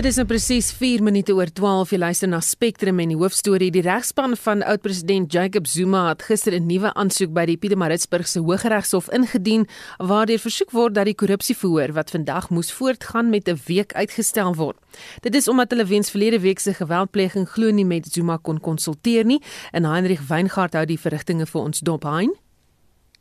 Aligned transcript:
Dit 0.00 0.08
is 0.08 0.16
nou 0.16 0.24
presies 0.24 0.70
4 0.72 1.02
minute 1.04 1.34
oor 1.36 1.50
12 1.52 1.90
jy 1.92 1.98
luister 2.00 2.28
na 2.32 2.38
Spectrum 2.40 3.02
en 3.02 3.10
die 3.12 3.18
hoofstorie 3.20 3.66
die 3.68 3.82
regspan 3.84 4.32
van 4.46 4.62
oud-president 4.64 5.28
Jacob 5.36 5.68
Zuma 5.68 6.06
het 6.08 6.22
gister 6.24 6.56
'n 6.56 6.66
nuwe 6.70 6.94
aansoek 6.94 7.34
by 7.36 7.44
die 7.44 7.58
Pietermaritzburgse 7.60 8.40
Hooggeregshof 8.40 9.12
ingedien 9.12 9.68
waardeur 9.98 10.38
versoek 10.38 10.70
word 10.70 10.94
dat 10.94 11.04
die 11.04 11.14
korrupsieverhoor 11.14 11.92
wat 11.92 12.10
vandag 12.10 12.48
moes 12.48 12.72
voortgaan 12.72 13.28
met 13.28 13.46
'n 13.46 13.60
week 13.66 13.92
uitgestel 13.92 14.54
word. 14.54 14.78
Dit 15.20 15.34
is 15.34 15.48
omdat 15.48 15.70
hulle 15.70 15.84
weens 15.84 16.10
verlede 16.10 16.40
week 16.40 16.58
se 16.60 16.72
geweldpleging 16.72 17.46
glo 17.46 17.70
nie 17.70 17.84
met 17.84 18.06
Zuma 18.06 18.38
kon 18.42 18.60
konsulteer 18.60 19.24
nie 19.24 19.42
en 19.72 19.84
Heinrich 19.84 20.28
Weingart 20.28 20.72
hou 20.72 20.86
die 20.86 21.00
verrigtinge 21.00 21.46
vir 21.46 21.60
ons 21.60 21.80
dop 21.80 22.04
hein. 22.04 22.32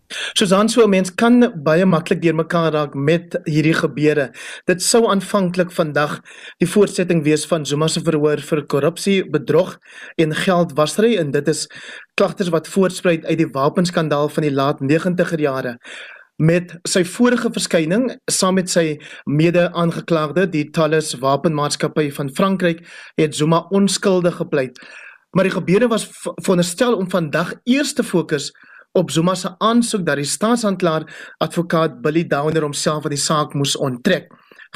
Susan 0.10 0.70
so 0.70 0.88
mens 0.90 1.12
kan 1.14 1.44
baie 1.64 1.86
maklik 1.86 2.22
deurmekaar 2.24 2.74
raak 2.74 2.96
met 2.98 3.36
hierdie 3.46 3.76
gebeure. 3.78 4.30
Dit 4.66 4.82
sou 4.82 5.04
aanvanklik 5.12 5.70
vandag 5.76 6.16
die 6.62 6.70
voortsetting 6.70 7.22
wees 7.28 7.46
van 7.50 7.66
Zuma 7.66 7.88
se 7.88 8.02
verhoor 8.02 8.42
vir 8.42 8.64
korrupsie, 8.66 9.20
bedrog 9.30 9.76
en 10.18 10.34
geldwasery 10.34 11.16
en 11.22 11.34
dit 11.36 11.52
is 11.54 11.68
klagtes 12.18 12.50
wat 12.50 12.68
voortspruit 12.68 13.26
uit 13.26 13.38
die 13.38 13.52
wapenskandaal 13.54 14.32
van 14.34 14.48
die 14.48 14.54
laat 14.54 14.82
90er 14.82 15.44
jare. 15.46 15.76
Met 16.40 16.74
sy 16.88 17.04
vorige 17.04 17.52
verskyning 17.54 18.08
saam 18.32 18.56
met 18.56 18.72
sy 18.72 18.96
mede-aangeklagde, 19.28 20.48
die 20.50 20.70
Thales 20.72 21.12
Wapenmaatskappy 21.20 22.08
van 22.16 22.32
Frankryk, 22.34 22.82
het 23.20 23.36
Zuma 23.36 23.66
onskuldig 23.76 24.40
gepleit. 24.40 24.80
Maar 25.36 25.46
die 25.46 25.54
gebeure 25.54 25.92
was 25.92 26.08
veronderstel 26.42 26.96
om 26.98 27.10
vandag 27.12 27.54
eers 27.70 27.94
te 27.94 28.04
fokus 28.04 28.50
op 29.00 29.12
Zuma 29.12 29.36
se 29.36 29.54
aansoek 29.64 30.04
dat 30.06 30.20
die 30.20 30.28
staatsanklaer 30.28 31.08
advokaat 31.40 32.02
Billy 32.04 32.26
Downer 32.28 32.66
homself 32.68 33.06
van 33.06 33.16
die 33.16 33.22
saak 33.22 33.56
moes 33.56 33.78
onttrek. 33.80 34.28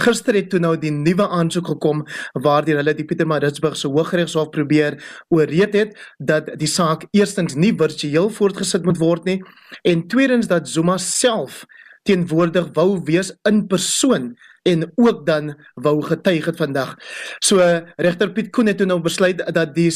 Gister 0.02 0.34
het 0.34 0.48
toe 0.50 0.62
nou 0.64 0.74
die 0.80 0.92
nuwe 0.92 1.28
aansoek 1.28 1.68
gekom 1.76 2.02
waardeur 2.46 2.80
hulle 2.82 2.96
die 2.98 3.06
Pietermaritzburg 3.06 3.76
se 3.78 3.92
Hooggeregshof 3.94 4.50
probeer 4.56 4.98
ooreed 5.30 5.76
het 5.78 6.00
dat 6.18 6.50
die 6.58 6.70
saak 6.70 7.06
eerstens 7.12 7.54
nie 7.60 7.74
virtueel 7.78 8.32
voortgesit 8.34 8.88
moet 8.88 9.02
word 9.02 9.28
nie 9.30 9.38
en 9.84 10.08
tweedens 10.10 10.50
dat 10.50 10.70
Zuma 10.70 10.98
self 10.98 11.62
teenwoordig 12.08 12.72
wou 12.74 13.04
wees 13.06 13.32
in 13.50 13.68
persoon 13.68 14.34
en 14.64 14.88
ook 14.96 15.26
dan 15.28 15.54
wou 15.76 16.00
getuig 16.02 16.46
het 16.46 16.58
vandag. 16.58 16.96
So 17.44 17.60
regter 17.98 18.32
Piet 18.32 18.50
Koen 18.56 18.72
het 18.72 18.80
toe 18.80 18.88
nou 18.88 19.02
besluit 19.04 19.44
dat 19.54 19.76
die 19.76 19.92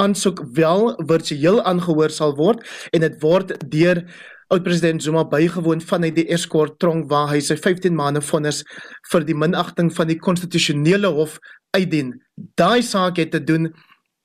aansoek 0.00 0.42
wel 0.56 0.92
virtueel 1.06 1.62
aangehoor 1.62 2.10
sal 2.10 2.36
word 2.36 2.64
en 2.92 3.04
dit 3.04 3.16
word 3.20 3.52
deur 3.72 4.02
oud-president 4.52 5.02
Zuma 5.02 5.24
bygewoon 5.24 5.80
vanuit 5.80 6.16
die 6.16 6.28
Escort 6.32 6.78
tronk 6.80 7.08
waar 7.10 7.30
hy 7.32 7.40
sy 7.40 7.56
15 7.56 7.94
maande 7.96 8.20
vonnis 8.24 8.60
vir 9.12 9.24
die 9.28 9.36
minagting 9.36 9.88
van 9.96 10.10
die 10.10 10.18
konstitusionele 10.20 11.08
hof 11.16 11.38
uitdien. 11.76 12.12
Daai 12.60 12.82
saak 12.84 13.20
het 13.20 13.32
te 13.32 13.40
doen 13.40 13.70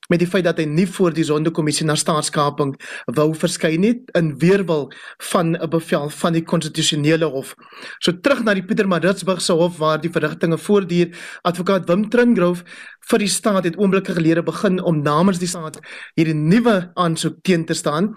met 0.07 0.19
die 0.19 0.27
feit 0.27 0.45
dat 0.47 0.59
hy 0.61 0.65
nie 0.69 0.87
voor 0.87 1.15
die 1.15 1.25
sondekommissie 1.27 1.85
na 1.87 1.95
staatskaping 1.99 2.73
wou 3.17 3.27
verskyn 3.35 3.81
nie 3.83 3.93
in 4.17 4.33
weerwil 4.41 4.87
van 5.31 5.55
'n 5.55 5.69
bevel 5.69 6.09
van 6.09 6.33
die 6.33 6.43
konstitusionele 6.43 7.25
hof. 7.25 7.55
So 7.99 8.11
terug 8.11 8.43
na 8.43 8.53
die 8.53 8.63
Pietermaritzburg 8.63 9.41
se 9.41 9.53
hof 9.53 9.77
waar 9.77 10.01
die 10.01 10.11
verrigtinge 10.11 10.57
voortduur. 10.57 11.15
Advokaat 11.43 11.87
Wim 11.89 12.09
Tringrove 12.09 12.63
vir 13.09 13.19
die 13.19 13.27
staat 13.27 13.63
het 13.63 13.77
oomblikke 13.77 14.13
gelede 14.13 14.43
begin 14.43 14.81
om 14.81 15.01
namens 15.01 15.39
die 15.39 15.47
staat 15.47 15.79
hierdie 16.15 16.35
nuwe 16.35 16.91
aansoek 16.95 17.37
teen 17.43 17.65
te 17.65 17.73
staan. 17.73 18.15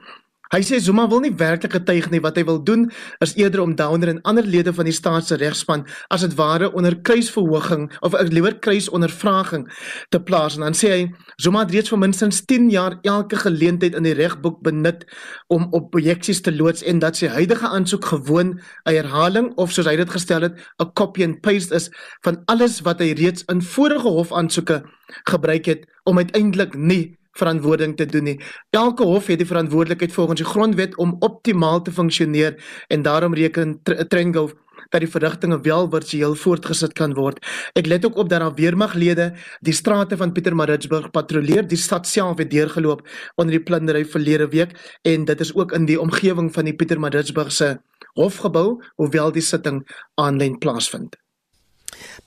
Hy 0.51 0.65
sê 0.67 0.81
Zuma 0.83 1.05
wil 1.07 1.21
nie 1.23 1.31
werklik 1.39 1.77
getuig 1.77 2.09
nie. 2.11 2.19
Wat 2.25 2.35
hy 2.35 2.43
wil 2.49 2.59
doen 2.67 2.89
is 3.23 3.37
eerder 3.39 3.63
om 3.63 3.77
Downer 3.79 4.11
en 4.11 4.23
ander 4.27 4.43
lede 4.43 4.73
van 4.75 4.89
die 4.89 4.95
staat 4.95 5.29
se 5.29 5.37
regspan 5.39 5.85
as 6.11 6.25
dit 6.27 6.35
ware 6.35 6.73
onder 6.75 6.97
kruisverhoging 7.07 7.87
of 8.03 8.17
liewer 8.35 8.57
kruisondervraging 8.59 9.69
te 10.11 10.19
plaas. 10.19 10.57
En 10.59 10.67
dan 10.67 10.75
sê 10.75 10.91
hy 10.91 11.05
Zuma 11.39 11.63
het 11.63 11.71
reeds 11.77 11.95
vir 11.95 12.03
minstens 12.03 12.43
10 12.51 12.67
jaar 12.75 12.99
elke 13.07 13.39
geleentheid 13.39 13.95
in 13.95 14.09
die 14.09 14.17
regboek 14.19 14.59
benut 14.67 15.07
om 15.55 15.69
op 15.71 15.93
projeksies 15.95 16.43
te 16.43 16.51
loods 16.51 16.83
en 16.83 16.99
dat 16.99 17.21
sy 17.21 17.31
huidige 17.31 17.71
aansoek 17.71 18.11
gewoon 18.11 18.59
'n 18.59 18.91
herhaling 18.91 19.55
of 19.55 19.71
soos 19.71 19.87
hy 19.87 19.97
dit 19.97 20.11
gestel 20.11 20.43
het 20.43 20.59
'n 20.83 20.91
copy 20.99 21.23
and 21.23 21.41
paste 21.41 21.75
is 21.75 21.91
van 22.27 22.43
alles 22.47 22.81
wat 22.83 22.99
hy 22.99 23.15
reeds 23.15 23.47
in 23.47 23.63
vorige 23.63 24.09
hofaansoeke 24.09 24.83
gebruik 25.31 25.67
het 25.67 25.87
om 26.05 26.19
uiteindelik 26.19 26.75
nie 26.75 27.20
verantwoording 27.33 27.97
te 27.97 28.07
doen 28.07 28.25
nie. 28.25 28.41
Elke 28.71 29.05
hof 29.05 29.27
het 29.27 29.39
die 29.39 29.47
verantwoordelikheid 29.47 30.13
volgens 30.13 30.41
die 30.41 30.49
grondwet 30.49 30.97
om 30.97 31.17
optimaal 31.19 31.83
te 31.83 31.93
funksioneer 31.93 32.57
en 32.89 33.03
daarom 33.03 33.35
reken 33.35 33.81
Trengov 33.83 34.53
dat 34.91 35.05
die 35.05 35.11
verrigtinge 35.11 35.61
wel 35.63 35.89
virtueel 35.91 36.35
voortgesit 36.35 36.95
kan 36.99 37.15
word. 37.15 37.39
Ek 37.79 37.87
let 37.87 38.07
ook 38.07 38.17
op 38.17 38.29
dat 38.29 38.41
daar 38.43 38.55
weermaglede 38.55 39.31
die 39.61 39.75
strate 39.77 40.17
van 40.17 40.33
Pietermaritzburg 40.33 41.11
patrolleer. 41.11 41.67
Die 41.69 41.79
stad 41.79 42.07
self 42.07 42.39
het 42.39 42.51
deurgeloop 42.51 43.07
onder 43.37 43.55
die 43.55 43.63
plundering 43.63 44.09
verlede 44.11 44.49
week 44.49 44.75
en 45.03 45.25
dit 45.25 45.41
is 45.41 45.55
ook 45.55 45.73
in 45.73 45.87
die 45.87 46.01
omgewing 46.01 46.53
van 46.53 46.65
die 46.65 46.75
Pietermaritzburg 46.75 47.53
se 47.53 47.77
hofgebou, 48.19 48.81
hoewel 48.97 49.33
die 49.33 49.45
sitting 49.45 49.85
aanlyn 50.21 50.59
plaasvind. 50.59 51.17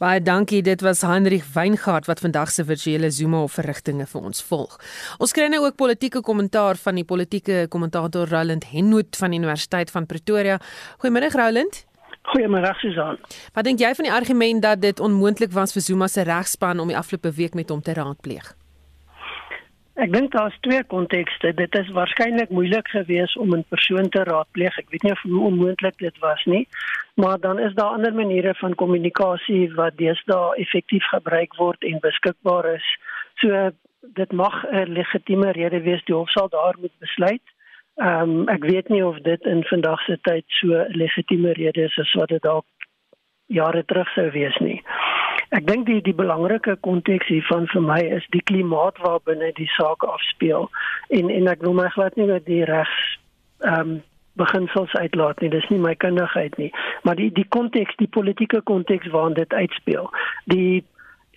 Baie 0.04 0.20
dankie. 0.20 0.60
Dit 0.62 0.82
was 0.84 1.02
Heinrich 1.02 1.46
Weingart 1.54 2.10
wat 2.10 2.20
vandag 2.20 2.50
se 2.52 2.66
virtuele 2.68 3.08
Zuma 3.12 3.40
of 3.46 3.54
verrigtinge 3.56 4.04
vir 4.06 4.26
ons 4.28 4.44
volg. 4.44 4.74
Ons 5.24 5.32
kry 5.32 5.46
nou 5.48 5.62
ook 5.64 5.78
politieke 5.80 6.20
kommentaar 6.20 6.76
van 6.76 7.00
die 7.00 7.06
politieke 7.08 7.62
kommentator 7.72 8.28
Roland 8.28 8.68
Henwood 8.74 9.16
van 9.16 9.32
die 9.32 9.40
Universiteit 9.40 9.94
van 9.96 10.06
Pretoria. 10.06 10.58
Goeiemôre 11.00 11.30
Roland. 11.32 11.80
Goeiemôre 12.34 12.74
Susan. 12.82 13.22
Wat 13.56 13.64
dink 13.64 13.80
jy 13.80 13.94
van 13.96 14.10
die 14.10 14.14
argument 14.18 14.66
dat 14.68 14.84
dit 14.84 15.00
onmoontlik 15.00 15.56
was 15.56 15.72
vir 15.72 15.88
Zuma 15.88 16.12
se 16.12 16.28
regspan 16.28 16.84
om 16.84 16.92
die 16.92 17.00
afgelope 17.00 17.32
week 17.40 17.56
met 17.56 17.72
hom 17.72 17.80
te 17.80 17.96
raadpleeg? 17.96 18.52
Ek 19.94 20.10
dink 20.10 20.32
daar's 20.34 20.56
twee 20.66 20.82
kontekste. 20.90 21.52
Dit 21.54 21.76
is 21.78 21.90
waarskynlik 21.94 22.50
moeilik 22.50 22.88
geweest 22.90 23.38
om 23.38 23.54
'n 23.54 23.66
persoon 23.70 24.10
te 24.10 24.24
raadpleeg. 24.24 24.78
Ek 24.78 24.90
weet 24.90 25.04
nie 25.04 25.14
hoe 25.22 25.46
onmoontlik 25.46 25.98
dit 25.98 26.18
was 26.20 26.46
nie, 26.46 26.68
maar 27.14 27.40
dan 27.40 27.60
is 27.60 27.74
daar 27.74 27.94
ander 27.94 28.14
maniere 28.14 28.56
van 28.56 28.76
kommunikasie 28.76 29.74
wat 29.74 29.98
deesdae 29.98 30.56
effektief 30.56 31.06
gebruik 31.06 31.56
word 31.56 31.84
en 31.84 32.00
beskikbaar 32.00 32.66
is. 32.74 32.88
So 33.36 33.70
dit 34.02 34.32
mag 34.32 34.66
'n 34.72 34.92
legitieme 34.92 35.52
rede 35.52 35.82
wees 35.82 36.04
die 36.04 36.16
hof 36.16 36.30
sal 36.30 36.50
daar 36.50 36.76
moet 36.80 36.98
besluit. 37.00 37.46
Ehm 37.96 38.30
um, 38.30 38.50
ek 38.50 38.64
weet 38.64 38.90
nie 38.90 39.06
of 39.06 39.18
dit 39.22 39.42
in 39.42 39.64
vandag 39.64 40.02
se 40.02 40.18
tyd 40.22 40.46
so 40.48 40.68
'n 40.68 40.98
legitieme 40.98 41.54
rede 41.54 41.84
is 41.84 41.98
as 41.98 42.14
wat 42.14 42.30
dit 42.30 42.42
dalk 42.42 42.66
jare 43.46 43.86
terug 43.86 44.10
sou 44.14 44.32
wees 44.32 44.58
nie. 44.58 44.82
Ek 45.54 45.68
dink 45.68 45.86
die 45.86 46.00
die 46.02 46.16
belangrike 46.18 46.74
konteks 46.82 47.28
hiervan 47.30 47.68
vir 47.70 47.84
my 47.86 48.00
is 48.18 48.24
die 48.34 48.42
klimaat 48.50 48.98
waarbinne 49.04 49.52
die 49.60 49.70
saak 49.76 50.06
afspeel. 50.08 50.66
En 51.14 51.30
en 51.30 51.50
ek 51.52 51.62
wil 51.66 51.76
my 51.78 51.90
glad 51.94 52.18
nie 52.18 52.26
dat 52.32 52.48
die 52.50 52.64
regs 52.70 53.04
ehm 53.62 53.80
um, 53.80 54.02
beginsels 54.42 54.94
uitlaat 54.98 55.44
nie. 55.44 55.52
Dis 55.54 55.68
nie 55.70 55.78
my 55.78 55.94
kundigheid 56.02 56.58
nie. 56.58 56.72
Maar 57.06 57.20
die 57.22 57.30
die 57.38 57.46
konteks 57.54 58.00
die 58.02 58.10
politieke 58.10 58.64
konteks 58.66 59.12
waarin 59.14 59.38
dit 59.38 59.54
uitspeel. 59.54 60.10
Die 60.50 60.82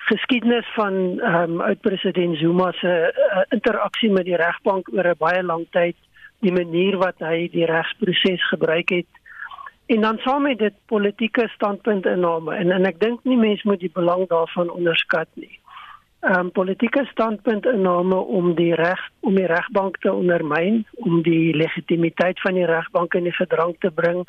geskiedenis 0.09 0.73
van 0.79 0.97
ehm 1.21 1.59
um, 1.59 1.61
oud-president 1.69 2.41
Zuma 2.41 2.73
se 2.81 2.95
uh, 3.13 3.45
interaksie 3.59 4.11
met 4.11 4.25
die 4.25 4.41
regbank 4.41 4.89
oor 4.95 5.13
'n 5.13 5.21
baie 5.21 5.43
lang 5.43 5.67
tyd 5.77 5.97
die 6.41 6.53
manier 6.53 6.97
wat 7.05 7.21
hy 7.21 7.49
die 7.53 7.69
regsproses 7.69 8.49
gebruik 8.49 8.89
het 8.97 9.23
en 9.87 10.01
dan 10.01 10.19
saam 10.19 10.43
met 10.43 10.59
dit 10.59 10.75
politieke 10.87 11.49
standpunt 11.49 12.07
inname 12.07 12.55
en 12.55 12.71
en 12.71 12.85
ek 12.85 12.99
dink 13.01 13.23
nie 13.25 13.39
mense 13.39 13.69
moet 13.69 13.81
die 13.81 13.93
belang 13.95 14.27
daarvan 14.29 14.71
onderskat 14.71 15.29
nie. 15.35 15.59
Ehm 16.27 16.39
um, 16.39 16.51
politieke 16.51 17.05
standpunt 17.11 17.67
inname 17.67 18.17
om 18.17 18.55
die 18.55 18.75
reg 18.75 19.01
om 19.21 19.35
die 19.35 19.47
regbank 19.47 19.99
te 20.03 20.13
ondermyn, 20.13 20.85
om 20.95 21.23
die 21.23 21.55
legitimiteit 21.55 22.41
van 22.41 22.59
die 22.59 22.67
regbank 22.67 23.15
in 23.15 23.29
die 23.29 23.37
gedrang 23.37 23.77
te 23.79 23.91
bring, 23.91 24.25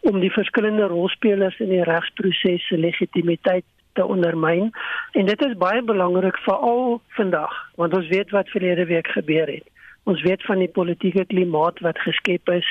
om 0.00 0.20
die 0.20 0.32
verskillende 0.32 0.88
rolspelers 0.90 1.58
in 1.58 1.70
die 1.70 1.84
regsproses 1.84 2.66
se 2.66 2.78
legitimiteit 2.78 3.64
te 3.92 4.04
ondermyn. 4.04 4.72
En 5.12 5.26
dit 5.26 5.44
is 5.46 5.56
baie 5.56 5.82
belangrik 5.82 6.38
veral 6.48 7.00
vandag, 7.18 7.54
want 7.74 7.94
ons 7.94 8.08
weet 8.08 8.30
wat 8.30 8.48
verlede 8.48 8.86
week 8.86 9.06
gebeur 9.14 9.46
het. 9.46 9.66
Ons 10.02 10.22
weet 10.22 10.42
van 10.46 10.58
die 10.58 10.70
politieke 10.70 11.24
klimaat 11.24 11.80
wat 11.80 11.98
geskep 11.98 12.48
is 12.48 12.66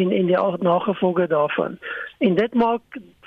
en 0.00 0.12
en 0.12 0.26
die 0.26 0.40
nagevolge 0.68 1.26
daarvan. 1.26 1.78
En 2.18 2.34
dit 2.34 2.54
maak 2.54 2.82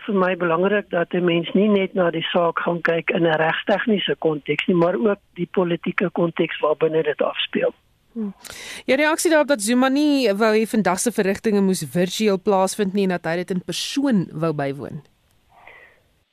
vir 0.05 0.15
my 0.15 0.35
belangrik 0.39 0.89
dat 0.89 1.13
'n 1.13 1.23
mens 1.23 1.51
nie 1.53 1.67
net 1.67 1.93
na 1.93 2.09
die 2.11 2.27
saak 2.33 2.59
gaan 2.59 2.81
kyk 2.81 3.09
in 3.09 3.27
'n 3.27 3.39
regstegniese 3.43 4.15
konteks 4.19 4.65
nie, 4.67 4.75
maar 4.75 4.95
ook 4.95 5.19
die 5.33 5.49
politieke 5.51 6.09
konteks 6.09 6.59
waarbinne 6.59 7.03
dit 7.03 7.21
afspeel. 7.21 7.73
Hmm. 8.13 8.33
Ja, 8.85 8.95
reaksie 8.95 9.29
daarop 9.29 9.47
dat 9.47 9.61
Zuma 9.61 9.89
nie 9.89 10.33
wou 10.33 10.53
hê 10.57 10.65
vandag 10.67 10.99
se 10.99 11.11
verrigtinge 11.11 11.61
moes 11.61 11.85
virtueel 11.91 12.41
plaasvind 12.41 12.93
nie 12.93 13.03
en 13.03 13.09
dat 13.09 13.25
hy 13.25 13.35
dit 13.35 13.51
in 13.51 13.63
persoon 13.65 14.29
wou 14.31 14.53
bywoon. 14.53 15.01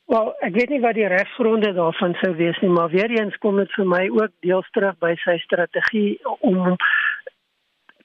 Wel, 0.07 0.35
ek 0.41 0.55
weet 0.55 0.69
nie 0.69 0.81
wat 0.81 0.95
die 0.95 1.09
regsgronde 1.09 1.73
daarvan 1.73 2.15
sou 2.15 2.35
wees 2.37 2.59
nie, 2.61 2.71
maar 2.71 2.91
weer 2.91 3.11
eens 3.11 3.37
kom 3.37 3.57
dit 3.57 3.73
vir 3.73 3.87
my 3.87 4.09
ook 4.09 4.33
deels 4.41 4.71
terug 4.71 4.99
by 4.99 5.15
sy 5.25 5.37
strategie 5.39 6.19
om 6.41 6.77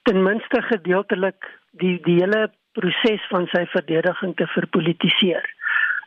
ten 0.02 0.22
minste 0.22 0.62
gedeeltelik 0.62 1.59
die 1.70 1.98
die 2.02 2.18
hele 2.22 2.50
proses 2.72 3.22
van 3.28 3.46
sy 3.46 3.64
verdediging 3.66 4.36
te 4.36 4.46
verpolitiseer. 4.46 5.46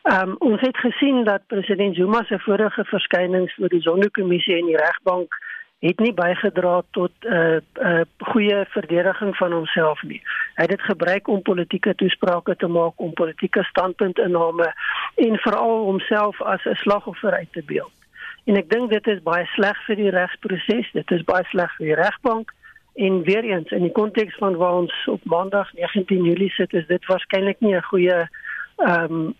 Ehm 0.04 0.30
um, 0.30 0.36
ons 0.38 0.60
het 0.60 0.76
gesien 0.76 1.24
dat 1.24 1.46
president 1.46 1.96
Zuma 1.96 2.24
se 2.24 2.38
vorige 2.38 2.84
verskynings 2.84 3.54
voor 3.54 3.68
die 3.68 3.80
Zondo-kommissie 3.80 4.56
en 4.56 4.66
die 4.66 4.76
regbank 4.76 5.38
het 5.84 5.98
nie 6.00 6.12
bygedra 6.12 6.82
tot 6.90 7.12
'n 7.20 7.32
uh, 7.34 7.56
'n 7.56 7.88
uh, 7.88 8.00
goeie 8.18 8.64
verdediging 8.68 9.36
van 9.36 9.52
homself 9.52 10.02
nie. 10.02 10.22
Hy 10.54 10.62
het 10.62 10.70
dit 10.70 10.82
gebruik 10.82 11.28
om 11.28 11.42
politieke 11.42 11.94
toesprake 11.94 12.56
te 12.56 12.66
maak, 12.66 12.92
om 12.96 13.12
politieke 13.12 13.62
standpuntinname 13.62 14.72
en 15.14 15.38
veral 15.38 15.84
homself 15.84 16.42
as 16.42 16.64
'n 16.64 16.74
slagoffer 16.74 17.32
uit 17.32 17.52
te 17.52 17.62
beeld. 17.66 17.92
En 18.44 18.56
ek 18.56 18.70
dink 18.70 18.90
dit 18.90 19.06
is 19.06 19.22
baie 19.22 19.46
sleg 19.46 19.84
vir 19.86 19.96
die 19.96 20.10
regsproses, 20.10 20.92
dit 20.92 21.10
is 21.10 21.24
baie 21.24 21.44
sleg 21.44 21.76
vir 21.76 21.86
die 21.86 22.02
regbank 22.02 22.52
en 22.94 23.22
weer 23.22 23.44
eens 23.44 23.70
in 23.70 23.82
die 23.82 23.92
konteks 23.92 24.36
van 24.38 24.56
waar 24.56 24.74
ons 24.74 25.06
op 25.06 25.24
Maandag 25.24 25.72
19 25.72 26.24
Julie 26.24 26.50
sit, 26.50 26.72
is 26.72 26.86
dit 26.86 27.06
waarskynlik 27.06 27.60
nie 27.60 27.74
'n 27.76 27.82
goeie 27.82 28.28
ehm 28.76 29.12
um, 29.12 29.34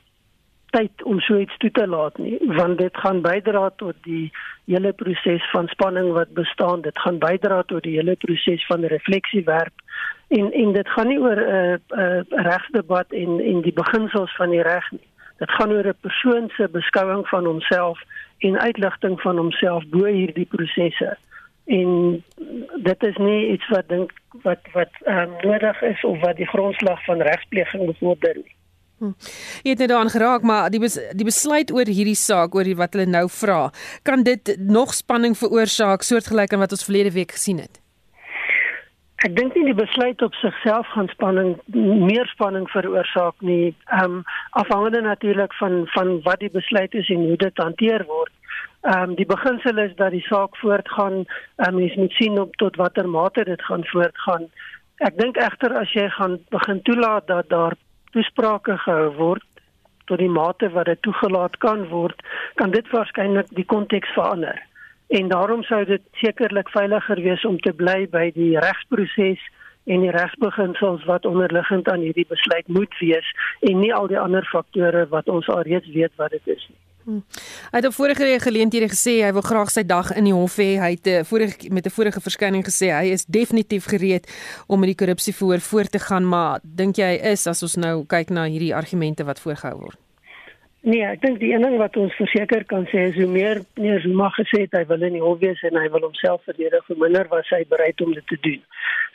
tyd 0.74 1.02
om 1.02 1.20
so 1.20 1.38
iets 1.38 1.56
toe 1.62 1.70
te 1.70 1.86
laat 1.86 2.18
nie 2.18 2.38
want 2.58 2.78
dit 2.78 2.96
gaan 2.96 3.20
bydra 3.22 3.70
tot 3.82 3.96
die 4.06 4.32
hele 4.66 4.92
proses 4.92 5.50
van 5.52 5.68
spanning 5.68 6.10
wat 6.16 6.34
bestaan 6.38 6.82
dit 6.86 6.98
gaan 6.98 7.18
bydra 7.22 7.62
tot 7.70 7.82
die 7.86 7.96
hele 7.98 8.16
proses 8.26 8.66
van 8.66 8.86
refleksiewerk 8.94 9.84
en 10.38 10.52
en 10.52 10.72
dit 10.72 10.88
gaan 10.96 11.08
nie 11.12 11.20
oor 11.20 11.40
'n 11.40 11.54
uh, 11.58 11.74
uh, 12.04 12.20
regsdebat 12.50 13.12
en 13.22 13.40
en 13.50 13.60
die 13.60 13.76
beginsels 13.82 14.36
van 14.36 14.50
die 14.50 14.62
reg 14.62 14.90
nie 14.90 15.06
dit 15.38 15.50
gaan 15.50 15.72
oor 15.72 15.86
'n 15.92 16.00
persoon 16.00 16.50
se 16.56 16.68
beskouing 16.68 17.28
van 17.28 17.44
homself 17.44 18.02
en 18.38 18.60
uitligting 18.60 19.20
van 19.20 19.36
homself 19.36 19.86
bo 19.86 20.04
hierdie 20.04 20.50
prosesse 20.56 21.16
en 21.66 22.24
dit 22.88 23.02
is 23.02 23.16
nie 23.16 23.52
iets 23.52 23.68
wat 23.68 23.88
dink 23.88 24.12
wat 24.42 24.68
wat 24.72 25.00
um, 25.06 25.32
nodig 25.42 25.82
is 25.82 26.04
of 26.04 26.20
wat 26.20 26.36
die 26.36 26.50
grondslag 26.52 27.04
van 27.04 27.22
regspleging 27.22 27.86
bevorder 27.86 28.36
nie 28.36 28.54
Hm. 28.98 29.10
Jy 29.66 29.70
het 29.74 29.78
net 29.78 29.88
daaraan 29.90 30.10
geraak, 30.10 30.42
maar 30.46 30.70
die 30.70 30.78
bes, 30.80 30.94
die 31.18 31.26
besluit 31.26 31.72
oor 31.74 31.88
hierdie 31.90 32.18
saak, 32.18 32.54
oor 32.54 32.68
wat 32.78 32.94
hulle 32.94 33.08
nou 33.10 33.26
vra, 33.28 33.70
kan 34.06 34.22
dit 34.22 34.54
nog 34.58 34.94
spanning 34.94 35.34
veroorsaak 35.38 36.06
soortgelyk 36.06 36.54
aan 36.54 36.62
wat 36.62 36.76
ons 36.76 36.86
verlede 36.86 37.10
week 37.16 37.34
gesien 37.34 37.58
het? 37.58 37.80
Ek 39.24 39.32
dink 39.36 39.54
nie 39.56 39.64
die 39.70 39.76
besluit 39.76 40.20
op 40.22 40.34
sigself 40.36 40.86
gaan 40.92 41.08
spanning 41.08 41.54
meer 41.72 42.28
spanning 42.34 42.66
veroorsaak 42.70 43.34
nie. 43.40 43.74
Ehm 43.88 44.20
um, 44.20 44.22
afhangende 44.62 45.00
natuurlik 45.00 45.54
van 45.60 45.86
van 45.94 46.20
wat 46.28 46.44
die 46.44 46.52
besluit 46.52 46.94
is 46.94 47.08
en 47.08 47.28
hoe 47.28 47.38
dit 47.40 47.62
hanteer 47.62 48.04
word. 48.06 48.32
Ehm 48.84 49.10
um, 49.10 49.14
die 49.16 49.26
beginsel 49.26 49.78
is 49.78 49.94
dat 49.96 50.10
die 50.10 50.26
saak 50.28 50.56
voortgaan. 50.56 51.24
Ehm 51.56 51.68
um, 51.68 51.74
mens 51.74 51.94
moet 51.94 52.12
sien 52.12 52.40
op 52.40 52.56
tot 52.56 52.76
watter 52.76 53.08
mate 53.08 53.44
dit 53.44 53.62
gaan 53.62 53.84
voortgaan. 53.84 54.50
Ek 54.96 55.16
dink 55.18 55.36
egter 55.40 55.72
as 55.78 55.92
jy 55.92 56.04
gaan 56.08 56.38
begin 56.52 56.82
toelaat 56.82 57.26
dat 57.26 57.48
daar 57.48 57.76
toesprake 58.12 58.76
gehou 58.78 59.08
word 59.16 59.46
tot 60.04 60.20
die 60.20 60.28
mate 60.28 60.68
wat 60.76 60.84
dit 60.84 61.02
toegelaat 61.02 61.56
kan 61.64 61.88
word, 61.88 62.20
kan 62.60 62.70
dit 62.76 62.90
waarskynlik 62.92 63.48
die 63.56 63.64
konteks 63.64 64.12
verander. 64.12 64.60
En 65.08 65.28
daarom 65.32 65.62
sou 65.62 65.84
dit 65.88 66.04
sekerlik 66.20 66.68
veiliger 66.68 67.20
wees 67.24 67.44
om 67.44 67.58
te 67.60 67.72
bly 67.72 68.04
by 68.12 68.30
die 68.36 68.52
regsproses 68.60 69.40
en 69.84 70.04
die 70.04 70.12
regsbeginsels 70.12 71.04
wat 71.08 71.24
onderliggend 71.24 71.88
aan 71.88 72.04
hierdie 72.04 72.28
besluit 72.28 72.68
moet 72.68 73.00
wees 73.00 73.32
en 73.60 73.80
nie 73.80 73.94
al 73.94 74.12
die 74.12 74.20
ander 74.20 74.44
faktore 74.52 75.08
wat 75.08 75.28
ons 75.28 75.48
alreeds 75.48 75.88
weet 75.96 76.12
wat 76.20 76.36
dit 76.36 76.56
is 76.58 76.68
nie. 76.68 76.83
Hmm. 77.04 77.20
Hy 77.70 77.80
het 77.80 77.86
op 77.86 77.92
vorige 77.92 78.38
geleenthede 78.40 78.88
gesê 78.88 79.18
hy 79.20 79.32
wil 79.36 79.44
graag 79.44 79.70
sy 79.70 79.82
dag 79.84 80.14
in 80.16 80.24
die 80.24 80.32
hof 80.32 80.56
hê. 80.56 80.70
Hy 80.80 80.90
het 80.94 81.06
uh, 81.06 81.18
vorige 81.28 81.68
met 81.68 81.86
'n 81.86 81.92
vorige 81.92 82.20
verskyning 82.20 82.64
gesê 82.64 82.88
hy 82.96 83.12
is 83.12 83.26
definitief 83.26 83.84
gereed 83.84 84.24
om 84.66 84.80
met 84.80 84.88
die 84.88 85.00
korrupsievoor 85.02 85.60
voort 85.60 85.92
te 85.92 85.98
gaan, 85.98 86.24
maar 86.28 86.60
dink 86.62 86.96
jy 86.96 87.12
is 87.32 87.46
as 87.46 87.62
ons 87.62 87.76
nou 87.76 88.04
kyk 88.06 88.30
na 88.30 88.44
hierdie 88.48 88.74
argumente 88.74 89.24
wat 89.24 89.40
voorgehou 89.40 89.78
word? 89.78 89.98
Nee, 90.84 91.00
ek 91.00 91.20
dink 91.20 91.38
die 91.40 91.52
een 91.52 91.62
ding 91.64 91.78
wat 91.80 91.96
ons 91.96 92.12
verseker 92.20 92.64
kan 92.68 92.84
sê 92.92 93.06
is 93.08 93.14
hoe 93.16 93.28
meer 93.28 93.62
meer 93.80 94.00
Zuma 94.00 94.28
gesê 94.36 94.64
het 94.64 94.74
hy 94.76 94.84
wil 94.90 95.02
in 95.02 95.16
die 95.16 95.22
hof 95.22 95.38
wees 95.40 95.62
en 95.64 95.76
hy 95.80 95.88
wil 95.88 96.04
homself 96.04 96.42
verdedig, 96.44 96.84
hoe 96.86 96.96
minder 97.00 97.28
was 97.28 97.48
hy 97.48 97.62
bereid 97.68 98.00
om 98.04 98.12
dit 98.12 98.26
te 98.26 98.36
doen. 98.40 98.60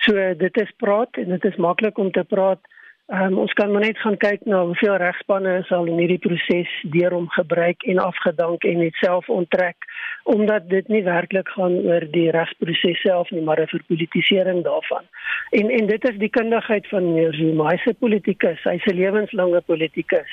So 0.05 0.33
dit 0.33 0.57
is 0.61 0.71
praat 0.77 1.17
en 1.21 1.29
dit 1.29 1.45
is 1.45 1.59
maklik 1.61 1.97
om 1.97 2.11
te 2.11 2.23
praat. 2.23 2.61
Um, 3.09 3.39
ons 3.41 3.53
kan 3.57 3.71
maar 3.73 3.81
net 3.81 3.97
gaan 3.97 4.19
kyk 4.21 4.43
na 4.45 4.59
hoeveel 4.69 4.99
regspanne 5.01 5.55
is 5.63 5.69
al 5.73 5.87
in 5.89 5.97
hierdie 5.97 6.19
proses 6.21 6.69
deur 6.93 7.15
hom 7.15 7.25
gebruik 7.33 7.81
en 7.89 7.97
afgedank 8.03 8.67
en 8.69 8.77
net 8.83 8.99
self 9.01 9.29
onttrek 9.33 9.87
omdat 10.29 10.67
dit 10.69 10.91
nie 10.93 11.01
werklik 11.07 11.49
gaan 11.55 11.79
oor 11.87 12.05
die 12.13 12.27
regsproses 12.35 13.01
self 13.01 13.31
nie 13.33 13.41
maar 13.41 13.61
'n 13.63 13.73
verpolitisering 13.73 14.61
daarvan. 14.63 15.09
En 15.57 15.73
en 15.79 15.87
dit 15.87 16.09
is 16.09 16.21
die 16.21 16.29
kundigheid 16.29 16.87
van 16.93 17.05
meneer 17.07 17.33
Zuma, 17.33 17.71
hy's 17.71 17.85
'n 17.85 17.97
politikus, 17.99 18.63
hy's 18.63 18.85
'n 18.85 18.95
lewenslange 19.01 19.61
politikus. 19.61 20.31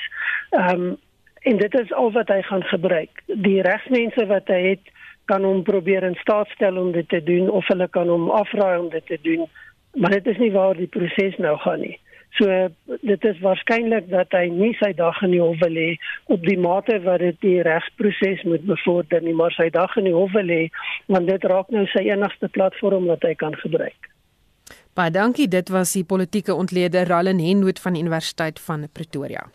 Ehm 0.49 0.81
um, 0.81 0.97
en 1.41 1.57
dit 1.57 1.79
is 1.79 1.93
al 1.93 2.11
wat 2.11 2.27
hy 2.27 2.41
gaan 2.41 2.63
gebruik. 2.63 3.23
Die 3.25 3.61
regsmense 3.61 4.25
wat 4.25 4.47
hy 4.47 4.61
het 4.69 4.85
kan 5.25 5.43
hom 5.43 5.63
probeer 5.63 6.03
in 6.03 6.15
staat 6.15 6.47
stel 6.49 6.77
om 6.77 6.91
dit 6.91 7.09
te 7.09 7.23
doen 7.23 7.49
of 7.49 7.67
hulle 7.67 7.87
kan 7.87 8.07
hom 8.07 8.29
afraai 8.29 8.79
om 8.79 8.89
dit 8.89 9.05
te 9.05 9.19
doen, 9.21 9.47
maar 9.93 10.11
dit 10.11 10.27
is 10.27 10.37
nie 10.37 10.51
waar 10.51 10.75
die 10.75 10.87
proses 10.87 11.37
nou 11.37 11.57
gaan 11.57 11.79
nie. 11.79 11.99
So 12.35 12.67
dit 13.01 13.23
is 13.25 13.39
waarskynlik 13.41 14.09
dat 14.11 14.33
hy 14.35 14.45
nie 14.53 14.73
sy 14.77 14.91
dag 14.97 15.17
in 15.25 15.33
die 15.33 15.41
hof 15.41 15.57
wil 15.63 15.79
hê 15.79 15.87
op 16.33 16.43
die 16.45 16.57
mate 16.59 16.99
wat 17.05 17.23
dit 17.23 17.39
die 17.41 17.61
regsproses 17.65 18.43
moet 18.45 18.67
bevorder 18.67 19.23
nie, 19.25 19.33
maar 19.33 19.55
sy 19.55 19.69
dag 19.73 19.95
in 19.97 20.09
die 20.09 20.15
hof 20.15 20.35
wil 20.35 20.51
hê 20.53 20.67
want 21.07 21.31
dit 21.31 21.47
raak 21.49 21.71
nou 21.73 21.87
sy 21.95 22.05
enigste 22.11 22.51
platform 22.53 23.09
wat 23.09 23.25
hy 23.25 23.33
kan 23.39 23.57
gebruik. 23.63 24.11
Baie 24.97 25.13
dankie, 25.13 25.47
dit 25.47 25.69
was 25.69 25.93
die 25.93 26.05
politieke 26.05 26.55
ontleder 26.57 27.07
Rallen 27.09 27.39
Henwood 27.41 27.79
van 27.79 27.95
Universiteit 27.95 28.59
van 28.59 28.87
Pretoria. 28.93 29.45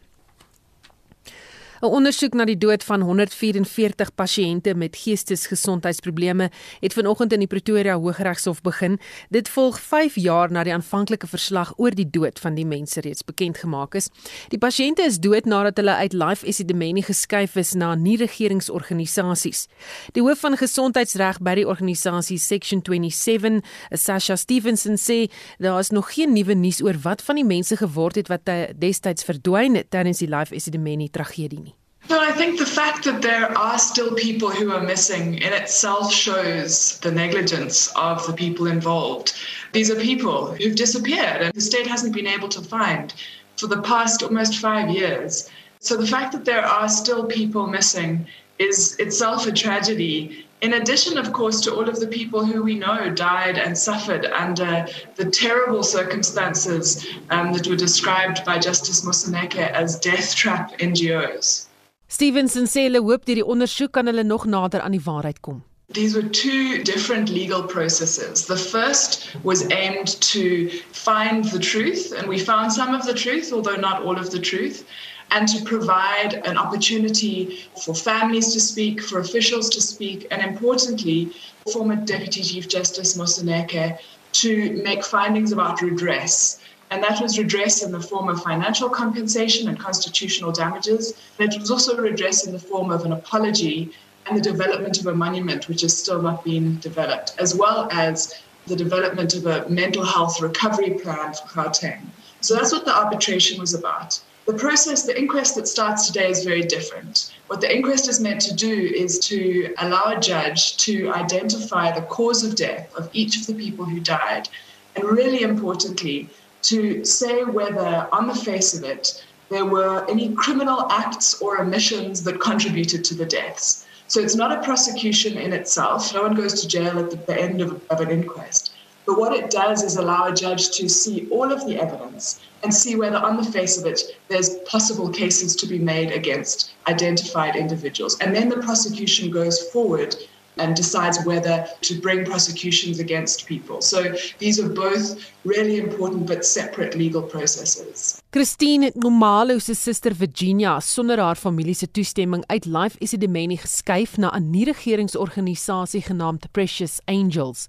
'n 1.82 1.90
Ondersoek 1.90 2.36
na 2.38 2.44
die 2.46 2.58
dood 2.58 2.84
van 2.86 3.02
144 3.02 4.12
pasiënte 4.14 4.70
met 4.78 4.96
geestesgesondheidsprobleme 4.96 6.46
het 6.80 6.92
vanoggend 6.94 7.32
in 7.32 7.42
die 7.42 7.48
Pretoria 7.50 7.96
Hooggeregshof 7.98 8.60
begin. 8.62 9.00
Dit 9.34 9.48
volg 9.48 9.80
5 9.80 10.14
jaar 10.14 10.52
na 10.52 10.62
die 10.62 10.72
aanvanklike 10.72 11.26
verslag 11.26 11.72
oor 11.76 11.90
die 11.90 12.06
dood 12.06 12.38
van 12.38 12.54
die 12.54 12.66
mense 12.66 13.00
reeds 13.00 13.24
bekend 13.26 13.58
gemaak 13.58 13.96
is. 13.98 14.10
Die 14.54 14.60
pasiënte 14.62 15.02
is 15.02 15.18
dood 15.18 15.44
nadat 15.44 15.76
hulle 15.82 15.96
uit 16.04 16.12
Life 16.12 16.46
Esidimeni 16.46 17.02
geskuif 17.02 17.56
is 17.56 17.74
na 17.74 17.94
nie-regeringsorganisasies. 17.94 19.66
Die 20.14 20.22
hoof 20.22 20.38
van 20.38 20.56
gesondheidsreg 20.56 21.42
by 21.42 21.56
die 21.64 21.66
organisasie 21.66 22.38
Section 22.38 22.86
27, 22.86 23.58
Sasha 23.90 24.36
Stevenson 24.36 24.94
sê 24.94 25.26
daar 25.58 25.82
is 25.82 25.90
nog 25.90 26.14
geen 26.14 26.32
nuwe 26.32 26.54
nuus 26.54 26.78
oor 26.82 27.02
wat 27.02 27.26
van 27.26 27.42
die 27.42 27.48
mense 27.56 27.76
geword 27.76 28.22
het 28.22 28.30
wat 28.30 28.46
destyds 28.78 29.26
verdwyn 29.26 29.74
het 29.74 29.90
tydens 29.90 30.22
die 30.22 30.30
Life 30.30 30.54
Esidimeni 30.54 31.10
tragedie 31.10 31.58
nie. 31.58 31.71
No, 32.10 32.20
I 32.20 32.32
think 32.32 32.58
the 32.58 32.66
fact 32.66 33.04
that 33.04 33.22
there 33.22 33.56
are 33.56 33.78
still 33.78 34.14
people 34.14 34.50
who 34.50 34.72
are 34.72 34.82
missing 34.82 35.34
in 35.34 35.52
itself 35.52 36.12
shows 36.12 36.98
the 36.98 37.12
negligence 37.12 37.92
of 37.94 38.26
the 38.26 38.32
people 38.32 38.66
involved. 38.66 39.34
These 39.72 39.90
are 39.90 39.94
people 39.94 40.52
who've 40.52 40.74
disappeared 40.74 41.42
and 41.42 41.54
the 41.54 41.60
state 41.60 41.86
hasn't 41.86 42.12
been 42.12 42.26
able 42.26 42.48
to 42.48 42.60
find 42.60 43.14
for 43.56 43.68
the 43.68 43.80
past 43.82 44.22
almost 44.22 44.58
five 44.58 44.90
years. 44.90 45.48
So 45.78 45.96
the 45.96 46.06
fact 46.06 46.32
that 46.32 46.44
there 46.44 46.64
are 46.64 46.88
still 46.88 47.24
people 47.24 47.68
missing 47.68 48.26
is 48.58 48.96
itself 48.98 49.46
a 49.46 49.52
tragedy. 49.52 50.44
In 50.60 50.74
addition, 50.74 51.18
of 51.18 51.32
course, 51.32 51.60
to 51.62 51.74
all 51.74 51.88
of 51.88 52.00
the 52.00 52.08
people 52.08 52.44
who 52.44 52.64
we 52.64 52.74
know 52.74 53.10
died 53.10 53.58
and 53.58 53.78
suffered 53.78 54.26
under 54.26 54.86
the 55.14 55.30
terrible 55.30 55.84
circumstances 55.84 57.06
um, 57.30 57.52
that 57.52 57.68
were 57.68 57.76
described 57.76 58.44
by 58.44 58.58
Justice 58.58 59.04
Moseneke 59.04 59.70
as 59.70 59.98
death 59.98 60.34
trap 60.34 60.72
NGOs. 60.78 61.66
Stevenson 62.12 62.66
sê 62.68 62.82
hulle 62.84 63.00
hoop 63.00 63.22
deur 63.24 63.38
die 63.38 63.50
ondersoek 63.52 63.94
kan 63.96 64.08
hulle 64.10 64.22
nog 64.30 64.42
nader 64.54 64.82
aan 64.84 64.92
die 64.92 65.04
waarheid 65.04 65.38
kom. 65.46 65.62
These 65.98 66.14
were 66.16 66.28
two 66.28 66.82
different 66.84 67.30
legal 67.30 67.62
processes. 67.62 68.44
The 68.50 68.56
first 68.56 69.34
was 69.42 69.62
aimed 69.70 70.20
to 70.32 70.68
find 70.92 71.48
the 71.54 71.58
truth, 71.58 72.12
and 72.12 72.28
we 72.28 72.38
found 72.38 72.72
some 72.72 72.92
of 72.94 73.06
the 73.06 73.14
truth, 73.14 73.50
although 73.50 73.80
not 73.80 74.02
all 74.02 74.18
of 74.18 74.28
the 74.30 74.42
truth, 74.50 74.84
and 75.30 75.48
to 75.48 75.64
provide 75.64 76.34
an 76.50 76.58
opportunity 76.58 77.64
for 77.82 77.94
families 77.94 78.52
to 78.52 78.60
speak, 78.60 79.00
for 79.00 79.18
officials 79.20 79.70
to 79.70 79.80
speak, 79.80 80.26
and 80.30 80.42
importantly, 80.42 81.30
former 81.72 81.96
Deputy 81.96 82.42
Chief 82.42 82.68
Justice 82.68 83.16
Moseneke 83.16 83.96
to 84.42 84.82
make 84.84 85.02
findings 85.02 85.52
about 85.52 85.80
redress 85.80 86.60
and 86.92 87.02
that 87.02 87.22
was 87.22 87.38
redress 87.38 87.82
in 87.82 87.90
the 87.90 87.98
form 88.00 88.28
of 88.28 88.42
financial 88.42 88.90
compensation 88.90 89.66
and 89.68 89.78
constitutional 89.78 90.52
damages. 90.52 91.14
And 91.38 91.50
it 91.50 91.58
was 91.58 91.70
also 91.70 91.96
redress 91.96 92.46
in 92.46 92.52
the 92.52 92.58
form 92.58 92.90
of 92.90 93.06
an 93.06 93.12
apology 93.12 93.92
and 94.26 94.36
the 94.36 94.42
development 94.42 95.00
of 95.00 95.06
a 95.06 95.14
monument, 95.14 95.68
which 95.68 95.80
has 95.80 95.96
still 95.96 96.20
not 96.20 96.44
been 96.44 96.78
developed, 96.80 97.34
as 97.38 97.54
well 97.54 97.88
as 97.90 98.42
the 98.66 98.76
development 98.76 99.32
of 99.34 99.46
a 99.46 99.66
mental 99.70 100.04
health 100.04 100.42
recovery 100.42 100.90
plan 100.90 101.32
for 101.32 101.48
Gauteng. 101.48 102.02
So 102.42 102.54
that's 102.54 102.72
what 102.72 102.84
the 102.84 102.94
arbitration 102.94 103.58
was 103.58 103.72
about. 103.72 104.20
The 104.44 104.52
process, 104.52 105.04
the 105.04 105.18
inquest 105.18 105.54
that 105.54 105.68
starts 105.68 106.08
today 106.08 106.28
is 106.28 106.44
very 106.44 106.62
different. 106.62 107.32
What 107.46 107.62
the 107.62 107.74
inquest 107.74 108.06
is 108.06 108.20
meant 108.20 108.42
to 108.42 108.54
do 108.54 108.70
is 108.70 109.18
to 109.20 109.72
allow 109.78 110.12
a 110.12 110.20
judge 110.20 110.76
to 110.78 111.10
identify 111.14 111.90
the 111.90 112.02
cause 112.02 112.44
of 112.44 112.54
death 112.54 112.94
of 112.94 113.08
each 113.14 113.40
of 113.40 113.46
the 113.46 113.54
people 113.54 113.86
who 113.86 113.98
died, 113.98 114.50
and 114.94 115.04
really 115.04 115.40
importantly, 115.40 116.28
to 116.62 117.04
say 117.04 117.44
whether, 117.44 118.08
on 118.12 118.26
the 118.26 118.34
face 118.34 118.74
of 118.74 118.84
it, 118.84 119.24
there 119.50 119.66
were 119.66 120.08
any 120.08 120.34
criminal 120.34 120.90
acts 120.90 121.40
or 121.42 121.60
omissions 121.60 122.22
that 122.24 122.40
contributed 122.40 123.04
to 123.04 123.14
the 123.14 123.26
deaths. 123.26 123.86
So 124.08 124.20
it's 124.20 124.34
not 124.34 124.52
a 124.52 124.62
prosecution 124.62 125.36
in 125.36 125.52
itself. 125.52 126.14
No 126.14 126.22
one 126.22 126.34
goes 126.34 126.60
to 126.60 126.68
jail 126.68 126.98
at 126.98 127.10
the, 127.10 127.16
the 127.16 127.40
end 127.40 127.60
of, 127.60 127.82
of 127.90 128.00
an 128.00 128.10
inquest. 128.10 128.72
But 129.04 129.18
what 129.18 129.32
it 129.32 129.50
does 129.50 129.82
is 129.82 129.96
allow 129.96 130.26
a 130.28 130.34
judge 130.34 130.70
to 130.72 130.88
see 130.88 131.28
all 131.30 131.50
of 131.50 131.66
the 131.66 131.80
evidence 131.80 132.40
and 132.62 132.72
see 132.72 132.94
whether, 132.94 133.16
on 133.16 133.36
the 133.36 133.50
face 133.50 133.76
of 133.76 133.84
it, 133.84 134.00
there's 134.28 134.56
possible 134.60 135.10
cases 135.10 135.56
to 135.56 135.66
be 135.66 135.78
made 135.78 136.12
against 136.12 136.72
identified 136.86 137.56
individuals. 137.56 138.18
And 138.20 138.34
then 138.34 138.48
the 138.48 138.58
prosecution 138.58 139.30
goes 139.30 139.60
forward 139.70 140.14
and 140.56 140.76
decides 140.76 141.18
whether 141.24 141.66
to 141.80 141.94
bring 142.00 142.24
prosecutions 142.24 142.98
against 143.00 143.46
people. 143.46 143.80
So 143.80 144.02
these 144.38 144.60
are 144.60 144.68
both 144.68 145.16
really 145.44 145.78
important 145.78 146.26
but 146.26 146.44
separate 146.44 146.94
legal 146.94 147.22
processes. 147.22 148.20
Christine 148.30 148.92
Nomalo 148.94 149.58
se 149.58 149.74
suster 149.74 150.14
Virginia 150.14 150.80
sonder 150.80 151.18
haar 151.18 151.36
familie 151.36 151.74
se 151.74 151.90
toestemming 151.90 152.44
uit 152.46 152.64
Life 152.64 152.96
Isidimeni 152.98 153.56
geskuif 153.56 154.16
na 154.16 154.30
'n 154.30 154.50
nie-regeringsorganisasie 154.50 156.02
genaamd 156.02 156.52
Precious 156.52 157.00
Angels. 157.04 157.66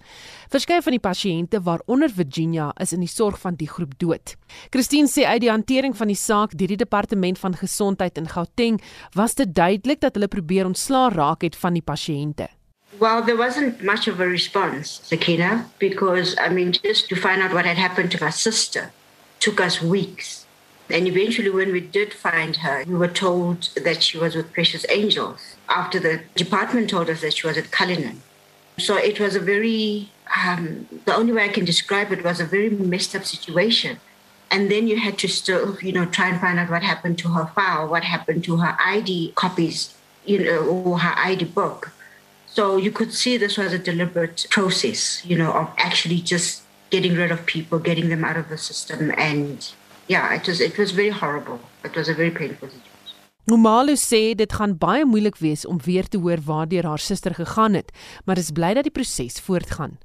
Verskeie 0.49 0.81
van 0.81 0.91
die 0.91 0.99
pasiënte 0.99 1.61
waaronder 1.61 2.09
Virginia 2.09 2.71
is 2.79 2.93
in 2.93 2.99
die 2.99 3.09
sorg 3.09 3.39
van 3.39 3.55
die 3.55 3.67
groep 3.67 3.99
dood. 3.99 4.35
Christine 4.69 5.07
sê 5.07 5.25
uit 5.25 5.41
die 5.41 5.51
hantering 5.51 5.97
van 5.97 6.07
die 6.07 6.15
saak 6.15 6.57
deur 6.57 6.67
die 6.67 6.77
departement 6.77 7.39
van 7.39 7.55
gesondheid 7.55 8.17
in 8.17 8.27
Gauteng 8.27 8.81
was 9.13 9.35
dit 9.35 9.55
duidelik 9.55 9.99
dat 9.99 10.13
hulle 10.13 10.27
probeer 10.27 10.65
ontslaa 10.65 11.09
raak 11.09 11.41
het 11.41 11.55
van 11.55 11.73
die 11.73 11.81
pasiënte. 11.81 12.47
Well, 12.99 13.21
there 13.21 13.37
wasn't 13.37 13.83
much 13.83 14.07
of 14.07 14.19
a 14.19 14.27
response, 14.27 15.01
Sakina, 15.03 15.69
because 15.79 16.35
I 16.39 16.49
mean, 16.49 16.71
just 16.71 17.09
to 17.09 17.15
find 17.15 17.41
out 17.41 17.53
what 17.53 17.65
had 17.65 17.77
happened 17.77 18.11
to 18.11 18.17
her 18.19 18.31
sister 18.31 18.91
took 19.39 19.59
us 19.59 19.81
weeks. 19.81 20.45
And 20.89 21.07
eventually, 21.07 21.49
when 21.49 21.71
we 21.71 21.79
did 21.79 22.13
find 22.13 22.57
her, 22.57 22.83
we 22.85 22.95
were 22.95 23.07
told 23.07 23.69
that 23.83 24.03
she 24.03 24.17
was 24.17 24.35
with 24.35 24.53
Precious 24.53 24.85
Angels 24.89 25.55
after 25.69 25.99
the 25.99 26.21
department 26.35 26.89
told 26.89 27.09
us 27.09 27.21
that 27.21 27.33
she 27.33 27.47
was 27.47 27.57
at 27.57 27.71
Cullinan. 27.71 28.21
So 28.77 28.97
it 28.97 29.19
was 29.19 29.35
a 29.35 29.39
very, 29.39 30.09
um, 30.45 30.87
the 31.05 31.15
only 31.15 31.31
way 31.31 31.45
I 31.45 31.49
can 31.49 31.65
describe 31.65 32.11
it 32.11 32.23
was 32.23 32.39
a 32.39 32.45
very 32.45 32.69
messed 32.69 33.15
up 33.15 33.25
situation. 33.25 33.99
And 34.51 34.69
then 34.69 34.87
you 34.87 34.99
had 34.99 35.17
to 35.19 35.27
still, 35.27 35.77
you 35.81 35.93
know, 35.93 36.05
try 36.05 36.29
and 36.29 36.39
find 36.39 36.59
out 36.59 36.69
what 36.69 36.83
happened 36.83 37.17
to 37.19 37.29
her 37.29 37.45
file, 37.55 37.87
what 37.87 38.03
happened 38.03 38.43
to 38.45 38.57
her 38.57 38.77
ID 38.79 39.33
copies, 39.35 39.95
you 40.25 40.43
know, 40.43 40.59
or 40.59 40.99
her 40.99 41.17
ID 41.17 41.45
book. 41.45 41.91
So 42.55 42.77
you 42.77 42.91
could 42.91 43.11
see 43.11 43.37
this 43.37 43.57
was 43.57 43.73
a 43.73 43.79
deliberate 43.79 44.45
process, 44.51 45.25
you 45.25 45.35
know, 45.35 45.51
of 45.51 45.67
actually 45.77 46.21
just 46.21 46.61
getting 46.91 47.15
rid 47.15 47.31
of 47.31 47.43
people, 47.47 47.79
getting 47.79 48.09
them 48.09 48.23
out 48.23 48.37
of 48.37 48.47
the 48.49 48.59
system. 48.59 49.11
And 49.17 49.67
yeah, 50.07 50.35
it 50.35 50.47
was, 50.47 50.61
it 50.61 50.77
was 50.77 50.91
very 50.91 51.09
horrible. 51.09 51.59
It 51.83 51.95
was 51.95 52.09
a 52.09 52.13
very 52.13 52.29
painful 52.29 52.67
situation. 52.67 52.89
Normalo 53.49 53.97
sê 53.99 54.35
dit 54.39 54.53
gaan 54.55 54.77
baie 54.79 55.03
moeilik 55.03 55.35
wees 55.41 55.65
om 55.67 55.79
weer 55.83 56.05
te 56.07 56.17
hoor 56.17 56.39
waardeur 56.45 56.85
haar 56.87 57.01
suster 57.01 57.33
gegaan 57.35 57.73
het, 57.73 57.89
maar 58.23 58.37
is 58.37 58.53
bly 58.55 58.73
dat 58.77 58.87
die 58.87 58.93
proses 58.93 59.41
voortgaan. 59.43 59.97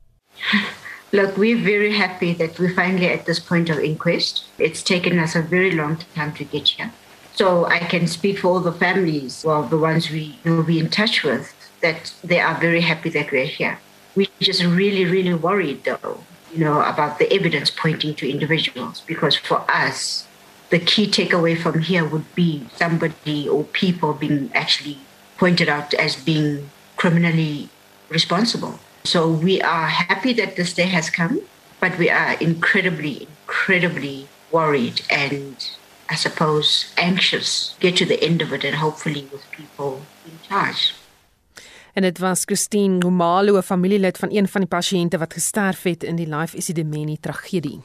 Look, 1.19 1.37
we're 1.37 1.61
very 1.63 1.93
happy 1.93 2.35
that 2.35 2.59
we're 2.59 2.75
finally 2.75 3.13
at 3.13 3.25
this 3.27 3.41
point 3.41 3.71
of 3.71 3.79
inquest. 3.79 4.43
It's 4.57 4.83
taken 4.83 5.19
us 5.19 5.37
a 5.37 5.43
very 5.43 5.75
long 5.75 6.01
time 6.15 6.33
to 6.33 6.45
get 6.45 6.69
here. 6.69 6.91
So 7.35 7.67
I 7.67 7.79
can 7.79 8.09
speak 8.09 8.39
for 8.39 8.49
all 8.49 8.61
the 8.61 8.73
families, 8.73 9.45
well, 9.45 9.63
the 9.63 9.79
ones 9.79 10.11
we 10.11 10.39
will 10.45 10.65
be 10.65 10.79
in 10.81 10.89
touch 10.91 11.23
with, 11.23 11.55
that 11.81 12.13
they 12.23 12.41
are 12.41 12.59
very 12.61 12.81
happy 12.81 13.11
that 13.11 13.31
we're 13.31 13.45
here. 13.45 13.79
We're 14.15 14.27
just 14.41 14.65
really, 14.65 15.05
really 15.05 15.35
worried, 15.35 15.85
though, 15.85 16.25
you 16.53 16.65
know, 16.65 16.81
about 16.83 17.19
the 17.19 17.33
evidence 17.33 17.71
pointing 17.71 18.15
to 18.17 18.29
individuals, 18.29 19.03
because 19.07 19.37
for 19.37 19.65
us, 19.71 20.27
the 20.71 20.79
key 20.79 21.07
takeaway 21.07 21.57
from 21.57 21.81
here 21.81 22.05
would 22.05 22.35
be 22.35 22.67
somebody 22.75 23.49
or 23.49 23.65
people 23.65 24.13
being 24.13 24.51
actually 24.55 24.99
pointed 25.39 25.69
out 25.69 25.95
as 25.95 26.17
being 26.17 26.71
criminally 26.97 27.69
responsible. 28.09 28.79
So 29.05 29.31
we 29.31 29.63
are 29.63 29.87
happy 29.87 30.33
that 30.35 30.57
this 30.57 30.75
day 30.75 30.87
has 30.87 31.09
come, 31.09 31.41
but 31.81 31.97
we 31.97 32.11
are 32.11 32.35
incredibly, 32.35 33.29
incredibly 33.47 34.29
worried 34.51 35.01
and 35.09 35.57
I 36.11 36.15
suppose 36.15 36.93
anxious 36.97 37.75
to 37.75 37.81
get 37.81 37.97
to 37.97 38.05
the 38.07 38.23
end 38.23 38.41
of 38.41 38.53
it 38.53 38.65
and 38.65 38.77
hopefully 38.77 39.29
with 39.31 39.51
people 39.51 40.03
in 40.27 40.39
charge. 40.49 40.95
En 41.99 42.05
dit 42.05 42.19
was 42.19 42.45
Christine 42.45 42.99
Ngomalo, 42.99 43.57
'n 43.57 43.63
familielid 43.63 44.19
van 44.19 44.29
een 44.31 44.49
van 44.49 44.61
die 44.61 44.71
pasiënte 44.71 45.19
wat 45.19 45.33
gesterf 45.33 45.83
het 45.83 46.03
in 46.03 46.17
die 46.17 46.29
Life 46.37 46.57
Isidimeni 46.57 47.17
tragedie. 47.21 47.81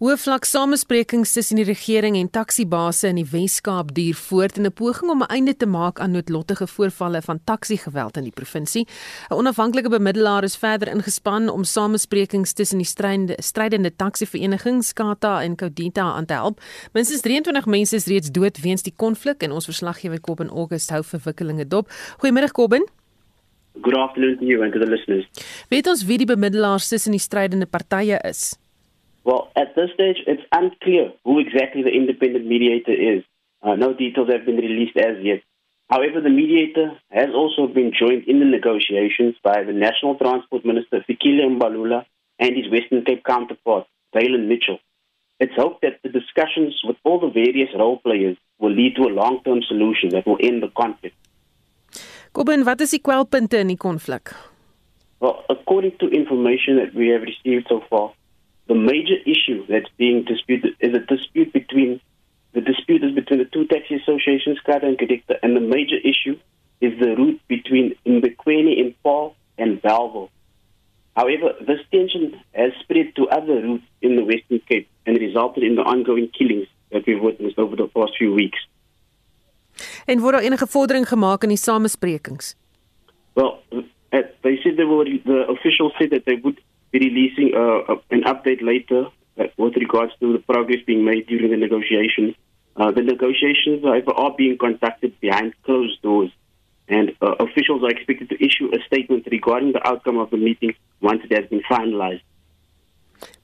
Hoofvlak 0.00 0.46
samesprekings 0.48 1.34
tussen 1.36 1.58
die 1.60 1.64
regering 1.68 2.14
en 2.16 2.30
taksiebase 2.32 3.10
in 3.10 3.18
die 3.18 3.26
Wes-Kaap 3.28 3.90
duur 3.92 4.16
voort 4.16 4.56
in 4.56 4.64
'n 4.64 4.72
poging 4.72 5.10
om 5.10 5.22
'n 5.22 5.28
einde 5.28 5.54
te 5.54 5.66
maak 5.66 6.00
aan 6.00 6.12
noodlottige 6.12 6.66
voorvalle 6.66 7.20
van 7.22 7.40
taksiegeweld 7.44 8.16
in 8.16 8.22
die 8.24 8.32
provinsie. 8.32 8.86
'n 9.28 9.34
Onafhanklike 9.34 9.90
bemiddelaar 9.90 10.42
is 10.42 10.56
verder 10.56 10.88
ingespan 10.88 11.48
om 11.48 11.64
samesprekings 11.64 12.52
tussen 12.52 12.78
die 12.78 12.86
strydende, 12.86 13.34
strydende 13.42 13.96
taksieverenigings 13.96 14.92
Kata 14.92 15.42
en 15.42 15.56
Kodita 15.56 16.12
aan 16.12 16.26
te 16.26 16.32
help. 16.32 16.60
Minstens 16.92 17.20
23 17.20 17.66
mense 17.66 17.96
is 17.96 18.06
reeds 18.06 18.30
dood 18.30 18.60
weens 18.60 18.82
die 18.82 18.94
konflik 18.96 19.42
en 19.42 19.52
ons 19.52 19.64
verslaggewer 19.64 20.20
Kobben 20.20 20.48
August 20.48 20.90
hou 20.90 21.04
verwikkelinge 21.04 21.68
dop. 21.68 21.90
Goeiemôre 22.18 22.52
Kobben. 22.52 22.88
Good 23.82 23.96
afternoon 23.96 24.38
to 24.38 24.44
you 24.44 24.62
and 24.62 24.72
to 24.72 24.78
the 24.78 24.86
listeners. 24.86 25.28
Weet 25.68 25.86
ons 25.86 26.04
wie 26.04 26.16
die 26.16 26.26
bemiddelaars 26.26 26.88
tussen 26.88 27.10
die 27.10 27.20
strydende 27.20 27.66
partye 27.66 28.18
is? 28.24 28.58
Well, 29.24 29.50
at 29.54 29.74
this 29.76 29.90
stage, 29.94 30.16
it's 30.26 30.42
unclear 30.52 31.12
who 31.24 31.38
exactly 31.40 31.82
the 31.82 31.90
independent 31.90 32.46
mediator 32.46 32.92
is. 32.92 33.22
Uh, 33.62 33.74
no 33.74 33.92
details 33.92 34.28
have 34.30 34.46
been 34.46 34.56
released 34.56 34.96
as 34.96 35.22
yet. 35.22 35.42
However, 35.90 36.20
the 36.20 36.30
mediator 36.30 36.92
has 37.10 37.30
also 37.34 37.66
been 37.66 37.92
joined 37.92 38.24
in 38.28 38.38
the 38.38 38.46
negotiations 38.46 39.34
by 39.42 39.62
the 39.64 39.72
National 39.72 40.14
Transport 40.14 40.64
Minister, 40.64 41.04
Fikile 41.08 41.44
Mbalula, 41.58 42.06
and 42.38 42.56
his 42.56 42.70
Western 42.70 43.04
Cape 43.04 43.24
counterpart, 43.24 43.86
Valen 44.14 44.46
Mitchell. 44.46 44.78
It's 45.40 45.54
hoped 45.56 45.82
that 45.82 46.00
the 46.02 46.08
discussions 46.08 46.80
with 46.84 46.96
all 47.02 47.18
the 47.18 47.30
various 47.30 47.70
role 47.74 47.98
players 47.98 48.36
will 48.58 48.72
lead 48.72 48.94
to 48.96 49.02
a 49.02 49.12
long-term 49.12 49.62
solution 49.62 50.10
that 50.10 50.26
will 50.26 50.38
end 50.40 50.62
the 50.62 50.68
conflict. 50.68 51.16
Kobin, 52.32 52.64
wat 52.64 52.80
is 52.80 52.90
die 52.90 53.00
kwelpunte 53.00 53.58
in 53.58 53.66
die 53.66 53.76
konflik? 53.76 54.30
Well, 55.18 55.44
according 55.48 55.98
to 55.98 56.06
information 56.08 56.76
that 56.76 56.94
we 56.94 57.08
have 57.08 57.22
received 57.22 57.66
so 57.68 57.82
far, 57.90 58.12
the 58.70 58.76
major 58.76 59.18
issue 59.26 59.66
that's 59.66 59.90
being 59.98 60.22
disputed 60.22 60.76
is 60.78 60.94
a 60.94 61.00
dispute 61.00 61.52
between 61.52 62.00
the 62.52 62.60
dispute 62.60 63.02
is 63.02 63.12
between 63.12 63.40
the 63.40 63.44
two 63.44 63.66
taxi 63.66 63.96
associations, 63.96 64.58
Kata 64.64 64.86
and 64.86 64.96
Kadikta, 64.96 65.34
and 65.42 65.56
the 65.56 65.60
major 65.76 65.98
issue 66.12 66.38
is 66.80 66.92
the 67.00 67.16
route 67.16 67.40
between 67.48 67.96
Mbekweni 68.06 68.78
in 68.78 68.94
Paul 69.02 69.34
and 69.58 69.82
Belleville. 69.82 70.30
However, 71.16 71.48
this 71.66 71.80
tension 71.90 72.40
has 72.52 72.70
spread 72.82 73.14
to 73.16 73.28
other 73.28 73.56
routes 73.66 73.84
in 74.02 74.14
the 74.14 74.24
Western 74.24 74.60
Cape 74.68 74.88
and 75.04 75.18
resulted 75.18 75.64
in 75.64 75.74
the 75.74 75.82
ongoing 75.82 76.28
killings 76.28 76.68
that 76.92 77.02
we've 77.06 77.20
witnessed 77.20 77.58
over 77.58 77.74
the 77.74 77.88
past 77.88 78.16
few 78.16 78.32
weeks. 78.32 78.68
En 80.06 80.20
word 80.20 80.32
daar 80.32 80.42
enige 80.42 80.66
vordering 80.66 81.08
gemaak 81.08 81.42
in 81.42 81.48
die 81.48 81.56
samesprekings? 81.56 82.56
Well, 83.32 83.62
they 84.42 84.56
said 84.62 84.76
they 84.76 84.86
were 84.86 85.20
the 85.24 85.46
officials 85.48 85.92
said 85.98 86.10
that 86.10 86.24
they 86.24 86.38
would 86.42 86.60
be 86.92 86.98
releasing 86.98 87.54
uh, 87.54 87.94
an 88.10 88.22
update 88.22 88.62
later 88.62 89.06
uh, 89.38 89.44
with 89.56 89.76
regards 89.76 90.12
to 90.20 90.32
the 90.32 90.38
progress 90.40 90.78
being 90.86 91.04
made 91.04 91.26
during 91.26 91.50
the 91.50 91.56
negotiations. 91.56 92.34
Uh, 92.76 92.90
the 92.90 93.02
negotiations, 93.02 93.82
however, 93.82 94.12
are 94.12 94.34
being 94.36 94.56
conducted 94.58 95.18
behind 95.20 95.54
closed 95.64 96.00
doors, 96.02 96.30
and 96.88 97.12
uh, 97.20 97.34
officials 97.40 97.82
are 97.82 97.90
expected 97.90 98.28
to 98.28 98.44
issue 98.44 98.70
a 98.74 98.82
statement 98.86 99.26
regarding 99.30 99.72
the 99.72 99.86
outcome 99.86 100.18
of 100.18 100.30
the 100.30 100.36
meeting 100.36 100.74
once 101.00 101.20
it 101.24 101.32
has 101.36 101.48
been 101.48 101.62
finalized. 101.70 102.22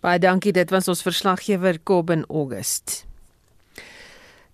Baie 0.00 0.18
dankie, 0.18 0.52
dit 0.52 0.70
was 0.70 0.88
ons 0.88 1.02
verslaggewer 1.02 1.78
Kobben 1.82 2.24
August. 2.28 3.05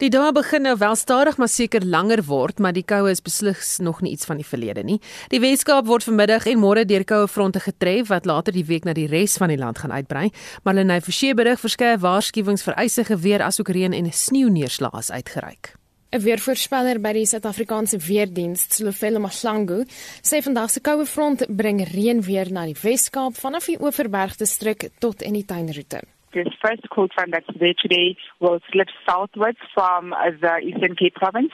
Die 0.03 0.11
dae 0.11 0.33
begin 0.35 0.65
nou 0.67 0.73
wel 0.81 0.97
stadig 0.99 1.37
maar 1.39 1.47
seker 1.49 1.85
langer 1.87 2.25
word, 2.27 2.59
maar 2.59 2.75
die 2.75 2.83
koue 2.83 3.13
is 3.13 3.21
beslis 3.23 3.77
nog 3.79 4.01
nie 4.03 4.11
iets 4.17 4.27
van 4.27 4.41
die 4.41 4.47
verlede 4.47 4.83
nie. 4.83 4.97
Die 5.31 5.39
Weskaap 5.39 5.87
word 5.87 6.03
vanmiddag 6.03 6.49
en 6.51 6.59
môre 6.59 6.83
deur 6.91 7.05
koue 7.07 7.29
fronte 7.31 7.61
getref 7.63 8.09
wat 8.11 8.25
later 8.27 8.51
die 8.51 8.65
week 8.67 8.83
na 8.83 8.97
die 8.99 9.07
res 9.07 9.37
van 9.39 9.53
die 9.53 9.61
land 9.61 9.79
gaan 9.79 9.95
uitbrei. 9.95 10.25
Marlene 10.67 10.97
Forsie 11.07 11.37
berig 11.39 11.63
verskeie 11.63 12.01
waarskuwings 12.03 12.67
vir 12.67 12.75
ysige 12.83 13.15
weer 13.23 13.45
asook 13.47 13.71
reën 13.71 13.95
en 13.95 14.09
sneeuneerslae 14.11 14.91
is 14.99 15.11
uitgereik. 15.15 15.71
'n 16.11 16.21
Weervoorspeller 16.25 16.99
by 16.99 17.13
die 17.13 17.27
Suid-Afrikaanse 17.27 18.01
Weerdiens, 18.03 18.67
Slofelo 18.75 19.21
Mahlangu, 19.21 19.85
sê 20.21 20.43
vandag 20.43 20.71
se 20.71 20.81
koue 20.81 21.07
front 21.07 21.47
bring 21.47 21.79
reën 21.79 22.21
weer 22.27 22.51
na 22.51 22.67
die 22.67 22.77
Weskaap 22.83 23.39
vanaf 23.39 23.71
die 23.71 23.79
Oeverbergdistrik 23.79 24.91
tot 24.99 25.23
in 25.23 25.39
die 25.39 25.47
tuinroete. 25.47 26.03
This 26.33 26.49
first 26.63 26.83
cold 26.91 27.13
front 27.15 27.33
that's 27.33 27.47
there 27.59 27.75
today 27.81 28.17
will 28.41 28.61
slip 28.73 28.89
southwards 29.09 29.59
from 29.75 30.11
the 30.11 30.59
Eastern 30.59 30.97
Cape 30.97 31.15
province. 31.15 31.53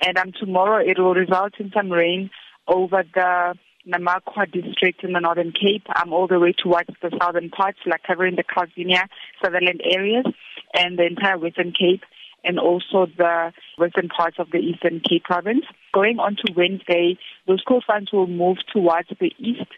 And 0.00 0.16
um, 0.16 0.32
tomorrow 0.38 0.84
it 0.84 0.98
will 0.98 1.14
result 1.14 1.54
in 1.58 1.70
some 1.74 1.90
rain 1.90 2.30
over 2.66 3.02
the 3.14 3.54
Namakwa 3.86 4.50
district 4.50 5.04
in 5.04 5.12
the 5.12 5.20
Northern 5.20 5.52
Cape, 5.52 5.84
um, 5.96 6.12
all 6.12 6.26
the 6.26 6.38
way 6.38 6.52
towards 6.52 6.90
the 7.02 7.10
southern 7.20 7.50
parts, 7.50 7.78
like 7.86 8.02
covering 8.02 8.36
the 8.36 8.44
Calvinia, 8.44 9.08
Sutherland 9.42 9.80
areas, 9.84 10.26
and 10.74 10.98
the 10.98 11.06
entire 11.06 11.38
Western 11.38 11.72
Cape. 11.72 12.02
and 12.42 12.58
also 12.58 13.06
the 13.18 13.52
western 13.76 14.08
parts 14.08 14.36
of 14.38 14.50
the 14.50 14.56
Eastern 14.56 15.00
Cape 15.06 15.24
province. 15.24 15.64
Going 15.92 16.18
on 16.18 16.36
to 16.36 16.52
Wednesday, 16.56 17.18
those 17.46 17.62
cold 17.66 17.84
fronts 17.84 18.12
will 18.12 18.26
move 18.26 18.56
towards 18.72 19.08
the 19.08 19.32
east 19.38 19.70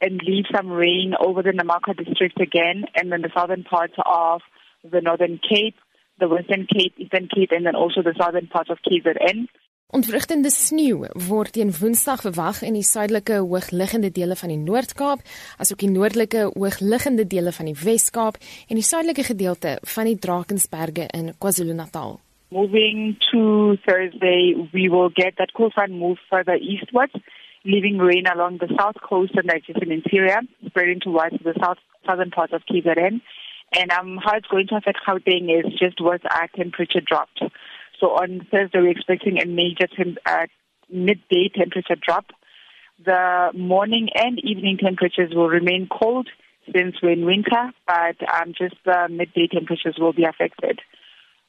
and 0.00 0.20
leave 0.26 0.44
some 0.54 0.70
rain 0.70 1.14
over 1.20 1.42
the 1.42 1.52
Namaka 1.52 1.96
district 1.96 2.40
again, 2.40 2.84
and 2.94 3.10
then 3.10 3.22
the 3.22 3.30
southern 3.34 3.64
parts 3.64 3.94
of 4.04 4.42
the 4.82 5.00
Northern 5.00 5.38
Cape, 5.38 5.76
the 6.18 6.28
Western 6.28 6.66
Cape, 6.66 6.94
Eastern 6.98 7.28
Cape, 7.28 7.52
and 7.52 7.66
then 7.66 7.74
also 7.74 8.02
the 8.02 8.14
southern 8.18 8.46
parts 8.46 8.70
of 8.70 8.78
KZN. 8.86 9.48
Ontwrigtende 9.94 10.50
sneeu 10.50 11.06
word 11.28 11.52
teen 11.54 11.70
Woensdag 11.70 12.24
verwag 12.24 12.58
in 12.66 12.74
die 12.74 12.82
suidelike 12.82 13.36
hoogliggende 13.38 14.10
dele 14.10 14.34
van 14.34 14.50
die 14.50 14.58
Noord-Kaap, 14.58 15.22
asook 15.62 15.78
die 15.78 15.90
noordelike 15.92 16.48
hoogliggende 16.56 17.22
dele 17.30 17.52
van 17.54 17.70
die 17.70 17.76
Wes-Kaap 17.84 18.40
en 18.66 18.80
die 18.80 18.84
suidelike 18.84 19.22
gedeelte 19.28 19.76
van 19.94 20.10
die 20.10 20.18
Drakensberge 20.18 21.06
in 21.14 21.30
KwaZulu-Natal. 21.38 22.18
Moving 22.50 23.14
to 23.30 23.76
Thursday, 23.86 24.54
we 24.74 24.90
will 24.90 25.10
get 25.14 25.38
that 25.38 25.54
cold 25.54 25.72
front 25.72 25.94
move 25.94 26.18
further 26.30 26.58
eastwards, 26.58 27.14
leaving 27.66 27.98
rain 27.98 28.26
along 28.26 28.58
the 28.58 28.72
south 28.78 28.96
coast 29.02 29.32
and 29.34 29.50
adjacent 29.50 29.92
interior, 29.92 30.40
spreading 30.66 31.00
towards 31.00 31.36
the 31.42 31.54
south 31.60 31.78
southern 32.06 32.30
part 32.30 32.52
of 32.52 32.62
KZN. 32.70 33.20
And 33.74 33.90
um, 33.90 34.18
how 34.24 34.36
it's 34.36 34.46
going 34.46 34.68
to 34.68 34.76
affect 34.76 35.00
Gauteng 35.06 35.50
is 35.50 35.72
just 35.78 36.00
what 36.00 36.20
our 36.30 36.48
temperature 36.54 37.00
dropped. 37.00 37.42
So 38.00 38.10
on 38.12 38.46
Thursday, 38.50 38.78
we're 38.78 38.90
expecting 38.90 39.40
a 39.40 39.46
major 39.46 39.88
uh, 40.24 40.46
midday 40.88 41.50
temperature 41.54 41.96
drop. 42.00 42.26
The 43.04 43.50
morning 43.54 44.08
and 44.14 44.38
evening 44.38 44.78
temperatures 44.78 45.34
will 45.34 45.48
remain 45.48 45.88
cold 45.90 46.28
since 46.74 46.96
we're 47.02 47.12
in 47.12 47.24
winter, 47.24 47.72
but 47.86 48.16
um, 48.32 48.54
just 48.56 48.76
the 48.84 49.08
midday 49.10 49.48
temperatures 49.48 49.96
will 49.98 50.12
be 50.12 50.24
affected. 50.24 50.80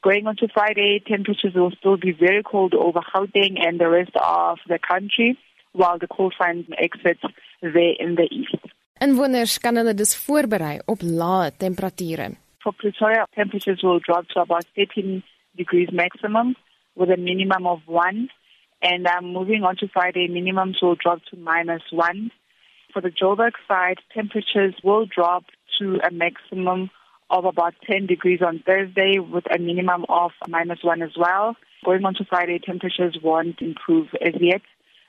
Going 0.03 0.27
on 0.27 0.35
to 0.37 0.47
Friday, 0.53 1.01
temperatures 1.05 1.53
will 1.55 1.71
still 1.71 1.97
be 1.97 2.11
very 2.11 2.43
cold 2.43 2.73
over 2.73 2.99
Gauteng 2.99 3.57
and 3.59 3.79
the 3.79 3.89
rest 3.89 4.11
of 4.15 4.59
the 4.67 4.79
country, 4.79 5.37
while 5.77 5.97
the 5.99 6.07
cold 6.07 6.33
front 6.37 6.67
exits 6.77 7.23
there 7.61 7.95
in 7.99 8.15
the 8.15 8.27
east. 8.39 8.61
Inwoners 9.05 9.57
kan 9.61 9.77
hulle 9.77 9.93
dus 9.93 10.15
voorberei 10.25 10.79
op 10.85 11.01
lae 11.01 11.51
temperature. 11.57 12.31
For 12.63 12.73
Pretoria, 12.73 13.27
temperatures 13.35 13.81
will 13.83 13.99
drop 13.99 14.27
to 14.29 14.41
about 14.41 14.65
13 14.75 15.23
degrees 15.55 15.89
maximum 15.91 16.55
with 16.95 17.09
a 17.09 17.17
minimum 17.17 17.67
of 17.67 17.79
1. 17.85 18.29
And 18.81 19.07
um, 19.07 19.33
moving 19.33 19.63
on 19.63 19.75
to 19.77 19.87
Friday, 19.87 20.27
minimums 20.27 20.81
will 20.81 20.95
drop 20.95 21.19
to 21.29 21.37
minus 21.37 21.83
1. 21.91 22.31
For 22.93 23.01
the 23.01 23.09
Joburg 23.09 23.53
side, 23.67 23.99
temperatures 24.13 24.75
will 24.83 25.05
drop 25.05 25.45
to 25.79 25.99
a 26.07 26.11
maximum 26.11 26.89
of 27.29 27.45
about 27.45 27.75
10 27.85 28.07
degrees 28.07 28.41
on 28.41 28.63
Thursday 28.65 29.19
with 29.19 29.45
a 29.53 29.59
minimum 29.59 30.05
of 30.09 30.31
minus 30.47 30.79
1 30.83 31.01
as 31.01 31.15
well. 31.17 31.55
Going 31.85 32.05
on 32.05 32.15
to 32.15 32.25
Friday, 32.25 32.59
temperatures 32.59 33.17
won't 33.21 33.61
improve 33.61 34.07
as 34.25 34.33
yet. 34.39 34.61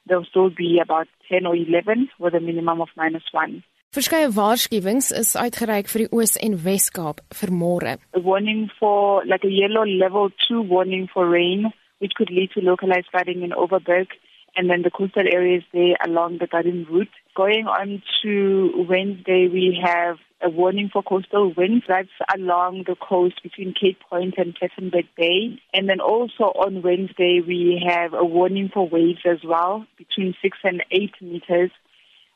They'll 0.09 0.25
still 0.25 0.51
be 0.51 0.81
about 0.83 1.09
10 1.29 1.47
or 1.47 1.55
11 1.55 2.09
with 2.19 2.35
a 2.35 2.41
minimum 2.41 2.81
of 2.81 2.89
minus 2.97 3.25
1. 3.33 3.63
Verskeie 3.97 4.29
waarskuwings 4.37 5.11
is 5.17 5.35
uitgereik 5.37 5.89
vir 5.89 6.03
die 6.05 6.13
Oos 6.13 6.37
en 6.45 6.59
Wes-Kaap 6.65 7.23
vir 7.41 7.53
môre. 7.57 7.95
A 8.13 8.21
warning 8.21 8.69
for 8.79 9.25
like 9.25 9.45
a 9.49 9.53
yellow 9.53 9.85
level 9.85 10.29
2 10.49 10.61
warning 10.69 11.09
for 11.13 11.29
rain 11.29 11.71
which 12.01 12.13
could 12.15 12.31
lead 12.31 12.51
to 12.53 12.61
localized 12.61 13.09
flooding 13.11 13.43
in 13.43 13.53
Overberg 13.53 14.13
and 14.57 14.69
then 14.69 14.83
the 14.83 14.91
coastal 14.91 15.27
areas 15.27 15.63
there 15.73 15.97
along 16.05 16.39
the 16.39 16.47
Garden 16.47 16.87
route. 16.91 17.09
Going 17.35 17.67
on 17.67 18.03
to 18.23 18.85
Wednesday, 18.89 19.49
we 19.49 19.79
have 19.83 20.19
a 20.41 20.49
warning 20.49 20.89
for 20.93 21.03
coastal 21.03 21.53
winds 21.57 21.85
that's 21.89 22.09
along 22.35 22.85
the 22.87 22.95
coast 22.95 23.43
between 23.43 23.75
Cape 23.75 23.99
Point 24.09 24.35
and 24.39 24.57
Plettenberg 24.57 25.09
Bay. 25.17 25.61
And 25.75 25.89
then 25.89 26.01
also 26.01 26.45
on 26.45 26.83
Wednesday, 26.83 27.41
we 27.45 27.83
have 27.87 28.15
a 28.15 28.25
warning 28.25 28.71
for 28.73 28.89
waves 28.89 29.21
as 29.25 29.39
well 29.45 29.87
between 29.97 30.35
6 30.41 30.59
and 30.63 30.85
8 30.91 31.15
meters 31.21 31.71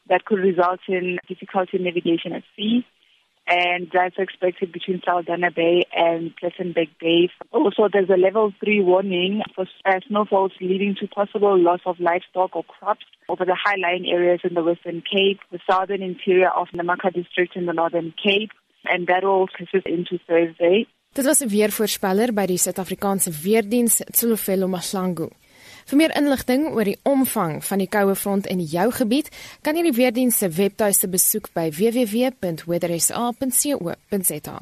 that 0.08 0.24
could 0.24 0.40
result 0.40 0.80
in 0.88 1.18
difficulty 1.28 1.76
in 1.76 1.84
navigation 1.84 2.32
at 2.32 2.42
sea. 2.56 2.84
And 3.48 3.90
that's 3.92 4.14
expected 4.18 4.70
between 4.72 5.00
Saldanha 5.00 5.54
Bay 5.54 5.84
and 5.94 6.32
Plettenberg 6.36 6.90
Bay. 7.00 7.28
Also, 7.50 7.88
there's 7.92 8.08
a 8.08 8.16
level 8.16 8.52
three 8.62 8.80
warning 8.80 9.42
for 9.54 9.66
uh, 9.84 9.98
snowfalls 10.06 10.52
leading 10.60 10.94
to 11.00 11.08
possible 11.08 11.58
loss 11.58 11.80
of 11.84 11.98
livestock 11.98 12.54
or 12.54 12.62
crops 12.64 13.04
over 13.28 13.44
the 13.44 13.56
high-lying 13.56 14.06
areas 14.06 14.40
in 14.44 14.54
the 14.54 14.62
Western 14.62 15.02
Cape, 15.02 15.40
the 15.50 15.58
southern 15.68 16.02
interior 16.02 16.50
of 16.50 16.68
Namaka 16.68 17.12
district 17.12 17.56
in 17.56 17.66
the 17.66 17.72
Northern 17.72 18.14
Cape, 18.22 18.52
and 18.84 19.08
that 19.08 19.24
will 19.24 19.48
persist 19.48 19.86
into 19.86 20.18
Thursday. 20.26 20.86
Dit 21.14 21.26
was 21.26 21.42
'n 21.42 21.48
weervoorspeller 21.50 22.32
by 22.32 22.46
die 22.46 22.56
Suid-Afrikaanse 22.56 23.30
Weerdiens, 23.44 24.02
Tsulofelo 24.12 24.66
Mahlangu. 24.66 25.28
Vir 25.90 25.98
meer 25.98 26.12
inligting 26.18 26.66
oor 26.72 26.84
die 26.84 26.98
omvang 27.08 27.64
van 27.64 27.78
die 27.82 27.88
koue 27.90 28.14
front 28.18 28.46
in 28.46 28.60
jou 28.60 28.92
gebied, 28.92 29.30
kan 29.62 29.76
jy 29.76 29.82
die 29.90 29.98
weerdiens 29.98 30.38
se 30.38 30.48
webtuiste 30.48 31.08
besoek 31.08 31.48
by 31.56 31.70
www.weathersa.co.za. 31.74 34.56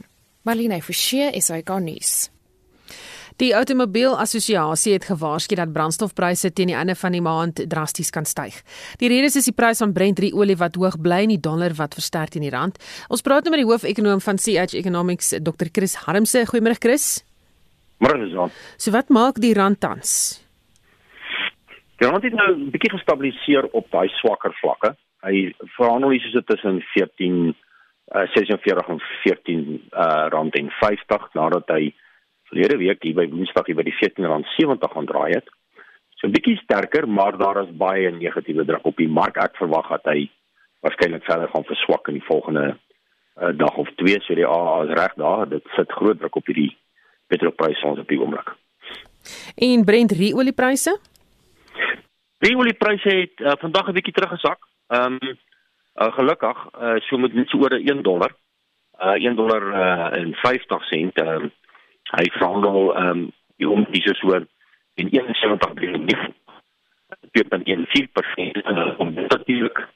Marlene 0.49 0.83
Forsie 0.83 1.37
is 1.37 1.49
hy 1.53 1.63
garnis. 1.67 2.31
Die 3.41 3.55
Outomobielassosiasie 3.57 4.99
het 4.99 5.07
gewaarsku 5.09 5.57
dat 5.57 5.73
brandstofpryse 5.73 6.51
teen 6.53 6.73
die 6.73 6.77
einde 6.77 6.97
van 6.99 7.15
die 7.17 7.23
maand 7.25 7.63
drasties 7.73 8.13
kan 8.13 8.27
styg. 8.29 8.59
Die 9.01 9.09
rede 9.09 9.31
is 9.33 9.49
die 9.49 9.57
prys 9.57 9.81
van 9.81 9.95
Brent 9.97 10.21
olie 10.21 10.59
wat 10.61 10.77
hoog 10.77 10.99
bly 11.01 11.23
en 11.25 11.33
die 11.33 11.41
dollar 11.41 11.73
wat 11.79 11.97
versterk 11.97 12.35
teen 12.35 12.45
die 12.45 12.53
rand. 12.53 12.77
Ons 13.09 13.25
praat 13.25 13.45
nou 13.45 13.55
met 13.55 13.63
die 13.63 13.71
hoofekonoom 13.71 14.21
van 14.21 14.37
CH 14.37 14.77
Economics, 14.77 15.33
Dr. 15.41 15.73
Chris 15.73 15.97
Harmse. 16.05 16.45
Goeiemôre 16.53 16.77
Chris. 16.77 17.25
Môre 18.01 18.29
Jean. 18.29 18.53
So 18.77 18.93
wat 18.93 19.09
maak 19.09 19.41
die 19.41 19.55
rand 19.57 19.81
tans? 19.81 20.41
Die 22.01 22.09
rand 22.09 22.23
het 22.25 22.33
nou 22.33 22.51
'n 22.57 22.71
bietjie 22.73 22.91
gestabiliseer 22.97 23.67
op 23.77 23.91
daai 23.91 24.09
swakker 24.09 24.53
vlakke. 24.61 24.97
Hy 25.21 25.53
verhandel 25.77 26.11
hier 26.11 26.31
so 26.33 26.41
tussen 26.41 26.81
14 26.81 27.55
uh, 28.15 28.27
46 28.35 28.89
en 28.89 29.01
14 29.23 29.83
uh, 29.93 30.27
rand 30.29 30.55
en 30.55 30.71
50 30.71 31.29
nadat 31.33 31.69
hy 31.69 31.93
verlede 32.49 32.77
week 32.77 33.03
hier 33.03 33.15
by 33.15 33.27
Woensdag 33.29 33.67
hier 33.67 33.77
by 33.77 33.85
die 33.85 33.99
14.70 33.99 34.95
gaan 34.95 35.07
draai 35.07 35.33
het. 35.35 35.53
So 36.17 36.27
'n 36.27 36.33
bietjie 36.33 36.57
sterker, 36.57 37.09
maar 37.09 37.37
daar 37.37 37.63
is 37.63 37.77
baie 37.77 38.11
negatiewe 38.11 38.65
druk 38.65 38.87
op 38.87 38.97
die 38.97 39.09
mark. 39.09 39.37
Ek 39.37 39.57
verwag 39.57 39.89
dat 39.89 40.05
hy 40.05 40.31
waarskynlik 40.81 41.25
verder 41.25 41.49
gaan 41.49 41.65
verswak 41.65 42.09
in 42.09 42.15
die 42.15 42.29
volgende 42.33 42.77
uh, 43.41 43.53
dag 43.53 43.77
of 43.77 43.89
twee. 44.01 44.21
So 44.21 44.35
die 44.35 44.49
AA 44.49 44.83
is 44.85 44.97
reg 44.97 45.15
daar. 45.15 45.49
Dit 45.49 45.69
sit 45.77 45.93
groot 45.93 46.19
druk 46.19 46.37
op 46.37 46.47
hierdie 46.47 46.77
petrolpryse 47.27 47.87
ons 47.87 48.01
op 48.01 48.09
die 48.09 48.21
oomblik. 48.21 48.57
En 49.57 49.85
Brent 49.85 50.17
oliepryse? 50.33 51.10
Die 52.41 52.57
oliepryse 52.57 53.09
het 53.09 53.41
uh, 53.41 53.53
vandag 53.61 53.89
'n 53.89 53.93
bietjie 53.93 54.13
teruggesak. 54.13 54.59
Ehm 54.89 55.19
um, 55.23 55.39
uh, 56.01 56.13
gelukkig 56.13 56.59
uh, 56.81 56.97
so 56.97 57.19
met 57.19 57.35
net 57.35 57.49
so 57.49 57.59
oor 57.59 57.73
1 57.73 58.03
dollar. 58.03 58.33
Uh 58.99 59.17
1 59.25 59.37
dollar 59.37 59.63
uh, 59.63 60.19
en 60.21 60.35
50 60.35 60.85
sent. 60.85 61.19
Ehm 61.19 61.45
uh, 61.45 61.51
hy 62.17 62.25
verhandel 62.33 62.97
ehm 62.97 63.31
um, 63.59 63.71
om 63.71 63.87
dis 63.91 64.19
so 64.19 64.33
in 64.95 65.09
71 65.11 65.73
biljoen 65.73 66.05
nie. 66.05 66.35
Dit 67.31 67.51
dan 67.51 67.63
in 67.63 67.87
4% 67.87 67.93
uh, 68.65 68.99
om 68.99 69.15
dit 69.15 69.29
natuurlik 69.29 69.89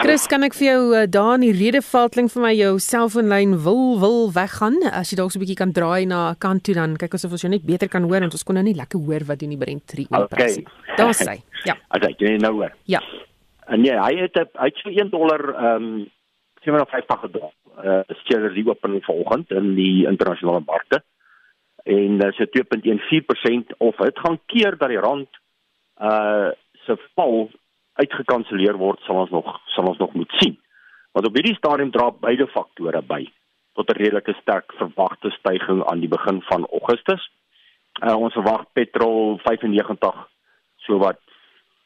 Chris, 0.00 0.26
kan 0.30 0.44
ek 0.46 0.54
vir 0.56 0.66
jou 0.66 0.80
uh, 0.94 1.04
daar 1.10 1.34
in 1.36 1.44
die 1.44 1.54
redeveldling 1.56 2.30
vir 2.32 2.42
my 2.42 2.52
jou 2.56 2.72
selfoonlyn 2.82 3.56
wil 3.64 3.98
wil 4.00 4.30
weggaan? 4.34 4.78
As 4.90 5.12
jy 5.12 5.18
dalk 5.20 5.32
so 5.32 5.38
'n 5.38 5.44
bietjie 5.44 5.58
kan 5.58 5.72
draai 5.76 6.06
na 6.08 6.32
'n 6.32 6.38
kant 6.40 6.64
toe 6.64 6.74
dan 6.74 6.96
kyk 6.96 7.14
asof 7.14 7.32
ons 7.32 7.44
jou 7.44 7.50
net 7.50 7.66
beter 7.66 7.88
kan 7.88 8.02
hoor 8.02 8.20
want 8.20 8.32
ons 8.32 8.44
kon 8.44 8.54
nou 8.54 8.64
nie 8.64 8.74
lekker 8.74 9.00
hoor 9.00 9.24
wat 9.28 9.38
doen 9.38 9.52
die 9.52 9.60
Brent 9.60 9.86
3 9.86 10.06
oor 10.10 10.28
prys 10.28 10.56
nie. 10.56 10.66
Okay. 10.66 10.96
Daar 10.96 11.14
sê. 11.14 11.36
Ja. 11.64 11.74
As 11.94 12.02
ek 12.08 12.20
jy 12.20 12.36
nou 12.38 12.52
hoor. 12.60 12.72
Ja. 12.84 13.00
En 13.68 13.84
ja, 13.84 14.02
hy 14.04 14.16
het 14.24 14.36
hy 14.36 14.68
het 14.70 14.80
so 14.82 14.88
1 14.88 15.10
dollar 15.10 15.42
ehm 15.54 15.84
um, 15.84 16.10
57 16.64 17.20
gedraai. 17.20 17.54
Uh 17.84 18.02
skeer 18.22 18.52
die 18.52 18.66
opening 18.68 19.04
vanoggend 19.04 19.50
in 19.50 19.74
die 19.74 20.06
internasionale 20.06 20.62
markte. 20.66 21.02
En 21.84 22.18
dis 22.18 22.38
uh, 22.38 22.46
2.14% 22.46 23.76
of 23.78 23.96
dit 23.96 24.18
gaan 24.18 24.40
keer 24.46 24.76
dat 24.76 24.88
die 24.88 25.00
rand 25.00 25.28
uh 26.00 26.50
se 26.86 26.96
val 27.14 27.50
uitgekanselleer 28.00 28.78
word 28.80 29.02
sal 29.06 29.22
ons 29.24 29.32
nog 29.34 29.52
sal 29.74 29.88
ons 29.90 30.00
nog 30.00 30.14
moet 30.14 30.32
sien. 30.40 30.56
Want 31.12 31.26
op 31.26 31.36
hierdie 31.36 31.58
stadium 31.58 31.90
dra 31.94 32.10
beide 32.10 32.46
faktore 32.54 33.02
by 33.02 33.24
tot 33.74 33.90
'n 33.90 33.98
redelike 34.02 34.34
sterk 34.40 34.72
verwagte 34.78 35.30
stygings 35.30 35.86
aan 35.86 36.00
die 36.00 36.08
begin 36.08 36.42
van 36.42 36.66
Augustus. 36.72 37.30
Uh, 38.02 38.16
ons 38.16 38.32
verwag 38.32 38.64
petrol 38.72 39.38
95 39.44 40.28
so 40.76 40.98
wat 40.98 41.20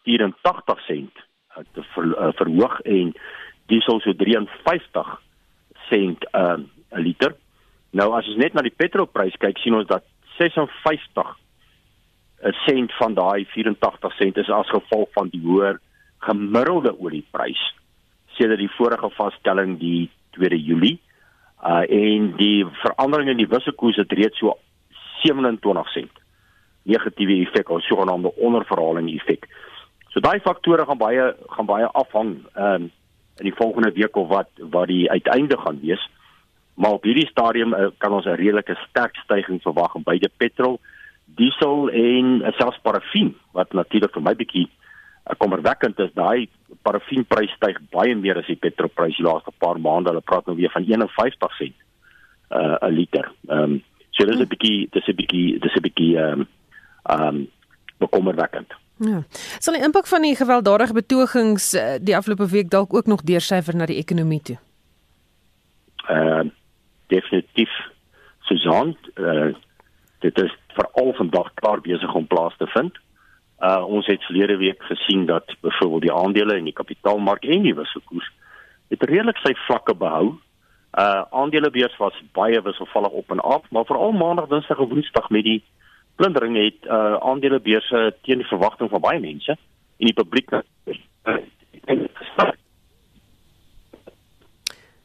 84 0.04 0.80
sent 0.86 1.14
uh, 1.56 1.64
te 1.72 1.82
ver, 1.82 2.04
uh, 2.04 2.32
verhoog 2.36 2.80
en 2.80 3.14
diesel 3.66 4.00
so 4.00 4.12
53 4.12 5.20
sent 5.88 6.24
'n 6.32 6.36
uh, 6.40 6.98
liter. 6.98 7.34
Nou 7.90 8.12
as 8.16 8.28
ons 8.28 8.36
net 8.36 8.52
na 8.54 8.62
die 8.62 8.74
petrolprys 8.76 9.36
kyk, 9.38 9.58
sien 9.58 9.74
ons 9.74 9.86
dat 9.86 10.04
56 10.38 11.36
'n 12.42 12.52
sent 12.66 12.92
van 12.92 13.14
daai 13.14 13.44
84 13.44 14.12
sent 14.16 14.36
is 14.36 14.50
as 14.50 14.68
gevolg 14.68 15.08
van 15.12 15.28
die 15.28 15.40
hoër 15.40 15.80
gemiddelde 16.24 16.94
olieprys 16.98 17.60
sedert 18.38 18.62
die 18.62 18.72
vorige 18.76 19.10
vaststelling 19.14 19.78
die 19.78 20.10
2 20.38 20.58
Julie. 20.58 20.98
Uh 21.62 21.84
en 21.88 22.34
die 22.36 22.64
verandering 22.82 23.30
in 23.30 23.40
die 23.40 23.48
wisselkoers 23.48 24.00
het 24.02 24.12
reeds 24.12 24.38
so 24.38 24.56
27 25.22 25.92
sent 25.92 26.22
negatiewe 26.84 27.38
effek 27.46 27.70
of 27.72 27.84
sogenaamde 27.86 28.34
onderverhaling 28.36 29.08
effek. 29.14 29.48
So 30.12 30.20
daai 30.20 30.40
faktore 30.44 30.84
gaan 30.84 31.00
baie 31.00 31.30
gaan 31.56 31.70
baie 31.70 31.88
afhang 31.92 32.36
ehm 32.54 32.82
um, 32.82 32.90
in 33.34 33.48
die 33.48 33.58
volgende 33.58 33.90
week 33.92 34.16
of 34.16 34.28
wat 34.28 34.50
wat 34.70 34.86
die 34.86 35.10
uiteinde 35.10 35.56
gaan 35.58 35.80
wees. 35.80 36.02
Maar 36.74 36.98
op 36.98 37.02
hierdie 37.02 37.26
stadium 37.26 37.74
uh, 37.74 37.88
kan 37.98 38.12
ons 38.12 38.26
'n 38.26 38.38
redelike 38.38 38.74
sterk 38.88 39.16
stygings 39.16 39.62
verwag 39.62 39.94
in 39.94 40.02
beide 40.02 40.30
petrol, 40.36 40.78
diesel 41.24 41.90
en 41.90 42.42
uh, 42.42 42.52
selfs 42.52 42.78
parafin 42.82 43.34
wat 43.52 43.72
natuurlik 43.72 44.12
vir 44.12 44.22
my 44.22 44.34
bietjie 44.34 44.68
uh, 44.68 44.83
kommerwekkend 45.38 45.98
is. 45.98 46.12
Daai 46.14 46.48
parafinprys 46.82 47.54
styg 47.56 47.80
baie 47.90 48.14
meer 48.14 48.38
as 48.38 48.46
die 48.50 48.60
petrolprys 48.60 49.16
die 49.16 49.24
laaste 49.26 49.52
paar 49.58 49.80
maande. 49.80 50.12
Hulle 50.12 50.24
praat 50.24 50.46
nou 50.46 50.56
weer 50.56 50.72
van 50.74 50.84
51 50.84 51.56
sent 51.58 51.80
uh 52.50 52.76
'n 52.80 52.92
liter. 52.92 53.32
Ehm 53.48 53.62
um, 53.62 53.82
so 54.10 54.26
dis 54.26 54.38
'n 54.38 54.48
bietjie 54.48 54.88
dis 54.90 55.08
'n 55.08 55.16
bietjie 55.16 55.58
dis 55.58 55.74
'n 55.74 55.82
bietjie 55.82 56.16
ehm 56.18 56.40
um, 56.40 56.48
ehm 57.02 57.28
um, 57.28 57.46
bekommerwekkend. 57.98 58.74
Ja. 58.96 59.22
Sal 59.58 59.74
die 59.74 59.82
impak 59.82 60.06
van 60.06 60.22
die 60.22 60.36
gewelddadige 60.36 60.92
betogings 60.92 61.74
uh, 61.74 61.94
die 62.00 62.16
afgelope 62.16 62.46
week 62.46 62.70
dalk 62.70 62.94
ook 62.94 63.06
nog 63.06 63.22
deursyfer 63.22 63.76
na 63.76 63.86
die 63.86 63.98
ekonomie 63.98 64.42
toe? 64.42 64.58
Ehm 66.08 66.46
uh, 66.46 66.50
definitief 67.06 67.70
Susan, 68.40 68.96
uh, 69.14 69.54
dit 70.18 70.38
is 70.38 70.56
veral 70.68 71.12
vandag 71.12 71.54
klaar 71.54 71.80
besig 71.80 72.14
om 72.14 72.26
plaas 72.26 72.56
te 72.56 72.66
vind. 72.66 72.98
Uh 73.64 73.84
ons 73.88 74.06
het 74.06 74.24
verlede 74.28 74.56
week 74.60 74.82
gesien 74.82 75.26
dat 75.26 75.54
byvoorbeeld 75.60 76.02
die 76.02 76.12
aandele 76.12 76.56
in 76.56 76.66
die 76.68 76.76
kapitaalmark 76.76 77.44
en 77.44 77.62
die 77.64 77.74
wisselkoers 77.74 78.26
het 78.92 79.02
redelik 79.02 79.38
sy 79.40 79.54
vlakke 79.66 79.94
behou. 79.94 80.34
Uh 80.98 81.22
aandelebeurs 81.30 81.96
was 81.96 82.22
baie 82.32 82.60
wisselvallig 82.62 83.16
op 83.22 83.30
en 83.30 83.40
af, 83.40 83.62
maar 83.70 83.86
veral 83.88 84.12
maandag, 84.12 84.50
dinsdag 84.52 84.78
en 84.78 84.88
woensdag 84.88 85.30
met 85.30 85.44
die 85.44 85.62
plundering 86.16 86.56
het 86.60 86.84
uh 86.84 87.16
aandelebeurse 87.20 88.14
teen 88.22 88.42
die 88.44 88.52
verwagting 88.52 88.90
van 88.90 89.00
baie 89.00 89.20
mense 89.20 89.56
en 89.96 90.10
die 90.10 90.16
publiek 90.16 90.52
uh, 90.52 90.60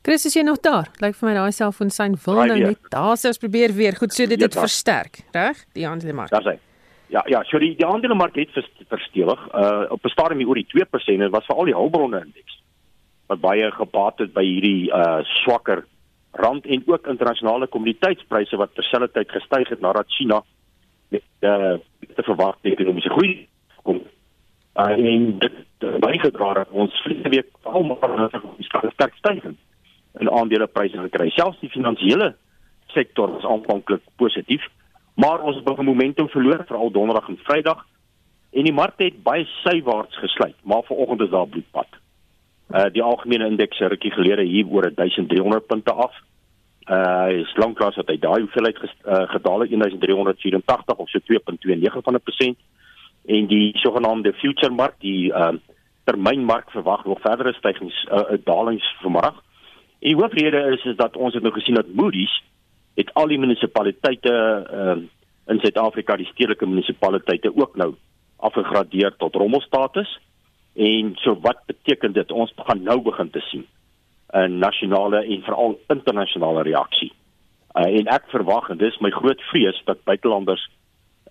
Chris 0.01 0.25
is 0.25 0.33
jy 0.33 0.41
nog 0.41 0.59
daar? 0.65 0.87
Lyk 1.03 1.17
vir 1.19 1.27
my 1.27 1.33
daai 1.35 1.51
selfoon 1.53 1.91
sy 1.93 2.07
wil 2.23 2.39
nou 2.49 2.57
net 2.57 2.87
daar 2.89 3.19
sê 3.19 3.29
ons 3.29 3.41
probeer 3.41 3.75
weer. 3.77 3.97
Goed, 3.99 4.15
so 4.15 4.25
dit 4.25 4.41
het 4.41 4.55
ja, 4.55 4.63
versterk, 4.63 5.23
reg? 5.35 5.59
Die 5.77 5.85
aandelemark. 5.87 6.31
Daar 6.33 6.47
sê. 6.47 6.55
Ja, 7.09 7.23
ja, 7.25 7.43
so 7.43 7.57
die, 7.57 7.75
die 7.75 7.85
aandelemark 7.85 8.35
het 8.37 8.51
verstewig. 8.87 9.47
Uh 9.53 9.85
op 9.89 10.05
'n 10.05 10.13
stadium 10.13 10.47
oor 10.47 10.55
die 10.55 10.67
2% 10.67 11.21
en 11.21 11.29
was 11.29 11.45
vir 11.45 11.55
al 11.55 11.65
die 11.65 11.75
hulpbronne 11.75 12.21
indeks 12.25 12.61
wat 13.27 13.39
baie 13.39 13.71
gebaat 13.71 14.19
het 14.19 14.33
by 14.33 14.43
hierdie 14.43 14.89
uh 14.93 15.23
swakker 15.23 15.85
rand 16.31 16.65
en 16.65 16.83
ook 16.85 17.07
internasionale 17.07 17.67
kommoditeitspryse 17.67 18.57
wat 18.57 18.73
terselfdertyd 18.73 19.31
gestyg 19.31 19.69
het 19.69 19.81
nadat 19.81 20.11
China 20.17 20.43
met 21.09 21.23
uh 21.41 21.77
te 22.15 22.23
verwagte 22.23 22.69
ekonomiese 22.69 23.09
groei 23.09 23.47
kom. 23.83 24.01
Uh, 24.75 24.89
en 25.13 25.39
dit 25.39 25.53
bygedra 25.99 26.53
dat 26.53 26.69
ons 26.69 27.01
vliegende 27.01 27.29
week 27.29 27.49
almal 27.63 27.97
sterk 28.93 29.15
styg 29.15 29.43
in 30.19 30.31
aandelepryse 30.31 30.97
gekry. 30.97 31.29
Selfs 31.29 31.59
die 31.59 31.69
finansiële 31.69 32.35
sektor 32.87 33.31
was 33.31 33.45
aanvanklik 33.45 34.01
positief, 34.15 34.65
maar 35.19 35.39
ons 35.41 35.55
het 35.55 35.67
'n 35.67 35.83
momentum 35.83 36.29
verloor 36.29 36.63
veral 36.65 36.91
donderdag 36.91 37.27
en 37.27 37.39
vrydag 37.43 37.85
en 38.51 38.63
die 38.63 38.73
markte 38.73 39.03
het 39.03 39.23
baie 39.23 39.45
sywaarts 39.45 40.17
gesluit, 40.17 40.55
maar 40.63 40.83
vanoggend 40.83 41.21
is 41.21 41.29
daar 41.29 41.47
bloedpad. 41.47 41.87
Uh 42.69 42.85
die 42.91 43.03
algemene 43.03 43.45
indeks 43.45 43.79
rukkie 43.79 44.11
gelede 44.11 44.43
hier 44.43 44.67
oor 44.67 44.91
1300 44.95 45.65
punte 45.67 45.93
af. 45.93 46.13
Uh 46.89 47.27
is 47.41 47.55
lanklaas 47.55 47.95
dat 47.95 48.07
hy 48.07 48.17
daai 48.19 48.41
hoeveelheid 48.41 48.77
ges, 48.77 48.93
uh, 49.05 49.29
gedaal 49.29 49.59
het 49.59 49.69
1384 49.69 50.95
of 50.95 51.09
so 51.09 51.19
2.29 51.19 52.03
van 52.03 52.13
'n 52.13 52.21
persent 52.23 52.57
en 53.25 53.47
die 53.47 53.77
sogenaamde 53.77 54.33
future 54.33 54.73
mark, 54.73 54.95
die 54.99 55.33
uh 55.33 55.53
termynmark 56.03 56.71
verwag 56.71 57.05
nog 57.05 57.21
verdere 57.21 57.53
stygings 57.53 58.07
uh, 58.11 58.37
dalings 58.43 58.95
vanmiddag. 59.01 59.43
En 59.99 60.07
die 60.07 60.15
hoofrede 60.15 60.57
is 60.73 60.85
is 60.85 60.95
dat 60.95 61.17
ons 61.17 61.33
het 61.33 61.43
nou 61.43 61.53
gesien 61.53 61.75
dat 61.75 61.93
Moody's 61.93 62.43
het 62.95 63.11
al 63.13 63.27
die 63.31 63.39
munisipaliteite 63.39 64.31
uh, 64.33 64.95
in 65.49 65.59
Suid-Afrika, 65.59 66.17
die 66.17 66.29
stedelike 66.29 66.67
munisipaliteite 66.67 67.51
ook 67.55 67.75
nou 67.75 67.93
afgegradeer 68.37 69.15
tot 69.17 69.35
rommelstatus. 69.35 70.09
En 70.75 71.13
so 71.23 71.35
wat 71.41 71.63
beteken 71.65 72.13
dit? 72.13 72.31
Ons 72.31 72.53
gaan 72.55 72.83
nou 72.83 73.01
begin 73.01 73.29
te 73.29 73.41
sien 73.49 73.67
'n 74.33 74.59
nasionale 74.59 75.23
en 75.25 75.41
veral 75.41 75.79
internasionale 75.87 76.61
reaksie. 76.61 77.11
Uh, 77.73 77.97
en 77.99 78.07
ek 78.07 78.29
verwag 78.29 78.69
en 78.69 78.77
dis 78.77 78.99
my 78.99 79.09
groot 79.09 79.41
vrees 79.41 79.81
dat 79.85 80.03
buitelanders 80.03 80.69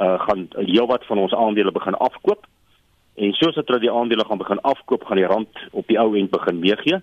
uh, 0.01 0.21
gaan 0.21 0.49
heelwat 0.57 1.07
van 1.07 1.19
ons 1.19 1.35
aandele 1.35 1.73
begin 1.73 1.95
afkoop. 1.95 2.47
En 3.15 3.33
soos 3.33 3.55
dit 3.55 3.67
dat 3.67 3.81
die 3.81 3.93
aandele 3.93 4.25
gaan 4.25 4.39
begin 4.39 4.61
afkoop, 4.61 5.05
gaan 5.05 5.17
die 5.17 5.27
rand 5.27 5.49
op 5.71 5.87
die 5.87 5.99
ou 5.99 6.19
end 6.19 6.31
begin 6.31 6.59
meegee 6.59 7.03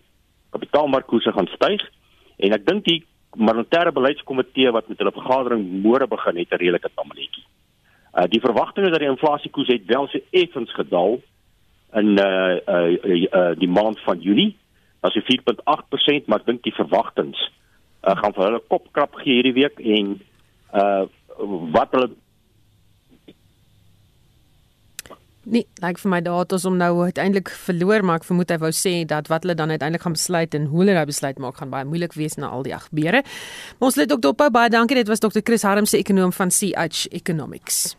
kapitaalmarkkoerse 0.55 1.33
gaan 1.35 1.49
styg 1.55 1.83
en 2.45 2.55
ek 2.55 2.65
dink 2.67 2.87
die 2.87 3.01
monetêre 3.35 3.91
beleidskomitee 3.91 4.71
wat 4.71 4.87
met 4.87 4.97
hulle 4.97 5.11
vergadering 5.15 5.63
môre 5.83 6.07
begin 6.07 6.37
het 6.37 6.51
'n 6.51 6.61
redelike 6.61 6.89
tamaletjie. 6.95 7.45
Uh 8.13 8.27
die 8.29 8.41
verwagting 8.41 8.85
is 8.85 8.91
dat 8.91 8.99
die 8.99 9.09
inflasiekoers 9.09 9.67
het 9.67 9.85
wel 9.85 10.07
so 10.07 10.19
effens 10.31 10.73
gedaal 10.73 11.19
in 11.93 12.19
uh 12.19 12.59
uh, 12.67 12.91
uh, 13.03 13.27
uh 13.31 13.55
die 13.59 13.69
maand 13.69 13.99
van 13.99 14.19
Junie. 14.19 14.55
Dit 15.01 15.13
was 15.13 15.23
4.8%, 15.23 16.25
maar 16.25 16.39
ek 16.39 16.45
dink 16.45 16.63
die 16.63 16.73
verwagtinge 16.73 17.37
uh, 18.03 18.15
gaan 18.15 18.33
vir 18.33 18.43
hulle 18.43 18.61
kopkrap 18.67 19.15
gee 19.15 19.33
hierdie 19.33 19.59
week 19.61 19.79
en 19.79 20.21
uh 20.73 21.05
wat 21.75 21.91
hulle 21.91 22.09
Nee, 25.45 25.67
like 25.83 26.01
vir 26.01 26.09
my 26.09 26.21
datas 26.25 26.65
om 26.65 26.77
nou 26.77 27.03
uiteindelik 27.05 27.51
verloor, 27.67 28.01
maar 28.01 28.21
ek 28.21 28.25
vermoed 28.25 28.49
hy 28.49 28.57
wou 28.63 28.71
sê 28.73 28.95
dat 29.05 29.29
wat 29.29 29.45
hulle 29.45 29.57
dan 29.57 29.69
uiteindelik 29.69 30.05
gaan 30.07 30.17
besluit 30.17 30.57
en 30.57 30.65
hoe 30.71 30.81
hulle 30.81 30.95
daai 30.97 31.05
besluit 31.05 31.41
maak 31.41 31.61
gaan 31.61 31.73
baie 31.73 31.85
moeilik 31.85 32.17
wees 32.17 32.39
na 32.41 32.49
al 32.49 32.65
die 32.65 32.73
gebeure. 32.87 33.21
Ons 33.77 33.99
lê 33.99 34.07
dokter 34.09 34.33
Ophou 34.33 34.49
baie 34.49 34.73
dankie. 34.73 34.97
Dit 34.97 35.11
was 35.11 35.21
dokter 35.21 35.45
Chris 35.45 35.67
Harm 35.67 35.85
se 35.85 36.01
ekonom 36.01 36.33
van 36.33 36.49
CH 36.49 37.05
Economics. 37.13 37.93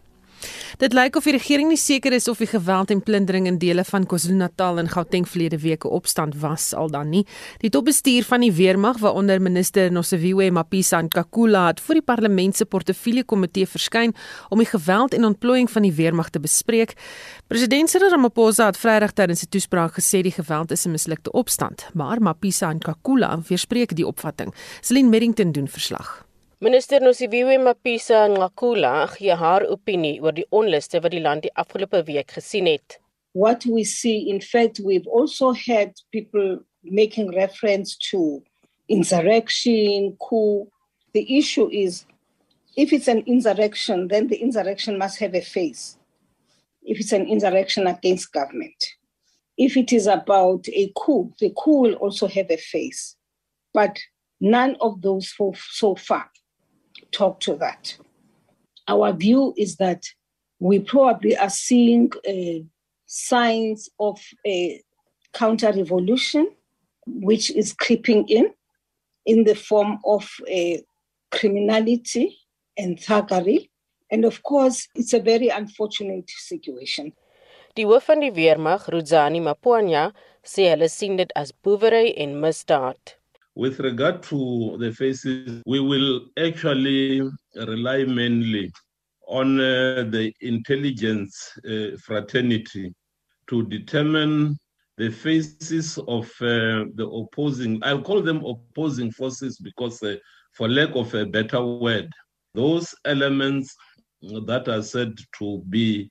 Dit 0.79 0.93
lyk 0.93 1.17
of 1.17 1.25
die 1.25 1.33
regering 1.33 1.69
nie 1.69 1.79
seker 1.81 2.13
is 2.13 2.29
of 2.29 2.39
die 2.39 2.47
geweld 2.47 2.91
en 2.91 3.03
plundering 3.03 3.47
in 3.47 3.59
dele 3.59 3.85
van 3.85 4.07
KwaZulu-Natal 4.07 4.79
en 4.79 4.89
Gauteng 4.89 5.29
verlede 5.29 5.59
week 5.59 5.85
'n 5.85 5.89
opstand 5.89 6.35
was 6.41 6.75
al 6.75 6.91
dan 6.91 7.09
nie. 7.11 7.27
Die 7.61 7.71
topbestuur 7.71 8.25
van 8.25 8.41
die 8.41 8.53
weermag, 8.53 8.99
waaronder 8.99 9.43
minister 9.43 9.93
Nosiviwe 9.93 10.51
Mapisa 10.51 11.01
Nkakula, 11.01 11.67
het 11.67 11.81
voor 11.81 11.95
die 11.95 12.03
parlement 12.03 12.57
se 12.57 12.65
portefeulje 12.65 13.25
komitee 13.25 13.67
verskyn 13.67 14.15
om 14.49 14.59
die 14.59 14.67
geweld 14.67 15.15
en 15.15 15.25
ontplooiing 15.25 15.71
van 15.71 15.83
die 15.83 15.93
weermag 15.93 16.31
te 16.31 16.41
bespreek. 16.41 16.93
President 17.47 17.91
Cyril 17.91 18.11
Ramaphosa 18.11 18.67
het 18.67 18.77
Vrydag 18.77 19.13
tydens 19.13 19.43
'n 19.43 19.49
toespraak 19.49 19.93
gesê 19.95 20.23
die 20.23 20.33
geweld 20.33 20.71
is 20.71 20.85
'n 20.87 20.91
mislukte 20.91 21.33
opstand, 21.33 21.89
maar 21.95 22.21
Mapisa 22.23 22.73
Nkakula 22.73 23.41
weerspreek 23.49 23.97
die 23.97 24.07
opvatting. 24.07 24.55
Celine 24.81 25.09
Merrington 25.09 25.53
doen 25.53 25.69
verslag. 25.69 26.26
Minister 26.59 27.01
Nosiviwe 27.01 27.59
Mapisa 27.59 28.29
Ngakula 28.29 29.07
gee 29.13 29.35
haar 29.37 29.63
opinie 29.69 30.23
oor 30.23 30.33
die 30.33 30.47
onluste 30.51 31.03
wat 31.05 31.13
die 31.13 31.21
land 31.21 31.43
die 31.45 31.51
afgelope 31.53 32.01
week 32.09 32.31
gesien 32.33 32.65
het. 32.65 32.97
What 33.35 33.67
we 33.67 33.85
see 33.85 34.31
in 34.31 34.41
fact 34.41 34.81
we've 34.81 35.07
also 35.07 35.53
had 35.53 35.93
people 36.13 36.65
making 36.83 37.29
reference 37.35 37.95
to 38.09 38.41
insurrection 38.89 40.17
coup. 40.17 40.67
The 41.13 41.27
issue 41.37 41.69
is 41.69 42.07
if 42.75 42.91
it's 42.91 43.09
an 43.09 43.21
insurrection 43.27 44.09
then 44.09 44.29
the 44.29 44.41
insurrection 44.41 44.97
must 44.97 45.19
have 45.19 45.35
a 45.35 45.43
face. 45.43 45.99
If 46.83 47.01
it's 47.01 47.13
an 47.13 47.29
insurrection 47.29 47.87
against 47.87 48.33
government. 48.33 48.97
If 49.59 49.77
it 49.77 49.93
is 49.93 50.07
about 50.07 50.65
a 50.73 50.91
coup 50.97 51.35
the 51.39 51.51
coup 51.51 51.83
will 51.83 51.95
also 51.97 52.27
have 52.29 52.51
a 52.51 52.57
face. 52.57 53.15
But 53.75 53.99
none 54.41 54.77
of 54.81 55.03
those 55.03 55.35
so 55.53 55.95
far 55.97 56.31
talk 57.17 57.41
to 57.41 57.57
that. 57.57 57.97
Our 58.89 59.13
view 59.13 59.55
is 59.57 59.77
that 59.77 60.03
we 60.59 60.79
probably 60.79 61.37
are 61.37 61.51
seeing 61.51 62.13
uh, 62.29 62.61
signs 63.07 63.89
of 63.99 64.21
a 64.47 64.83
counter 65.33 65.73
revolution, 65.73 66.51
which 67.07 67.51
is 67.51 67.73
creeping 67.73 68.29
in 68.29 68.47
in 69.25 69.45
the 69.45 69.55
form 69.55 69.99
of 70.05 70.25
a 70.49 70.83
criminality 71.31 72.39
and 72.79 72.99
thuggery. 72.99 73.71
And 74.11 74.25
of 74.25 74.43
course, 74.43 74.89
it's 74.95 75.13
a 75.13 75.21
very 75.21 75.49
unfortunate 75.49 76.31
situation. 76.31 77.13
Die 77.77 77.85
hoof 77.85 78.07
van 78.09 78.23
die 78.23 78.33
weermag, 78.33 78.87
Ruzani 78.89 79.43
Maponya, 79.45 80.13
sê 80.47 80.71
hulle 80.71 80.89
sien 80.89 81.19
dit 81.19 81.33
as 81.37 81.51
boewery 81.53 82.15
en 82.17 82.39
misdaad. 82.41 83.17
With 83.57 83.81
regard 83.81 84.23
to 84.25 84.77
the 84.79 84.93
faces, 84.93 85.63
we 85.65 85.81
will 85.81 86.27
actually 86.39 87.23
rely 87.57 88.05
mainly 88.05 88.71
on 89.27 89.59
uh, 89.59 90.05
the 90.11 90.31
intelligence 90.43 91.35
uh, 91.67 91.97
fraternity 92.05 92.93
to 93.49 93.67
determine 93.67 94.59
the 94.99 95.11
faces 95.11 95.97
of 96.07 96.27
uh, 96.43 96.85
the 96.97 97.09
opposing, 97.11 97.81
I'll 97.83 98.03
call 98.03 98.21
them 98.21 98.45
opposing 98.45 99.11
forces 99.11 99.59
because, 99.59 100.03
uh, 100.03 100.17
for 100.53 100.69
lack 100.69 100.95
of 100.95 101.15
a 101.15 101.25
better 101.25 101.65
word, 101.65 102.11
those 102.53 102.95
elements 103.07 103.75
that 104.45 104.69
are 104.69 104.83
said 104.83 105.15
to 105.39 105.63
be 105.71 106.11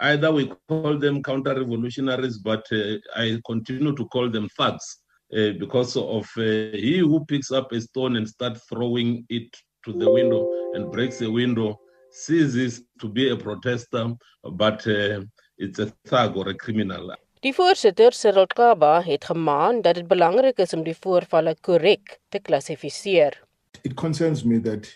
either 0.00 0.32
we 0.32 0.50
call 0.68 0.98
them 0.98 1.22
counter 1.22 1.54
revolutionaries, 1.54 2.38
but 2.38 2.66
uh, 2.72 2.96
I 3.14 3.38
continue 3.46 3.94
to 3.94 4.06
call 4.06 4.30
them 4.30 4.48
thugs. 4.56 5.02
Uh, 5.32 5.52
because 5.58 5.96
of 5.96 6.24
uh, 6.36 6.42
he 6.72 6.98
who 6.98 7.24
picks 7.24 7.50
up 7.50 7.72
a 7.72 7.80
stone 7.80 8.14
and 8.16 8.28
starts 8.28 8.60
throwing 8.68 9.24
it 9.28 9.56
to 9.84 9.92
the 9.92 10.08
window 10.08 10.48
and 10.74 10.92
breaks 10.92 11.18
the 11.18 11.30
window 11.30 11.80
ceases 12.12 12.82
to 13.00 13.08
be 13.08 13.30
a 13.30 13.36
protester, 13.36 14.14
but 14.52 14.86
uh, 14.86 15.20
it's 15.58 15.80
a 15.80 15.86
thug 16.04 16.36
or 16.36 16.48
a 16.48 16.54
criminal. 16.54 17.12
Die 17.42 17.52
voorsitter 17.52 18.12
Cyril 18.12 18.46
Kaba 18.46 19.02
het 19.02 19.24
gemaan 19.24 19.82
dat 19.82 19.94
dit 19.94 20.06
belangrik 20.08 20.58
is 20.58 20.72
om 20.72 20.84
die 20.86 20.96
voorvalle 20.96 21.56
korrek 21.60 22.20
te 22.28 22.38
klassifiseer. 22.38 23.36
It 23.82 23.94
concerns 23.94 24.44
me 24.44 24.60
that 24.60 24.88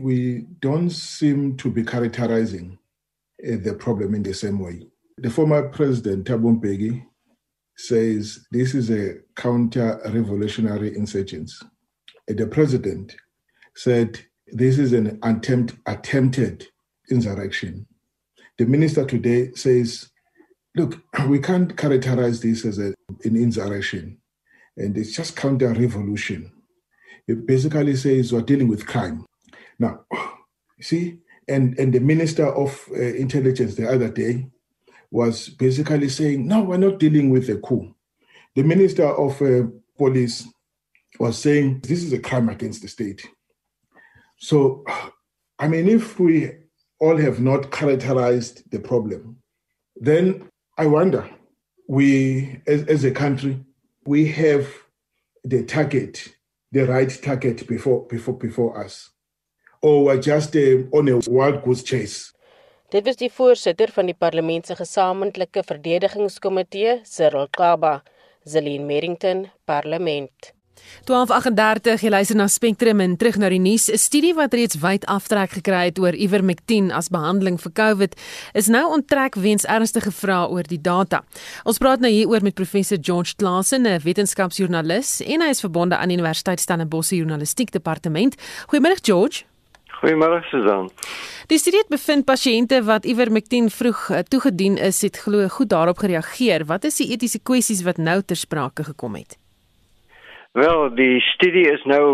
we 0.00 0.46
don't 0.60 0.90
seem 0.92 1.56
to 1.56 1.70
be 1.70 1.82
characterizing 1.84 2.78
uh, 3.44 3.56
the 3.64 3.74
problem 3.74 4.14
in 4.14 4.22
the 4.22 4.32
same 4.34 4.60
way. 4.60 4.86
The 5.18 5.30
former 5.30 5.68
president 5.68 6.26
Thabo 6.28 6.54
Mbeki 6.56 7.02
says 7.76 8.46
this 8.50 8.74
is 8.74 8.90
a 8.90 9.16
counter-revolutionary 9.36 10.96
insurgence. 10.96 11.62
The 12.28 12.46
president 12.46 13.14
said 13.76 14.20
this 14.48 14.78
is 14.78 14.92
an 14.92 15.18
attempt, 15.22 15.74
attempted 15.86 16.66
insurrection. 17.10 17.86
The 18.58 18.66
minister 18.66 19.04
today 19.04 19.50
says, 19.54 20.10
look, 20.76 21.02
we 21.28 21.38
can't 21.38 21.76
characterize 21.76 22.40
this 22.40 22.64
as 22.64 22.78
a, 22.78 22.94
an 23.24 23.36
insurrection, 23.36 24.18
and 24.76 24.96
it's 24.96 25.14
just 25.14 25.36
counter-revolution. 25.36 26.50
It 27.26 27.46
basically 27.46 27.96
says 27.96 28.32
we're 28.32 28.42
dealing 28.42 28.68
with 28.68 28.86
crime. 28.86 29.24
Now, 29.78 30.04
see, 30.80 31.18
and, 31.48 31.78
and 31.78 31.92
the 31.92 32.00
minister 32.00 32.46
of 32.46 32.80
uh, 32.90 33.00
intelligence 33.00 33.74
the 33.74 33.88
other 33.88 34.10
day 34.10 34.46
was 35.14 35.48
basically 35.48 36.08
saying, 36.08 36.44
no, 36.44 36.64
we're 36.64 36.76
not 36.76 36.98
dealing 36.98 37.30
with 37.30 37.48
a 37.48 37.56
coup. 37.58 37.94
The 38.56 38.64
minister 38.64 39.06
of 39.06 39.40
uh, 39.40 39.68
police 39.96 40.44
was 41.20 41.38
saying, 41.38 41.82
this 41.84 42.02
is 42.02 42.12
a 42.12 42.18
crime 42.18 42.48
against 42.48 42.82
the 42.82 42.88
state. 42.88 43.24
So, 44.38 44.84
I 45.60 45.68
mean, 45.68 45.88
if 45.88 46.18
we 46.18 46.50
all 46.98 47.16
have 47.16 47.38
not 47.38 47.70
characterized 47.70 48.68
the 48.72 48.80
problem, 48.80 49.36
then 49.94 50.50
I 50.76 50.86
wonder, 50.86 51.30
we, 51.88 52.60
as, 52.66 52.82
as 52.86 53.04
a 53.04 53.12
country, 53.12 53.64
we 54.04 54.26
have 54.32 54.66
the 55.44 55.62
target, 55.62 56.34
the 56.72 56.86
right 56.86 57.20
target 57.22 57.68
before, 57.68 58.04
before, 58.08 58.36
before 58.36 58.84
us. 58.84 59.10
Or 59.80 60.06
we're 60.06 60.20
just 60.20 60.56
uh, 60.56 60.82
on 60.90 61.08
a 61.08 61.20
wild 61.30 61.62
goose 61.62 61.84
chase. 61.84 62.32
Dit 62.94 63.08
was 63.08 63.16
die 63.18 63.30
voorsitter 63.32 63.90
van 63.90 64.06
die 64.06 64.14
parlement 64.14 64.68
se 64.70 64.76
gesamentlike 64.78 65.64
verdedigingskomitee, 65.66 67.00
Cyril 67.02 67.48
Kaba, 67.50 68.02
Zelin 68.46 68.84
Merrington, 68.86 69.48
Parlement. 69.66 70.52
1238 71.08 72.04
jy 72.04 72.12
luister 72.12 72.36
na 72.38 72.46
Spectrum 72.46 73.00
en 73.02 73.16
terug 73.18 73.40
na 73.40 73.48
die 73.50 73.58
nuus 73.58 73.88
'n 73.90 73.98
studie 73.98 74.34
wat 74.34 74.54
reeds 74.54 74.78
wyd 74.78 75.06
aftrek 75.06 75.50
gekry 75.58 75.84
het 75.90 75.98
oor 75.98 76.14
Ivermectin 76.14 76.92
as 76.92 77.08
behandeling 77.08 77.58
vir 77.58 77.72
COVID 77.72 78.14
is 78.54 78.68
nou 78.68 78.86
onttrek 78.92 79.34
weens 79.34 79.64
ernstige 79.64 80.12
vrae 80.12 80.48
oor 80.48 80.62
die 80.62 80.80
data. 80.80 81.24
Ons 81.64 81.78
praat 81.78 82.00
nou 82.00 82.10
hieroor 82.10 82.42
met 82.42 82.54
professor 82.54 82.98
George 83.00 83.34
Klasen, 83.36 83.86
'n 83.86 84.02
wetenskapsjoernalis 84.04 85.20
en 85.20 85.40
hy 85.40 85.48
is 85.48 85.60
verbonde 85.60 85.96
aan 85.96 86.08
die 86.08 86.16
Universiteit 86.16 86.60
Stellenbosch 86.60 87.10
Journalistiek 87.10 87.72
Departement. 87.72 88.36
Goeiemôre 88.68 89.00
George. 89.02 89.44
Goeiemôre 90.00 90.42
Susan. 90.50 90.90
Die 91.48 91.58
studie 91.58 91.80
het 91.82 91.92
bevind 91.92 92.24
pasiënte 92.26 92.80
wat 92.88 93.04
Ivermectin 93.04 93.70
vroeg 93.70 94.08
uh, 94.10 94.18
toegedien 94.28 94.76
is, 94.76 95.02
het 95.02 95.20
glo 95.26 95.48
goed 95.48 95.70
daarop 95.70 95.98
gereageer. 96.02 96.64
Wat 96.66 96.84
is 96.84 96.98
die 97.00 97.10
etiese 97.12 97.40
kwessies 97.42 97.84
wat 97.84 98.00
nou 98.00 98.20
ter 98.22 98.36
sprake 98.36 98.84
gekom 98.90 99.14
het? 99.20 99.38
Wel, 100.54 100.94
die 100.94 101.20
studie 101.34 101.66
is 101.72 101.82
nou 101.84 102.04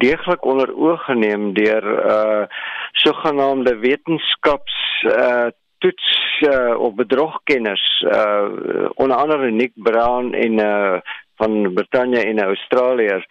deeglik 0.00 0.44
onder 0.48 0.70
oog 0.72 1.02
geneem 1.04 1.52
deur 1.52 1.84
uh 1.84 2.44
sogenaamde 2.92 3.76
wetenskaps 3.78 4.76
uh 5.04 5.48
toets 5.78 6.08
uh 6.48 6.74
op 6.80 6.96
bedrogkenners 6.96 7.84
uh 8.08 8.88
onder 8.94 9.16
andere 9.16 9.50
Nick 9.50 9.72
Brown 9.74 10.32
en 10.32 10.58
uh 10.58 10.98
van 11.36 11.72
Brittanje 11.74 12.24
en 12.24 12.42
Australië. 12.42 13.24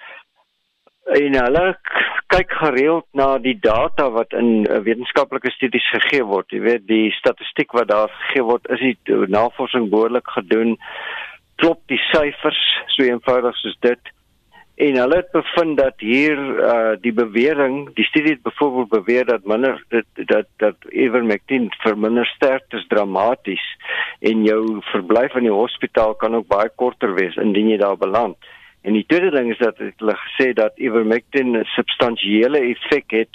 En 1.04 1.36
hulle 1.44 1.80
kyk 2.30 2.52
gereeld 2.62 3.06
na 3.18 3.38
die 3.42 3.56
data 3.60 4.10
wat 4.14 4.34
in 4.38 4.68
wetenskaplike 4.86 5.52
studies 5.56 5.88
gegee 5.96 6.24
word. 6.26 6.52
Jy 6.54 6.62
weet, 6.66 6.86
die 6.88 7.10
statistiek 7.18 7.74
wat 7.78 7.90
daar 7.90 8.12
gegee 8.14 8.46
word, 8.46 8.70
is 8.70 8.84
die 8.84 9.18
navorsing 9.34 9.90
behoorlik 9.90 10.30
gedoen. 10.38 10.78
Klop 11.60 11.82
die 11.92 12.00
syfers 12.12 12.62
so 12.96 13.04
eenvoudig 13.04 13.58
soos 13.60 13.78
dit? 13.86 14.14
en 14.80 14.96
hulle 14.96 15.16
het 15.16 15.32
bevind 15.32 15.78
dat 15.78 16.00
hier 16.00 16.38
uh 16.66 16.92
die 17.04 17.12
bewering 17.14 17.90
die 17.98 18.06
studie 18.08 18.32
het 18.38 18.44
byvoorbeeld 18.44 18.90
beweer 18.90 19.26
dat 19.26 19.44
minder 19.44 19.84
dat 19.90 20.06
dat, 20.32 20.48
dat 20.64 20.76
ivermectin 20.90 21.68
verminder 21.84 22.26
sterktes 22.26 22.88
dramaties 22.88 23.66
en 24.20 24.46
jou 24.48 24.62
verblyf 24.92 25.36
in 25.36 25.50
die 25.50 25.58
hospitaal 25.58 26.16
kan 26.16 26.36
ook 26.36 26.48
baie 26.48 26.72
korter 26.76 27.14
wees 27.14 27.36
indien 27.36 27.68
jy 27.74 27.78
daar 27.78 27.98
beland. 27.98 28.38
En 28.90 28.96
die 28.98 29.06
tweede 29.06 29.30
ding 29.30 29.52
is 29.54 29.60
dat 29.62 29.78
hulle 29.78 30.16
gesê 30.18 30.48
dat 30.58 30.80
ivermectin 30.82 31.58
'n 31.58 31.66
substansiële 31.78 32.60
effek 32.74 33.12
het 33.12 33.34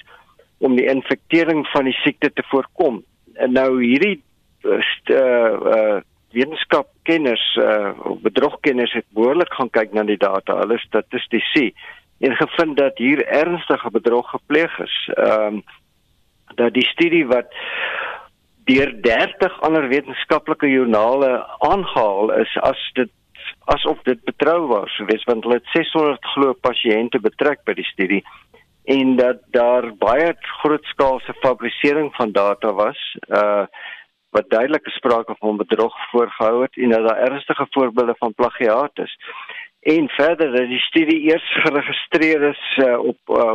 om 0.58 0.74
die 0.76 0.88
infektering 0.90 1.66
van 1.66 1.84
die 1.84 1.98
siekte 2.02 2.32
te 2.32 2.42
voorkom. 2.50 3.04
En 3.34 3.52
nou 3.52 3.84
hierdie 3.84 4.22
uh, 4.62 4.82
uh 5.14 6.00
wetenskapkenners 6.34 7.56
uh 7.62 7.92
bedrogkenners 8.26 8.92
het 8.92 9.06
behoorlik 9.14 9.52
gaan 9.54 9.70
kyk 9.70 9.92
na 9.92 10.02
die 10.02 10.18
data, 10.18 10.58
hulle 10.58 10.78
statistici 10.78 11.70
en 12.18 12.36
gevind 12.36 12.76
dat 12.76 12.98
hier 12.98 13.26
ernstige 13.26 13.90
bedrog 13.90 14.30
gepleeg 14.30 14.78
is. 14.78 15.10
Ehm 15.14 15.54
um, 15.54 15.62
dat 16.54 16.74
die 16.74 16.86
studie 16.86 17.26
wat 17.26 17.54
deur 18.64 18.90
30 19.02 19.60
ander 19.60 19.88
wetenskaplike 19.88 20.66
joernale 20.66 21.46
aangehaal 21.58 22.32
is 22.32 22.58
as 22.58 22.90
dit 22.94 23.10
asof 23.64 24.02
dit 24.02 24.24
betroubaar 24.24 24.88
sou 24.92 25.06
wees 25.08 25.24
want 25.28 25.44
hulle 25.44 25.60
het 25.60 25.72
600 25.72 26.32
glo 26.34 26.52
pasiënte 26.66 27.20
betrek 27.20 27.64
by 27.64 27.74
die 27.78 27.88
studie 27.92 28.22
en 28.84 29.16
dat 29.16 29.40
daar 29.50 29.94
baie 29.96 30.34
grootskaalse 30.60 31.34
fabrisering 31.40 32.14
van 32.14 32.32
data 32.32 32.72
was. 32.72 33.16
Uh 33.28 33.66
wat 34.34 34.50
duidelike 34.50 34.90
sprake 34.90 35.34
van 35.38 35.56
bedrog 35.56 35.94
voorgehou 36.10 36.62
het 36.62 36.76
en 36.76 36.90
dat 36.90 37.08
daar 37.08 37.18
ernstige 37.18 37.66
voorbeelde 37.70 38.14
van 38.18 38.34
plagiaat 38.34 38.98
is. 38.98 39.18
En 39.80 40.08
verder 40.08 40.50
dat 40.56 40.68
die 40.68 40.78
studie 40.78 41.20
eers 41.20 41.52
geregistreer 41.62 42.42
is 42.42 42.76
uh, 42.76 42.98
op 42.98 43.18
uh, 43.26 43.52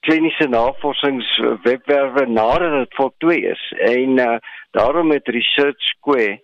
kliniese 0.00 0.48
navorsingswebwerwe 0.48 2.26
nadat 2.26 2.78
dit 2.78 2.94
voltooi 2.94 3.38
is 3.46 3.72
en 3.78 4.18
uh, 4.18 4.36
daarom 4.70 5.10
het 5.10 5.28
Research 5.28 5.80
Square 5.80 6.40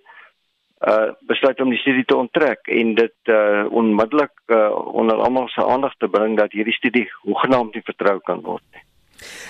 uh 0.89 1.13
besluit 1.29 1.61
om 1.61 1.71
die 1.71 1.79
studie 1.79 2.05
te 2.05 2.17
onttrek 2.17 2.69
en 2.73 2.95
dit 2.95 3.33
uh 3.33 3.67
onmiddellik 3.71 4.33
uh, 4.47 4.71
onder 4.95 5.17
almal 5.17 5.49
se 5.49 5.65
aandag 5.65 5.95
te 5.99 6.09
bring 6.09 6.39
dat 6.39 6.53
hierdie 6.53 6.77
studie 6.77 7.09
hoegenaamd 7.23 7.75
nie 7.75 7.85
vertrou 7.85 8.19
kan 8.25 8.41
word 8.41 8.65
nie. 8.73 8.85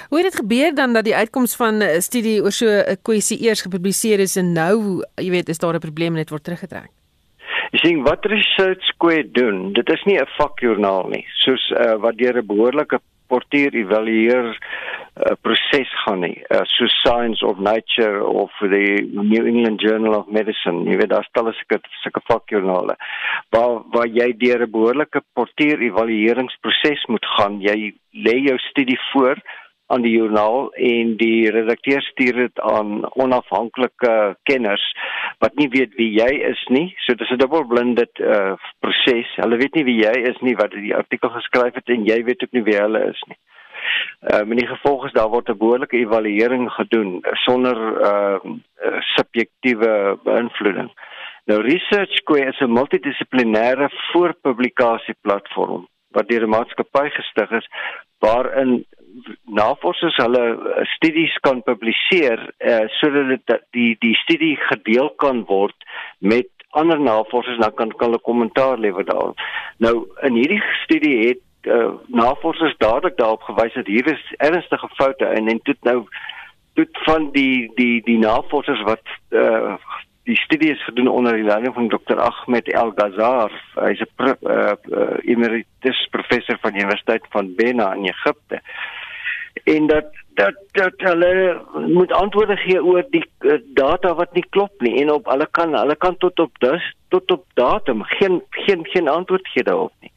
Hoe 0.09 0.19
het 0.19 0.27
dit 0.27 0.41
gebeur 0.41 0.75
dan 0.75 0.93
dat 0.93 1.05
die 1.05 1.15
uitkoms 1.15 1.57
van 1.57 1.83
'n 1.83 2.01
studie 2.01 2.43
oor 2.43 2.53
so 2.53 2.67
'n 2.67 2.97
kwessie 3.03 3.39
eers 3.47 3.63
gepubliseer 3.63 4.19
is 4.21 4.37
en 4.37 4.53
nou, 4.53 5.05
jy 5.15 5.31
weet, 5.31 5.49
is 5.49 5.59
daar 5.59 5.75
'n 5.75 5.79
probleem 5.79 6.13
en 6.13 6.23
dit 6.23 6.31
word 6.31 6.45
teruggetrek? 6.45 6.91
Jy 7.71 7.79
sien 7.79 8.03
wat 8.03 8.25
Research 8.25 8.83
Square 8.83 9.31
doen, 9.31 9.73
dit 9.73 9.89
is 9.91 10.03
nie 10.05 10.19
'n 10.19 10.27
vakjoernaal 10.27 11.09
nie, 11.09 11.27
soos 11.29 11.71
uh, 11.71 11.95
wat 11.95 12.17
deur 12.17 12.37
'n 12.37 12.47
behoorlike 12.47 13.01
portier 13.31 13.75
evalueer 13.79 14.51
uh, 14.51 15.35
proses 15.45 15.91
gaan 16.05 16.21
nie, 16.25 16.37
uh, 16.51 16.65
so 16.75 16.89
Science 17.01 17.47
of 17.47 17.63
Nature 17.63 18.25
of 18.27 18.51
the 18.61 18.85
New 19.15 19.47
England 19.47 19.81
Journal 19.85 20.19
of 20.19 20.31
Medicine. 20.39 20.85
Jy 20.91 20.99
weet 21.01 21.13
daar 21.15 21.27
stel 21.29 21.53
ek 21.53 21.79
sulke 22.03 22.23
vakjoernale 22.29 22.99
waar 23.55 23.81
waar 23.95 24.11
jy 24.21 24.31
deur 24.43 24.67
'n 24.67 24.75
behoorlike 24.77 25.23
portier 25.35 25.81
evalueringsproses 25.89 27.07
moet 27.09 27.27
gaan. 27.37 27.61
Jy 27.61 27.95
lê 28.27 28.37
jou 28.49 28.59
studie 28.71 28.99
voor 29.13 29.37
aan 29.91 30.05
die 30.07 30.13
joernaal 30.15 30.71
en 30.75 31.17
die 31.19 31.51
redakteur 31.51 32.03
stuur 32.03 32.37
dit 32.45 32.61
aan 32.61 33.03
onafhanklike 33.19 34.15
kenners 34.49 34.85
wat 35.43 35.57
nie 35.59 35.69
weet 35.73 35.97
wie 35.99 36.11
jy 36.15 36.31
is 36.51 36.63
nie. 36.69 36.95
So 37.07 37.15
dis 37.15 37.31
'n 37.31 37.43
dubbelblinde 37.43 38.07
uh, 38.23 38.55
proses. 38.79 39.31
Hulle 39.43 39.57
weet 39.57 39.75
nie 39.75 39.85
wie 39.85 39.99
jy 40.05 40.15
is 40.31 40.41
nie 40.41 40.57
wat 40.57 40.71
die 40.71 40.95
artikel 40.95 41.31
geskryf 41.35 41.75
het 41.75 41.89
en 41.89 42.07
jy 42.07 42.23
weet 42.25 42.43
ook 42.43 42.53
nie 42.53 42.67
wie 42.69 42.79
hulle 42.79 43.05
is 43.11 43.23
nie. 43.27 43.39
Ehm 44.31 44.47
uh, 44.47 44.51
in 44.51 44.63
die 44.63 44.71
gevolg 44.71 45.07
is 45.07 45.17
daar 45.19 45.31
word 45.35 45.49
'n 45.49 45.59
behoorlike 45.59 45.97
evaluering 45.97 46.71
gedoen 46.71 47.21
sonder 47.47 47.77
ehm 48.11 48.61
uh, 48.87 49.01
subjektiewe 49.17 50.19
beïnvloeding. 50.25 50.91
Nou 51.45 51.63
Research 51.63 52.13
Square 52.23 52.53
is 52.53 52.61
'n 52.61 52.77
multidissiplinêre 52.79 53.89
voorpublikasieplatform 54.13 55.89
wat 56.11 56.29
deur 56.29 56.47
'n 56.47 56.55
maatskappy 56.57 57.09
gestig 57.09 57.51
is 57.51 57.67
waarin 58.19 58.85
navorsers 59.45 60.17
hulle 60.17 60.43
eh, 60.55 60.87
studies 60.95 61.35
kan 61.47 61.63
publiseer 61.63 62.43
uh, 62.59 62.87
sodat 63.01 63.29
dit 63.47 63.63
die 63.77 63.93
die 64.01 64.15
studie 64.23 64.57
gedeel 64.69 65.11
kan 65.23 65.45
word 65.49 65.77
met 66.19 66.49
ander 66.71 67.01
navorsers 67.01 67.59
dan 67.59 67.75
kan 67.75 67.93
hulle 67.99 68.19
kommentaar 68.19 68.79
lewer 68.79 69.05
daar. 69.05 69.33
Nou 69.79 69.95
in 70.23 70.35
hierdie 70.39 70.63
studie 70.85 71.17
het 71.29 71.71
uh, 71.71 71.93
navorsers 72.07 72.77
dadelik 72.79 73.17
daarop 73.17 73.43
gewys 73.43 73.75
dat 73.75 73.87
hier 73.87 74.07
is 74.13 74.35
ernstige 74.39 74.89
foute 74.95 75.27
en 75.27 75.49
en 75.49 75.63
toe 75.63 75.75
nou 75.83 76.05
toe 76.75 76.87
van 77.07 77.31
die 77.33 77.71
die 77.75 78.03
die 78.07 78.19
navorsers 78.19 78.83
wat 78.87 79.17
uh, 79.31 79.75
die 80.31 80.37
studie 80.37 80.71
is 80.71 80.85
gedoen 80.85 81.09
onder 81.09 81.35
die 81.35 81.45
leiding 81.45 81.75
van 81.75 81.89
Dr. 81.89 82.19
Ahmed 82.21 82.69
El 82.73 82.93
Ghazar. 82.97 83.51
Hy's 83.75 84.01
'n 84.01 84.29
uh, 84.29 84.73
uh, 84.99 85.17
emeritus 85.25 86.07
professor 86.11 86.59
van 86.61 86.73
die 86.73 86.83
Universiteit 86.83 87.25
van 87.31 87.55
Bena 87.55 87.93
in 87.95 88.05
Egipte. 88.05 88.61
En 89.65 89.87
dat 89.87 90.05
dat 90.35 90.55
dat 90.73 90.93
hulle 90.97 91.61
moet 91.87 92.13
antwoorde 92.13 92.57
gee 92.57 92.85
oor 92.85 93.05
die 93.11 93.25
uh, 93.41 93.59
data 93.75 94.15
wat 94.15 94.33
nie 94.33 94.47
klop 94.49 94.73
nie 94.81 95.01
en 95.03 95.13
op 95.13 95.27
hulle 95.27 95.49
kan 95.51 95.75
hulle 95.75 95.97
kan 95.97 96.17
tot 96.17 96.41
op 96.41 96.59
dus 96.59 96.95
tot 97.09 97.31
op 97.31 97.45
datum 97.55 98.03
geen 98.03 98.43
geen 98.51 98.87
geen 98.87 99.09
antwoord 99.09 99.49
gee 99.49 99.63
daarop 99.63 99.93
nie. 100.01 100.13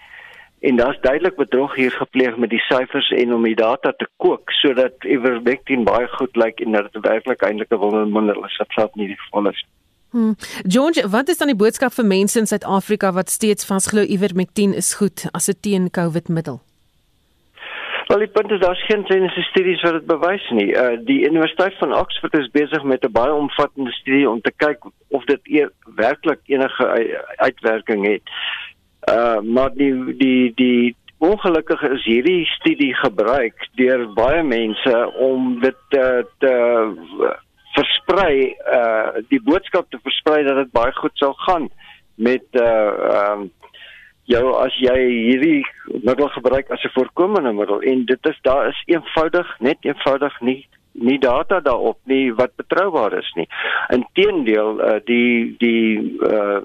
En 0.60 0.76
daar's 0.76 1.02
duidelik 1.02 1.36
bedrog 1.36 1.76
hier 1.76 1.92
gepleeg 1.92 2.38
met 2.38 2.50
die 2.50 2.60
syfers 2.60 3.10
en 3.10 3.34
om 3.34 3.44
die 3.44 3.56
data 3.56 3.94
te 3.98 4.08
kook 4.18 4.52
sodat 4.52 5.04
ivermectin 5.04 5.84
baie 5.84 6.08
goed 6.08 6.36
lyk 6.36 6.60
en 6.60 6.72
dat 6.72 6.94
dit 6.94 7.06
werklik 7.06 7.42
eintlik 7.42 7.72
'n 7.72 7.84
wondermiddel 7.84 8.46
is 8.46 8.58
wat 8.58 8.70
self 8.70 8.94
nie 8.96 9.08
die 9.08 9.20
geval 9.20 9.50
is. 9.50 9.66
Hmm. 10.10 10.36
George, 10.68 11.10
wat 11.10 11.30
is 11.30 11.38
dan 11.38 11.48
die 11.48 11.58
boodskap 11.58 11.94
vir 11.94 12.06
mense 12.06 12.40
in 12.40 12.46
Suid-Afrika 12.46 13.12
wat 13.12 13.30
steeds 13.30 13.66
vasglo 13.66 14.02
ivermectin 14.02 14.74
is 14.74 14.94
goed 14.94 15.26
as 15.32 15.50
'n 15.50 15.60
teen-COVID 15.60 16.28
middel? 16.28 16.62
Wel, 18.14 18.22
die 18.22 18.32
punt 18.32 18.52
is 18.52 18.60
daar's 18.60 18.86
geen 18.86 19.04
kliniese 19.04 19.42
studies 19.42 19.82
wat 19.82 19.94
dit 19.94 20.06
bewys 20.06 20.44
nie. 20.54 20.68
Uh 20.78 20.98
die 21.06 21.24
Universiteit 21.26 21.74
van 21.80 21.94
Oxford 21.98 22.36
is 22.38 22.52
besig 22.54 22.84
met 22.84 23.06
'n 23.06 23.12
baie 23.12 23.34
omvattende 23.34 23.92
studie 23.92 24.30
om 24.30 24.42
te 24.42 24.52
kyk 24.56 24.86
of 25.08 25.24
dit 25.26 25.40
e 25.44 25.68
werklik 25.96 26.40
enige 26.46 26.86
uitwerking 27.36 28.06
het. 28.08 28.22
Uh 29.10 29.40
maar 29.42 29.74
die 29.74 30.18
die 30.18 30.52
die 30.56 30.96
ongelukkig 31.18 31.82
is 31.82 32.06
hierdie 32.06 32.46
studie 32.46 32.94
gebruik 32.94 33.68
deur 33.82 34.06
baie 34.14 34.44
mense 34.44 35.12
om 35.18 35.60
dit 35.60 35.80
te, 35.90 36.26
te 36.38 36.54
versprei 37.74 38.56
uh 38.78 39.26
die 39.28 39.42
boodskap 39.42 39.90
te 39.90 40.00
versprei 40.04 40.44
dat 40.44 40.56
dit 40.56 40.72
baie 40.72 40.94
goed 40.94 41.18
sou 41.18 41.34
gaan 41.34 41.70
met 42.16 42.46
uh 42.52 43.34
um 43.34 43.52
jou 44.32 44.44
as 44.56 44.76
jy 44.80 44.98
hierdie 45.10 45.64
middel 46.04 46.30
gebruik 46.30 46.72
as 46.72 46.84
'n 46.84 46.96
voorkomende 46.96 47.54
middel 47.54 47.82
en 47.82 48.06
dit 48.06 48.26
is 48.26 48.40
daar 48.42 48.68
is 48.68 48.84
eenvoudig 48.86 49.60
net 49.60 49.78
eenvoudig 49.82 50.42
nie 50.42 50.68
nie 50.94 51.20
data 51.20 51.60
daarop 51.60 51.98
nie 52.04 52.34
wat 52.34 52.56
betroubaar 52.56 53.18
is 53.18 53.32
nie. 53.36 53.48
Inteendeel 53.90 54.80
uh, 54.80 55.00
die 55.06 55.56
die 55.58 56.18
uh, 56.22 56.62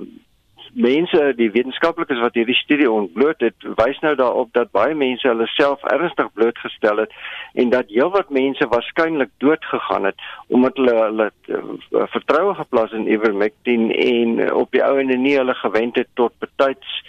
mense 0.79 1.21
die 1.39 1.49
wetenskaplikes 1.51 2.21
wat 2.23 2.37
hierdie 2.39 2.57
studie 2.57 2.89
ontbloot 2.91 3.41
het 3.43 3.67
wys 3.81 3.99
nou 4.05 4.15
daarop 4.19 4.53
dat 4.57 4.71
baie 4.77 4.95
mense 4.95 5.27
hulle 5.27 5.47
self 5.55 5.83
ernstig 5.93 6.29
blootgestel 6.39 7.03
het 7.03 7.15
en 7.59 7.73
dat 7.75 7.91
heelwat 7.91 8.31
mense 8.35 8.69
waarskynlik 8.71 9.33
dood 9.45 9.65
gegaan 9.73 10.07
het 10.07 10.23
omdat 10.49 10.79
hulle 10.79 10.95
hulle 11.01 11.29
uh, 11.31 12.05
vertroue 12.15 12.55
geplaas 12.61 12.95
in 12.99 13.09
ivermectin 13.11 13.91
en 13.91 14.39
uh, 14.45 14.53
op 14.63 14.71
die 14.77 14.85
ou 14.85 14.95
en 15.03 15.11
nie 15.23 15.35
hulle 15.39 15.57
gewend 15.63 15.99
het 15.99 16.11
tot 16.21 16.37
betyds 16.45 17.01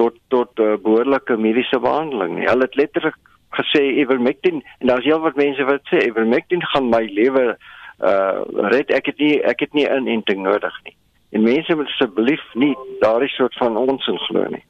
tot 0.00 0.20
tot 0.34 0.60
uh, 0.60 0.74
behoorlike 0.76 1.38
mediese 1.40 1.80
behandeling 1.80 2.36
nie. 2.36 2.48
Hulle 2.50 2.68
het 2.68 2.76
letterlik 2.76 3.16
gesê 3.56 3.82
ivermectin 4.02 4.60
en 4.78 4.92
daar's 4.92 5.08
heelwat 5.08 5.40
mense 5.40 5.64
wat 5.64 5.88
sê 5.88 6.04
ivermectin 6.04 6.64
gaan 6.74 6.92
my 6.92 7.06
lewe 7.08 7.56
uh 8.04 8.44
red 8.74 8.90
ek 8.92 9.06
het 9.08 9.18
nie 9.24 9.34
ek 9.40 9.64
het 9.64 9.72
nie 9.72 9.88
inenting 9.88 10.42
nodig 10.44 10.74
nie 10.84 10.92
en 11.30 11.42
mense 11.42 11.74
moet 11.74 11.86
asseblief 11.86 12.42
nie 12.54 12.74
daardie 13.00 13.28
soort 13.28 13.54
van 13.54 13.76
onsin 13.76 14.18
glo 14.28 14.48
nie. 14.48 14.64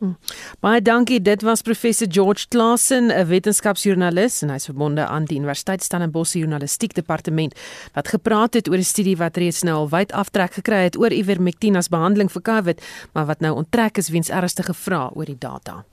Hmm. 0.00 0.16
Baie 0.64 0.80
dankie. 0.80 1.18
Dit 1.20 1.42
was 1.44 1.60
professor 1.60 2.08
George 2.08 2.46
Klassen, 2.48 3.12
'n 3.12 3.26
wetenskapsjoernalis 3.26 4.42
en 4.42 4.48
hy's 4.48 4.64
verbonde 4.64 5.06
aan 5.06 5.24
die 5.24 5.36
Universiteit 5.36 5.82
Stellenbosch 5.82 6.32
Journalistiek 6.32 6.94
Departement 6.94 7.54
wat 7.92 8.08
gepraat 8.08 8.54
het 8.54 8.68
oor 8.68 8.78
'n 8.78 8.82
studie 8.82 9.16
wat 9.16 9.36
reeds 9.36 9.62
nou 9.62 9.76
al 9.76 9.88
wyd 9.88 10.12
aftrek 10.12 10.52
gekry 10.52 10.82
het 10.88 10.96
oor 10.96 11.12
ivermectin 11.12 11.76
as 11.76 11.88
behandeling 11.88 12.32
vir 12.32 12.42
COVID, 12.42 12.82
maar 13.12 13.26
wat 13.26 13.40
nou 13.40 13.54
onttrek 13.54 13.96
is 13.96 14.08
weens 14.08 14.30
ernstige 14.30 14.74
vrae 14.74 15.10
oor 15.14 15.24
die 15.24 15.38
data. 15.38 15.84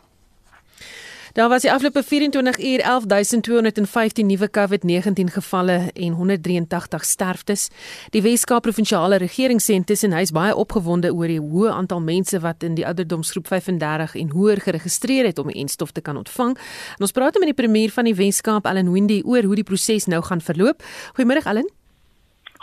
Daar 1.38 1.50
was 1.50 1.62
die 1.62 1.72
afgelope 1.72 2.04
24 2.04 2.60
uur 2.60 2.82
11215 2.82 4.26
nuwe 4.26 4.50
COVID-19 4.50 5.34
gevalle 5.34 5.92
en 5.94 6.12
183 6.12 7.06
sterftes. 7.06 7.70
Die 8.10 8.22
Weskaap 8.22 8.62
Provinsiale 8.62 9.18
Regering 9.18 9.62
sê 9.62 9.78
intussen 9.78 10.16
hy 10.18 10.24
is 10.26 10.34
baie 10.34 10.56
opgewonde 10.58 11.14
oor 11.14 11.30
die 11.30 11.38
hoë 11.38 11.76
aantal 11.76 12.02
mense 12.02 12.42
wat 12.42 12.66
in 12.66 12.74
die 12.74 12.88
ouderdomsgroep 12.90 13.54
35 13.54 14.18
en 14.18 14.34
hoër 14.34 14.66
geregistreer 14.66 15.30
het 15.30 15.38
om 15.38 15.54
die 15.54 15.62
enstof 15.62 15.94
te 15.94 16.02
kan 16.02 16.18
ontvang. 16.18 16.58
En 16.98 17.06
ons 17.06 17.14
praat 17.14 17.38
met 17.38 17.54
die 17.54 17.60
premier 17.62 17.94
van 17.94 18.10
die 18.10 18.18
Weskaap, 18.18 18.66
Allan 18.66 18.90
Windy, 18.90 19.22
oor 19.22 19.46
hoe 19.46 19.62
die 19.62 19.70
proses 19.70 20.10
nou 20.10 20.24
gaan 20.26 20.42
verloop. 20.42 20.82
Goeiemôre 21.14 21.46
Allan. 21.46 21.70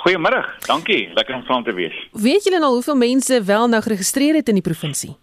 Goeiemôre. 0.03 0.49
Dankie. 0.67 1.13
Lekker 1.15 1.39
om 1.39 1.47
saam 1.47 1.63
te 1.63 1.79
wees. 1.79 1.95
Weet 2.11 2.43
julle 2.43 2.59
nou 2.59 2.75
hoeveel 2.81 2.99
mense 2.99 3.45
wel 3.45 3.69
nou 3.71 3.87
geregistreer 3.87 4.43
het 4.43 4.51
in 4.51 4.59
die 4.59 4.67
provinsie? 4.67 5.15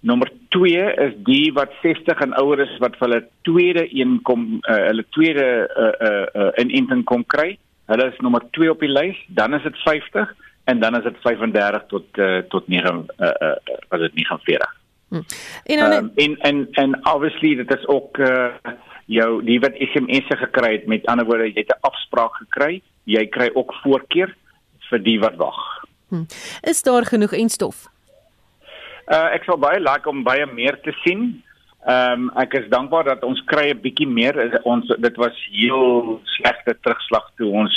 Nommer 0.00 0.30
2 0.54 0.94
is 1.06 1.14
die 1.26 1.52
wat 1.52 1.72
60 1.82 2.20
en 2.22 2.34
ouer 2.38 2.60
is 2.62 2.74
wat 2.78 2.94
hulle 3.02 3.24
tweede 3.42 3.86
een 3.90 4.20
kom 4.22 4.60
uh, 4.60 4.76
hulle 4.86 5.04
tweede 5.10 5.46
uh, 5.66 6.08
uh, 6.08 6.26
uh, 6.42 6.50
inenting 6.62 7.04
kom 7.04 7.24
kry. 7.26 7.56
Hulle 7.90 8.06
is 8.12 8.20
nommer 8.22 8.44
2 8.50 8.70
op 8.70 8.84
die 8.84 8.92
lys, 8.92 9.18
dan 9.34 9.54
is 9.58 9.62
dit 9.66 9.76
50 9.82 10.34
en 10.70 10.80
dan 10.80 10.96
is 10.96 11.02
dit 11.02 11.16
35 11.24 11.86
tot 11.88 12.18
uh, 12.18 12.38
tot 12.52 12.68
9 12.68 13.06
uh, 13.18 13.32
uh, 13.42 13.52
was 13.88 14.00
dit 14.00 14.14
49. 14.14 14.76
Hmm. 15.08 15.24
En, 15.64 15.78
dan, 15.78 15.92
um, 15.92 16.12
en 16.14 16.36
en 16.36 16.68
en 16.70 17.06
obviously 17.14 17.54
dit 17.56 17.74
is 17.78 17.86
ook 17.86 18.18
uh, 18.18 18.54
jou 19.06 19.44
die 19.44 19.60
wat 19.60 19.74
SMS 19.78 20.26
gekry 20.28 20.72
het 20.72 20.86
met 20.86 21.06
ander 21.06 21.26
woorde 21.26 21.48
jy 21.48 21.64
het 21.64 21.74
'n 21.74 21.80
afspraak 21.80 22.34
gekry, 22.34 22.82
jy 23.04 23.26
kry 23.26 23.50
ook 23.54 23.74
voorkeur 23.82 24.36
vir 24.90 25.02
die 25.02 25.18
wat 25.20 25.36
wag. 25.36 25.60
Hmm. 26.08 26.26
Is 26.62 26.82
daar 26.82 27.04
genoeg 27.04 27.32
enstof? 27.32 27.88
Uh 29.08 29.28
ek 29.32 29.46
sal 29.48 29.56
baie 29.56 29.80
like 29.80 30.08
om 30.10 30.24
baie 30.24 30.46
meer 30.52 30.76
te 30.84 30.92
sien. 31.04 31.30
Ehm 31.88 32.28
um, 32.28 32.30
ek 32.36 32.58
is 32.58 32.66
dankbaar 32.68 33.06
dat 33.08 33.22
ons 33.24 33.40
kry 33.48 33.70
'n 33.70 33.80
bietjie 33.80 34.08
meer. 34.08 34.60
Ons 34.64 34.90
dit 34.98 35.16
was 35.16 35.36
heel 35.52 36.20
slegte 36.36 36.76
terugslag 36.82 37.30
toe 37.36 37.48
ons 37.48 37.72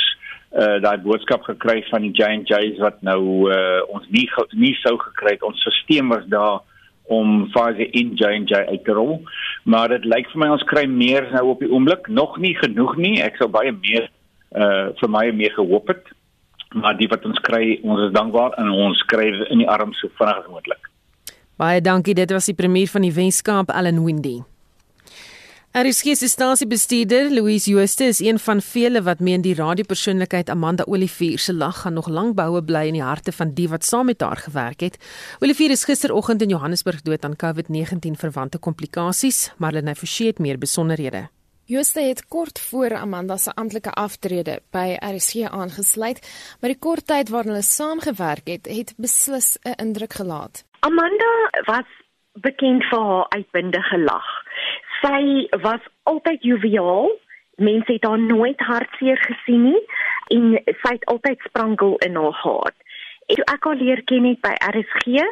uh 0.51 0.81
daai 0.83 0.97
boodskap 0.97 1.43
gekry 1.47 1.79
van 1.89 2.01
die 2.01 2.11
J&J's 2.11 2.81
wat 2.83 2.99
nou 3.01 3.47
uh 3.47 3.79
ons 3.87 4.07
nie 4.11 4.27
nie 4.51 4.75
sou 4.83 4.97
gekry 4.97 5.37
het. 5.37 5.43
Ons 5.43 5.63
stelsel 5.63 6.07
was 6.11 6.27
daar 6.27 6.59
om 7.07 7.47
Pfizer 7.51 7.95
in 7.95 8.13
J&J 8.19 8.67
uit 8.67 8.83
te 8.83 8.91
rol. 8.91 9.23
Maar 9.63 9.95
dit 9.95 10.05
lyk 10.05 10.27
vir 10.31 10.39
my 10.43 10.49
ons 10.51 10.67
kry 10.67 10.85
meer 10.85 11.31
nou 11.31 11.47
op 11.55 11.59
die 11.59 11.71
oomblik. 11.71 12.07
Nog 12.07 12.37
nie 12.37 12.55
genoeg 12.55 12.97
nie. 12.97 13.21
Ek 13.23 13.39
sou 13.39 13.47
baie 13.47 13.71
meer 13.71 14.09
uh 14.51 14.91
vir 14.99 15.09
my 15.09 15.31
meer 15.31 15.55
gehoop 15.55 15.87
het. 15.87 16.03
Maar 16.75 16.97
die 16.99 17.07
wat 17.07 17.25
ons 17.25 17.39
kry, 17.39 17.79
ons 17.83 18.07
is 18.07 18.15
dankbaar 18.15 18.55
en 18.59 18.69
ons 18.71 19.03
kry 19.11 19.31
in 19.51 19.63
die 19.63 19.69
arm 19.69 19.93
so 19.93 20.11
vinnig 20.19 20.43
as 20.43 20.51
moontlik. 20.51 20.90
Baie 21.61 21.81
dankie. 21.81 22.15
Dit 22.17 22.31
was 22.33 22.47
die 22.49 22.57
premier 22.57 22.89
van 22.89 23.03
die 23.05 23.13
Weskaap, 23.13 23.69
Allan 23.69 23.99
Windy. 24.01 24.39
RSG 25.77 26.15
se 26.17 26.27
stasiebestuurder, 26.27 27.29
Louise 27.31 27.69
Jooste, 27.69 28.07
is 28.09 28.19
een 28.19 28.39
van 28.39 28.61
vele 28.61 29.03
wat 29.05 29.19
meen 29.19 29.43
die 29.45 29.53
radiopersoonlikheid 29.55 30.49
Amanda 30.49 30.83
Olivier 30.89 31.39
se 31.39 31.53
lag 31.53 31.83
gaan 31.83 31.93
nog 31.93 32.09
lank 32.09 32.35
boue 32.35 32.63
bly 32.63 32.87
in 32.89 32.97
die 32.97 33.03
harte 33.05 33.31
van 33.31 33.53
die 33.53 33.69
wat 33.69 33.85
saam 33.85 34.09
met 34.09 34.21
haar 34.21 34.41
gewerk 34.41 34.81
het. 34.81 34.97
Olivier 35.39 35.69
is 35.71 35.85
gisteroggend 35.85 36.41
in 36.41 36.49
Johannesburg 36.49 37.01
dood 37.01 37.25
aan 37.25 37.37
COVID-19 37.37 38.17
verwante 38.17 38.57
komplikasies, 38.57 39.51
maar 39.57 39.77
hulle 39.77 39.95
Forsie 39.95 40.27
het 40.27 40.39
meer 40.39 40.57
besonderhede. 40.57 41.29
Jooste 41.71 42.01
het 42.01 42.27
kort 42.27 42.59
voor 42.59 42.95
Amanda 42.95 43.37
se 43.37 43.51
amptelike 43.55 43.91
aftrede 43.91 44.59
by 44.75 44.97
RSG 44.99 45.47
aangesluit, 45.47 46.19
maar 46.59 46.73
die 46.73 46.79
kort 46.87 47.07
tyd 47.07 47.29
waarin 47.31 47.53
hulle 47.53 47.63
saamgewerk 47.63 48.47
het, 48.51 48.67
het 48.67 48.93
beslis 48.97 49.57
'n 49.63 49.79
indruk 49.85 50.13
gelaat. 50.13 50.65
Amanda 50.79 51.31
was 51.71 51.89
bekend 52.33 52.83
vir 52.89 52.99
haar 52.99 53.25
uitbundige 53.29 53.97
lag 53.97 54.27
sy 55.01 55.47
was 55.61 55.83
altyd 56.03 56.43
joviaal. 56.43 57.09
Mense 57.55 57.93
het 57.93 58.05
haar 58.05 58.19
nooit 58.19 58.59
hartseer 58.59 59.19
gesien 59.27 59.63
nie 59.69 59.81
en 60.33 60.53
sy 60.65 60.93
het 60.95 61.05
altyd 61.11 61.39
sprankel 61.45 61.97
in 62.05 62.15
haar 62.15 62.37
hart. 62.43 62.77
En 63.27 63.39
toe 63.39 63.47
ek 63.53 63.67
haar 63.67 63.79
leer 63.81 64.03
ken 64.09 64.25
het 64.29 64.41
by 64.43 64.53
RSG, 64.71 65.25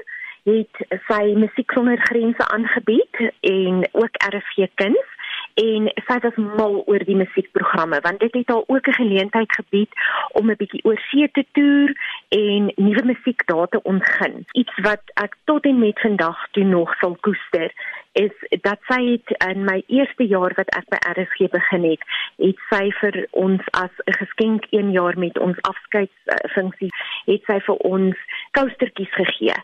het 0.49 0.81
sy 1.07 1.21
musiek 1.37 1.71
sonder 1.75 1.99
grense 2.09 2.45
aangebied 2.53 3.21
en 3.41 3.81
ook 3.91 4.21
RSG 4.29 4.69
kuns 4.81 5.15
en 5.53 5.89
sy 6.07 6.17
was 6.23 6.35
mal 6.35 6.83
oor 6.85 7.03
die 7.05 7.15
musiekprogramme 7.15 7.99
want 8.01 8.19
dit 8.19 8.33
het 8.33 8.47
haar 8.47 8.63
ook 8.67 8.87
'n 8.87 8.99
geleentheid 9.01 9.51
gebied 9.51 9.91
om 10.31 10.49
'n 10.51 10.59
bietjie 10.61 10.83
oor 10.83 10.99
see 11.09 11.29
te 11.31 11.45
toer 11.51 11.89
en 12.29 12.71
nuwe 12.75 13.03
musiek 13.05 13.45
daar 13.45 13.67
te 13.67 13.81
ontgin. 13.83 14.45
Iets 14.51 14.75
wat 14.81 15.03
ek 15.13 15.35
tot 15.43 15.65
en 15.65 15.79
met 15.79 15.99
vandag 15.99 16.47
toe 16.51 16.63
nog 16.63 16.95
sal 16.99 17.17
koester 17.21 17.71
is 18.11 18.61
dat 18.61 18.79
sy 18.87 18.99
het 19.11 19.49
in 19.49 19.63
my 19.63 19.83
eerste 19.87 20.25
jaar 20.27 20.53
wat 20.57 20.69
ek 20.75 20.87
by 20.89 20.97
RSG 21.13 21.49
begin 21.53 21.83
het, 21.83 22.01
het 22.41 22.63
sy 22.69 22.89
vir 23.01 23.27
ons 23.31 23.61
as 23.71 23.93
'n 24.05 24.17
geskenk 24.21 24.65
1 24.71 24.91
jaar 24.91 25.17
met 25.17 25.39
ons 25.39 25.61
afskeidsfunksie 25.61 26.91
het 27.25 27.43
sy 27.45 27.59
vir 27.67 27.75
ons 27.75 28.17
coastertjies 28.57 29.13
gegee 29.13 29.55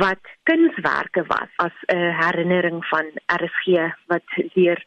wat 0.00 0.22
kunswerke 0.42 1.24
was 1.28 1.50
as 1.56 1.76
'n 1.88 2.12
herinnering 2.22 2.84
van 2.92 3.06
RSG 3.26 3.94
wat 4.06 4.26
deur 4.54 4.84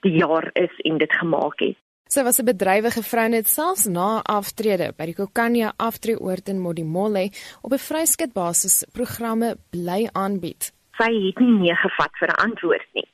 die 0.00 0.16
jaar 0.18 0.50
is 0.52 0.72
en 0.84 0.98
dit 0.98 1.12
gemaak 1.12 1.60
het. 1.60 1.76
Sy 2.06 2.22
was 2.22 2.38
'n 2.38 2.46
bedrywige 2.46 3.02
vrou 3.02 3.28
net 3.28 3.48
selfs 3.48 3.86
na 3.86 4.22
aftrede 4.22 4.92
by 4.96 5.06
die 5.06 5.14
Kokania 5.14 5.72
aftreeoord 5.76 6.48
in 6.48 6.60
Modimolle 6.60 7.30
op 7.62 7.72
'n 7.72 7.86
vryskutbasis 7.88 8.86
programme 8.92 9.56
bly 9.70 10.08
aanbied. 10.12 10.72
Sy 10.98 11.10
het 11.26 11.38
nie 11.38 11.58
nee 11.58 11.74
gevat 11.74 12.12
vir 12.20 12.28
'n 12.28 12.42
antwoord 12.46 12.88
nie. 12.94 13.08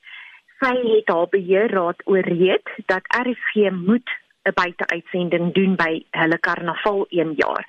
Sy 0.60 0.74
het 0.94 1.08
haar 1.08 1.28
beheerraad 1.28 2.00
ooreed 2.04 2.66
dat 2.86 3.02
RSG 3.24 3.70
moet 3.70 4.08
'n 4.44 4.54
buiteuitsending 4.54 5.54
doen 5.54 5.74
by 5.76 6.04
hulle 6.10 6.38
karnaval 6.38 7.06
een 7.08 7.32
jaar. 7.36 7.64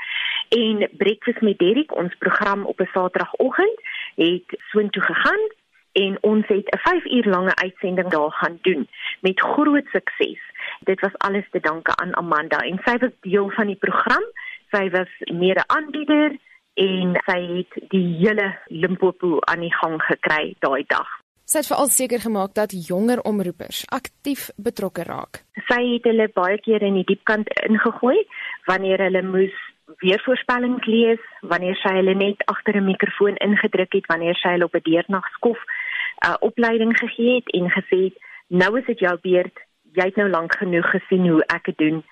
En 0.49 0.89
Breakfast 0.97 1.41
met 1.41 1.57
Derek, 1.57 1.95
ons 1.95 2.15
program 2.15 2.65
op 2.65 2.79
'n 2.79 2.89
Saterdagoggend, 2.93 3.79
het 4.15 4.47
soontoe 4.71 5.03
gegaan 5.03 5.43
en 5.93 6.17
ons 6.21 6.47
het 6.47 6.67
'n 6.69 6.77
5 6.77 7.05
uur 7.05 7.25
lange 7.25 7.55
uitsending 7.55 8.09
daar 8.09 8.31
gaan 8.31 8.57
doen 8.61 8.87
met 9.21 9.39
groot 9.39 9.87
sukses. 9.91 10.41
Dit 10.79 10.99
was 10.99 11.17
alles 11.17 11.45
te 11.51 11.59
danke 11.59 11.95
aan 11.95 12.15
Amanda 12.15 12.57
en 12.57 12.79
sy 12.85 12.97
was 12.97 13.11
deel 13.21 13.49
van 13.49 13.67
die 13.67 13.81
program. 13.85 14.23
Sy 14.71 14.89
was 14.89 15.09
mede-aanbieder 15.19 16.37
en 16.73 17.19
sy 17.25 17.39
het 17.57 17.89
die 17.89 18.17
hele 18.17 18.57
Limpopo 18.67 19.37
aan 19.39 19.59
die 19.59 19.73
gang 19.73 20.01
gekry 20.01 20.55
daai 20.59 20.83
dag. 20.87 21.21
Sy 21.43 21.57
het 21.57 21.67
veral 21.67 21.87
seker 21.87 22.19
gemaak 22.19 22.53
dat 22.53 22.71
jonger 22.87 23.21
omroepers 23.21 23.83
aktief 23.85 24.49
betrokke 24.55 25.03
raak. 25.03 25.43
Sy 25.67 25.81
het 25.93 26.03
hulle 26.03 26.29
baie 26.33 26.57
keer 26.57 26.81
in 26.81 26.93
die 26.93 27.05
diepkant 27.05 27.49
ingegooi 27.69 28.25
wanneer 28.65 29.03
hulle 29.03 29.21
moes 29.21 29.53
weervoorspellings 29.99 30.85
lees, 30.85 31.19
wanneer 31.41 31.75
sy 31.75 31.91
hulle 31.99 32.15
net 32.15 32.41
agter 32.45 32.77
'n 32.77 32.85
mikrofoon 32.85 33.35
ingedruk 33.35 33.93
het, 33.93 34.05
wanneer 34.07 34.35
sy 34.35 34.49
hulle 34.55 34.65
op 34.65 34.75
'n 34.75 34.87
deernagskof 34.89 35.59
uh, 36.25 36.35
opleiding 36.39 36.97
gegee 36.99 37.35
het 37.35 37.51
en 37.51 37.69
gesê 37.71 37.99
het 38.03 38.17
nou 38.47 38.79
is 38.79 38.85
dit 38.85 38.99
jou 38.99 39.17
beurt. 39.21 39.59
Jy 39.93 40.05
het 40.09 40.15
nou 40.15 40.29
lank 40.29 40.55
genoeg 40.57 40.89
gesien 40.89 41.27
hoe 41.29 41.43
ek 41.53 41.69
dit 41.71 41.77
doen. 41.77 42.03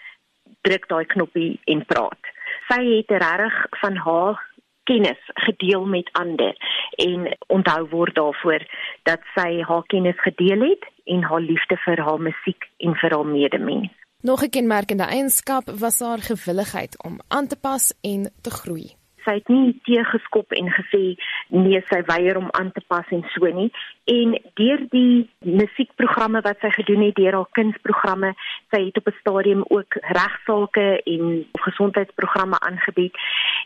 Druk 0.62 0.88
daai 0.90 1.06
knoppie 1.06 1.60
en 1.66 1.86
praat. 1.86 2.32
Sy 2.70 2.82
het 2.86 3.14
regtig 3.24 3.58
van 3.82 3.96
haar 3.96 4.42
kennis 4.84 5.22
gedeel 5.46 5.86
met 5.86 6.10
ander 6.12 6.56
en 6.98 7.28
onthou 7.48 7.88
word 7.90 8.16
daarvoor 8.16 8.66
dat 9.10 9.26
sy 9.36 9.62
haar 9.62 9.84
kennis 9.94 10.20
gedeel 10.22 10.62
het 10.70 10.86
en 11.06 11.24
haar 11.24 11.42
liefde 11.42 11.78
vir 11.86 12.02
haar 12.02 12.22
musiek 12.22 12.70
en 12.78 12.96
vir 12.96 13.16
haar 13.16 13.26
medemens. 13.26 13.90
Nog 14.22 14.44
'n 14.44 14.50
kenmerkende 14.50 15.04
eienskap 15.04 15.70
was 15.70 16.00
haar 16.00 16.22
gewilligheid 16.22 17.04
om 17.04 17.20
aan 17.28 17.48
te 17.48 17.58
pas 17.60 17.94
en 18.02 18.32
te 18.42 18.50
groei 18.50 19.01
sy 19.26 19.38
het 19.40 19.50
nie 19.50 19.74
teëgeskop 19.88 20.54
en 20.58 20.72
gesê 20.78 21.02
nee 21.50 21.82
sy 21.90 22.02
weier 22.08 22.38
om 22.38 22.50
aan 22.58 22.72
te 22.72 22.82
pas 22.88 23.08
en 23.12 23.24
so 23.34 23.46
nie. 23.46 23.70
En 24.06 24.36
deur 24.60 24.86
die 24.92 25.30
musiekprogramme 25.46 26.42
wat 26.42 26.60
sy 26.62 26.72
gedoen 26.78 27.06
het 27.08 27.16
deur 27.16 27.40
haar 27.40 27.52
kunsprogramme 27.58 28.34
sy 28.72 28.86
het 28.88 28.98
op 28.98 29.08
'n 29.08 29.20
stadium 29.20 29.64
ook 29.68 30.00
regsaake 30.18 31.02
en 31.06 31.46
gesondheidsprogramme 31.68 32.60
aangebied 32.60 33.14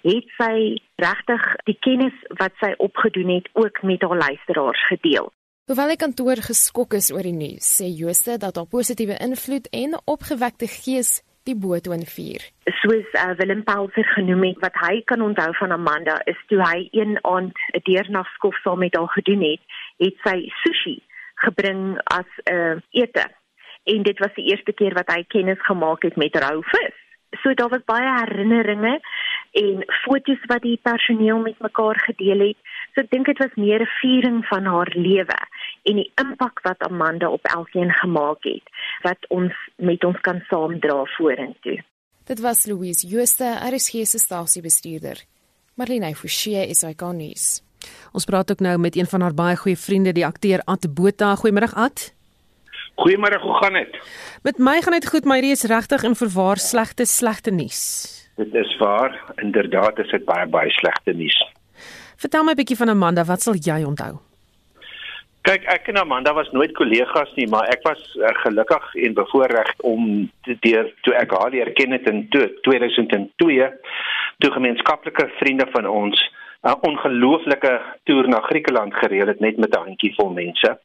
het 0.04 0.28
sy 0.38 0.78
regtig 0.96 1.56
die 1.66 1.78
kennis 1.80 2.18
wat 2.40 2.54
sy 2.60 2.74
opgedoen 2.78 3.30
het 3.30 3.50
ook 3.54 3.82
met 3.84 4.02
haar 4.02 4.18
luisteraars 4.18 4.88
gedeel. 4.88 5.32
Hoewel 5.66 5.88
die 5.88 5.98
kantoor 5.98 6.38
geskok 6.46 6.94
is 6.94 7.12
oor 7.12 7.26
die 7.26 7.34
nuus, 7.34 7.82
sê 7.82 7.88
Jooste 7.90 8.38
dat 8.38 8.56
haar 8.56 8.68
positiewe 8.70 9.18
invloed 9.18 9.70
en 9.74 9.98
opgewekte 10.06 10.68
gees 10.68 11.24
die 11.46 11.56
boottoon 11.56 12.06
vier. 12.10 12.44
Soos 12.82 13.08
uh, 13.14 13.32
Willem 13.38 13.64
Pelser 13.64 14.08
genoem 14.16 14.44
het, 14.50 14.60
wat 14.66 14.78
hy 14.82 15.02
kan 15.10 15.22
onthou 15.22 15.52
van 15.60 15.72
Amanda 15.72 16.20
is 16.32 16.40
toe 16.50 16.62
hy 16.62 16.88
een 16.92 17.18
aand 17.22 17.58
'n 17.74 17.84
deernagskof 17.84 18.58
saam 18.62 18.80
met 18.80 18.96
haar 18.96 19.12
gedoen 19.18 19.42
het, 19.42 19.62
het 19.98 20.16
sy 20.26 20.38
sushi 20.64 20.98
gebring 21.46 22.02
as 22.04 22.30
'n 22.44 22.54
uh, 22.54 22.76
ete. 22.90 23.26
En 23.84 24.04
dit 24.04 24.20
was 24.20 24.34
die 24.34 24.50
eerste 24.50 24.74
keer 24.74 24.94
wat 24.94 25.12
hy 25.14 25.24
kennis 25.28 25.62
gemaak 25.66 26.02
het 26.02 26.16
met 26.16 26.36
rou 26.36 26.64
vis. 26.64 27.05
So 27.42 27.54
daar 27.54 27.70
was 27.70 27.84
baie 27.86 28.12
herinneringe 28.20 29.00
en 29.52 29.84
foto's 30.04 30.42
wat 30.52 30.62
die 30.62 30.80
personeel 30.82 31.40
met 31.40 31.60
mekaar 31.60 32.00
gedeel 32.08 32.48
het. 32.48 32.58
So 32.94 33.02
ek 33.02 33.12
dink 33.12 33.26
dit 33.26 33.40
was 33.44 33.56
meer 33.56 33.82
'n 33.82 33.94
viering 34.02 34.46
van 34.46 34.66
haar 34.66 34.92
lewe 34.96 35.40
en 35.84 35.96
die 35.96 36.12
impak 36.22 36.62
wat 36.64 36.80
Amanda 36.90 37.30
op 37.30 37.46
elkeen 37.46 37.92
gemaak 37.92 38.44
het 38.44 38.66
wat 39.02 39.30
ons 39.30 39.54
met 39.78 40.04
ons 40.04 40.20
kan 40.22 40.44
saamdra 40.50 41.04
vorentoe. 41.18 41.84
Dit 42.26 42.40
was 42.40 42.66
Louise 42.66 43.08
Jooste, 43.08 43.46
RSG 43.46 44.06
se 44.06 44.18
stasiebestuurder. 44.18 45.24
Marlene 45.76 46.16
Forsie 46.16 46.68
is 46.68 46.82
hy 46.82 46.94
gonies. 46.98 47.62
Ons 48.16 48.26
praat 48.26 48.52
ook 48.52 48.60
nou 48.60 48.78
met 48.78 48.96
een 48.96 49.06
van 49.06 49.22
haar 49.22 49.34
baie 49.34 49.58
goeie 49.60 49.78
vriende, 49.78 50.14
die 50.16 50.26
akteur 50.26 50.62
At 50.66 50.88
Botha. 50.94 51.36
Goeiemôre 51.36 51.74
At. 51.76 52.14
Goeiemôre, 52.96 53.40
hoe 53.40 53.54
gaan 53.54 53.74
dit? 53.74 53.98
Met 54.44 54.58
my 54.58 54.82
gaan 54.82 54.94
dit 54.94 55.08
goed, 55.08 55.26
maar 55.26 55.42
hierdie 55.42 55.56
is 55.56 55.68
regtig 55.68 56.04
en 56.04 56.16
verwaar 56.16 56.58
slegte 56.58 57.06
slegte 57.06 57.52
nuus. 57.52 57.82
Dit 58.36 58.54
is 58.54 58.78
waar, 58.78 59.20
inderdaad 59.36 60.00
is 60.00 60.10
dit 60.10 60.26
baie 60.26 60.48
baie 60.48 60.70
slegte 60.70 61.14
nuus. 61.14 61.38
Vertel 62.16 62.44
my 62.44 62.52
'n 62.52 62.56
bietjie 62.56 62.78
van 62.78 62.90
Amanda, 62.90 63.24
wat 63.24 63.42
sal 63.42 63.56
jy 63.56 63.84
onthou? 63.84 64.20
Kyk, 65.46 65.66
ek 65.70 65.88
en 65.88 65.98
Amanda 65.98 66.34
was 66.34 66.50
nooit 66.52 66.72
kollegas 66.74 67.34
nie, 67.36 67.48
maar 67.48 67.68
ek 67.70 67.84
was 67.86 68.00
uh, 68.18 68.32
gelukkig 68.42 68.96
en 68.96 69.14
bevoorreg 69.14 69.74
om 69.78 70.32
te 70.42 70.56
deur 70.60 70.88
toe 71.02 71.14
ek 71.14 71.36
haar 71.38 71.52
leer 71.54 71.70
ken 71.78 71.92
het 71.92 72.08
in 72.10 72.24
2002 72.30 73.68
toe 74.42 74.52
gemeenskaplike 74.52 75.28
vriende 75.38 75.68
van 75.76 75.86
ons 75.86 76.18
'n 76.66 76.68
uh, 76.68 76.76
ongelooflike 76.82 77.74
toer 78.04 78.28
na 78.28 78.40
Griekeland 78.40 78.94
gereël 78.94 79.28
het 79.28 79.40
net 79.40 79.58
met 79.58 79.76
'n 79.76 79.86
handjie 79.86 80.14
vol 80.16 80.34
mense. 80.34 80.80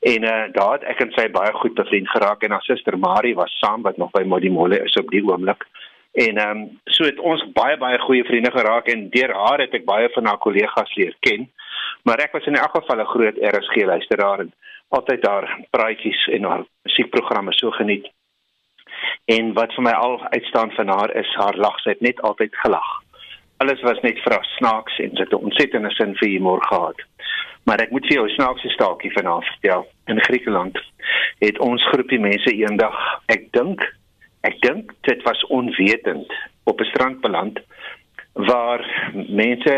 En 0.00 0.22
uh, 0.22 0.52
daar 0.52 0.72
het 0.72 0.84
ek 0.84 1.00
en 1.00 1.12
sy 1.16 1.28
baie 1.30 1.52
goed 1.52 1.74
bevriend 1.74 2.08
geraak 2.08 2.42
en 2.42 2.50
haar 2.50 2.62
suster 2.62 2.98
Marie 2.98 3.34
was 3.34 3.58
saam 3.58 3.82
wat 3.82 3.96
nog 3.96 4.10
by 4.10 4.22
Modimolle 4.22 4.82
is 4.84 4.96
op 5.00 5.10
die 5.10 5.24
oomblik. 5.24 5.66
En 6.12 6.36
ehm 6.36 6.50
um, 6.50 6.80
so 6.84 7.04
het 7.04 7.18
ons 7.18 7.42
baie 7.52 7.76
baie 7.76 7.98
goeie 7.98 8.24
vriende 8.24 8.50
geraak 8.50 8.88
en 8.88 9.08
deur 9.10 9.34
haar 9.34 9.60
het 9.60 9.74
ek 9.74 9.84
baie 9.84 10.08
van 10.14 10.26
haar 10.26 10.38
kollegas 10.38 10.94
leer 10.94 11.16
ken. 11.20 11.50
Maar 12.02 12.22
ek 12.24 12.32
was 12.32 12.46
in 12.46 12.56
elk 12.56 12.76
geval 12.76 13.00
'n 13.00 13.12
groot 13.14 13.36
RSG 13.52 13.84
luisteraar 13.84 14.40
en 14.40 14.52
altyd 14.88 15.22
daar 15.22 15.58
praatjies 15.70 16.26
en 16.26 16.44
haar 16.44 16.64
musiekprogramme 16.82 17.52
so 17.52 17.70
geniet. 17.70 18.06
En 19.24 19.52
wat 19.52 19.74
vir 19.74 19.82
my 19.82 19.90
al 19.90 20.20
uitstaan 20.22 20.70
van 20.70 20.88
haar 20.88 21.14
is 21.14 21.34
haar 21.34 21.56
lag, 21.56 21.78
sy 21.80 21.88
het 21.90 22.00
net 22.00 22.20
altyd 22.22 22.56
gelag. 22.56 22.88
Alles 23.56 23.80
was 23.82 24.00
net 24.02 24.18
vir 24.24 24.38
snaaks 24.56 24.98
en 24.98 25.10
sy 25.16 25.22
het 25.22 25.32
'n 25.32 25.44
ontsettende 25.48 25.90
sin 25.90 26.16
vir 26.16 26.28
humor 26.28 26.62
gehad. 26.62 26.98
Maar 27.64 27.80
ek 27.80 27.90
moet 27.90 28.06
vir 28.06 28.16
jou 28.16 28.26
'n 28.26 28.34
snaakse 28.34 28.68
staaltjie 28.68 29.12
van 29.12 29.24
haar 29.24 29.44
vertel. 29.44 29.86
In 30.06 30.20
Griekeland 30.20 30.78
het 31.38 31.58
ons 31.58 31.88
groepie 31.88 32.20
mense 32.20 32.50
eendag, 32.52 32.96
ek 33.26 33.52
dink 33.52 33.80
Ek 34.46 34.60
dink 34.62 34.92
dit 35.08 35.22
was 35.26 35.46
onwetend 35.46 36.32
op 36.70 36.80
'n 36.80 36.90
strand 36.92 37.20
beland 37.20 37.58
waar 38.32 38.82
mense 39.28 39.74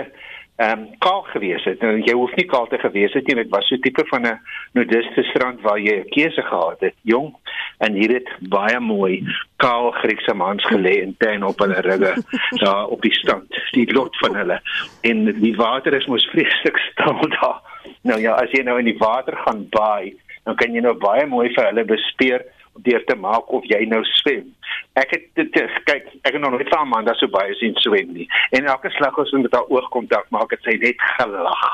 ehm 0.58 0.78
um, 0.78 0.86
kaal 0.98 1.22
gewees 1.22 1.64
het. 1.64 1.82
Nou 1.82 2.00
jy 2.02 2.14
hoef 2.18 2.32
nie 2.34 2.46
kaal 2.50 2.66
te 2.66 2.78
gewees 2.82 3.12
het 3.14 3.28
nie, 3.28 3.36
dit 3.38 3.50
was 3.54 3.66
so 3.70 3.78
tipe 3.82 4.02
van 4.10 4.26
'n 4.26 4.40
nudiste 4.74 5.22
strand 5.30 5.60
waar 5.62 5.78
jy 5.78 5.94
'n 6.00 6.08
keuse 6.10 6.42
gehad 6.42 6.80
het, 6.80 6.94
jong. 7.02 7.34
En 7.78 7.92
hier 7.94 8.12
het 8.12 8.28
baie 8.40 8.80
mooi 8.80 9.22
kaal 9.56 9.90
Griekse 9.90 10.34
mans 10.34 10.66
gelê 10.66 10.94
in 11.02 11.14
teen 11.18 11.44
op 11.44 11.58
hulle 11.58 11.80
rugge 11.80 12.22
daar 12.64 12.86
op 12.86 13.02
die 13.02 13.14
strand. 13.14 13.46
Die 13.70 13.92
lot 13.92 14.16
van 14.18 14.34
hulle 14.34 14.60
en 15.00 15.24
die 15.40 15.56
water 15.56 15.94
is 15.94 16.06
mos 16.06 16.26
vreeslik 16.26 16.78
stil 16.78 17.28
daar. 17.40 17.62
Nou 18.02 18.20
ja, 18.20 18.32
as 18.32 18.50
jy 18.50 18.62
nou 18.62 18.78
in 18.78 18.90
die 18.90 18.98
water 18.98 19.36
gaan 19.36 19.66
baai, 19.70 20.16
dan 20.44 20.56
kan 20.56 20.74
jy 20.74 20.80
nou 20.80 20.94
baie 20.98 21.26
mooi 21.26 21.54
vir 21.54 21.64
hulle 21.64 21.84
bespeer 21.84 22.44
deur 22.82 23.04
te 23.04 23.14
maak 23.14 23.52
of 23.52 23.64
jy 23.64 23.84
nou 23.86 24.02
swem. 24.04 24.54
Ek 24.98 25.10
het 25.14 25.26
dit 25.38 25.58
kyk, 25.86 26.06
ek 26.26 26.32
het 26.32 26.40
nog 26.42 26.54
nooit 26.54 26.68
van 26.72 26.86
Amanda 26.86 27.14
so 27.18 27.30
baie 27.30 27.54
sien 27.60 27.76
swem 27.82 28.12
nie. 28.16 28.26
En 28.56 28.66
elke 28.66 28.90
slag 28.96 29.18
as 29.18 29.32
ons 29.32 29.44
met 29.46 29.54
haar 29.54 29.68
oogkontak 29.70 30.30
maak, 30.34 30.50
het 30.54 30.64
sy 30.66 30.78
net 30.82 31.02
gelag. 31.18 31.66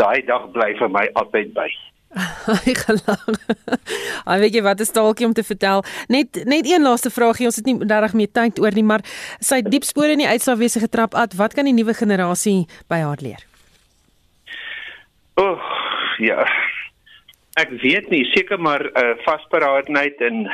Daai 0.00 0.22
dag 0.26 0.50
bly 0.54 0.74
vir 0.78 0.92
my 0.92 1.06
altyd 1.22 1.54
by. 1.56 1.68
Hy 2.64 2.74
gelag. 2.78 3.26
Ai 4.24 4.38
weet 4.40 4.56
jy 4.56 4.62
wat 4.64 4.80
is 4.80 4.92
dalk 4.96 5.20
om 5.24 5.34
te 5.36 5.44
vertel? 5.44 5.84
Net 6.12 6.40
net 6.48 6.68
een 6.68 6.84
laaste 6.84 7.12
vraagie, 7.12 7.48
ons 7.48 7.60
het 7.60 7.68
nie 7.68 7.76
regtig 7.82 8.16
meer 8.20 8.32
tyd 8.32 8.62
oor 8.64 8.76
nie, 8.76 8.86
maar 8.86 9.04
sy 9.40 9.60
diep 9.64 9.84
spore 9.88 10.16
in 10.16 10.24
die 10.24 10.30
uitslaawese 10.30 10.84
getrap 10.84 11.16
at, 11.16 11.36
wat 11.40 11.56
kan 11.56 11.68
die 11.68 11.76
nuwe 11.76 11.96
generasie 11.96 12.64
by 12.88 13.02
haar 13.04 13.20
leer? 13.24 13.44
O, 15.38 15.52
oh, 15.52 15.70
ja 16.24 16.44
ek 17.58 17.74
weet 17.82 18.10
nie 18.12 18.24
seker 18.34 18.60
maar 18.60 18.82
'n 18.86 18.94
uh, 19.02 19.14
vasberadenheid 19.26 20.20
en 20.28 20.46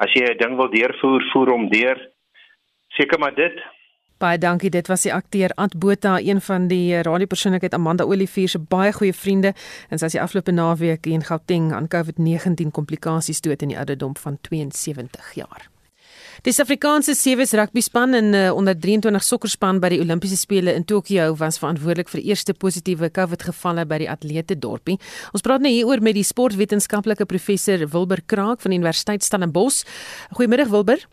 as 0.00 0.12
jy 0.16 0.24
'n 0.24 0.38
ding 0.38 0.56
wil 0.56 0.70
deurvoer, 0.70 1.22
voer 1.32 1.50
hom 1.50 1.68
deur. 1.68 1.98
Seker 2.88 3.18
maar 3.18 3.34
dit. 3.34 3.56
Baie 4.20 4.38
dankie. 4.38 4.70
Dit 4.70 4.88
was 4.88 5.02
die 5.02 5.14
akteur 5.14 5.50
Ant 5.56 5.78
Botha, 5.78 6.18
een 6.20 6.40
van 6.40 6.68
die 6.68 7.02
radiopersoonlikheid 7.02 7.74
Amanda 7.74 8.04
Olivier 8.04 8.48
se 8.48 8.58
baie 8.58 8.92
goeie 8.92 9.14
vriende 9.16 9.54
en 9.88 9.98
sy 9.98 10.04
is 10.04 10.12
die 10.12 10.20
afgelope 10.20 10.52
naweek 10.52 11.06
in 11.06 11.24
Gauteng 11.24 11.72
aan 11.72 11.88
COVID-19 11.88 12.70
komplikasies 12.70 13.40
dood 13.40 13.62
in 13.62 13.68
die 13.68 13.78
ouderdom 13.78 14.16
van 14.16 14.36
72 14.40 15.34
jaar. 15.34 15.70
Die 16.46 16.52
Suid-Afrikaanse 16.54 17.14
sewees 17.18 17.52
rugby 17.58 17.82
span 17.84 18.14
en 18.16 18.32
uh, 18.32 18.42
onder 18.56 18.76
23 18.78 19.24
sokkerspan 19.26 19.80
by 19.82 19.90
die 19.92 20.00
Olimpiese 20.00 20.38
spele 20.40 20.72
in 20.78 20.86
Tokio 20.88 21.34
was 21.40 21.58
verantwoordelik 21.60 22.08
vir 22.08 22.22
die 22.22 22.30
eerste 22.32 22.54
positiewe 22.56 23.10
COVID 23.12 23.44
gevalle 23.50 23.84
by 23.90 23.98
die 24.04 24.08
atlete 24.08 24.56
dorpie. 24.56 24.96
Ons 25.34 25.44
praat 25.44 25.60
nou 25.64 25.72
hieroor 25.72 26.00
met 26.00 26.16
die 26.16 26.24
sportwetenskaplike 26.24 27.26
professor 27.28 27.84
Wilber 27.92 28.22
Kraak 28.24 28.62
van 28.64 28.72
die 28.72 28.80
Universiteit 28.80 29.26
Stellenbosch. 29.26 29.82
Goeiemiddag 30.38 30.72
Wilber. 30.72 31.04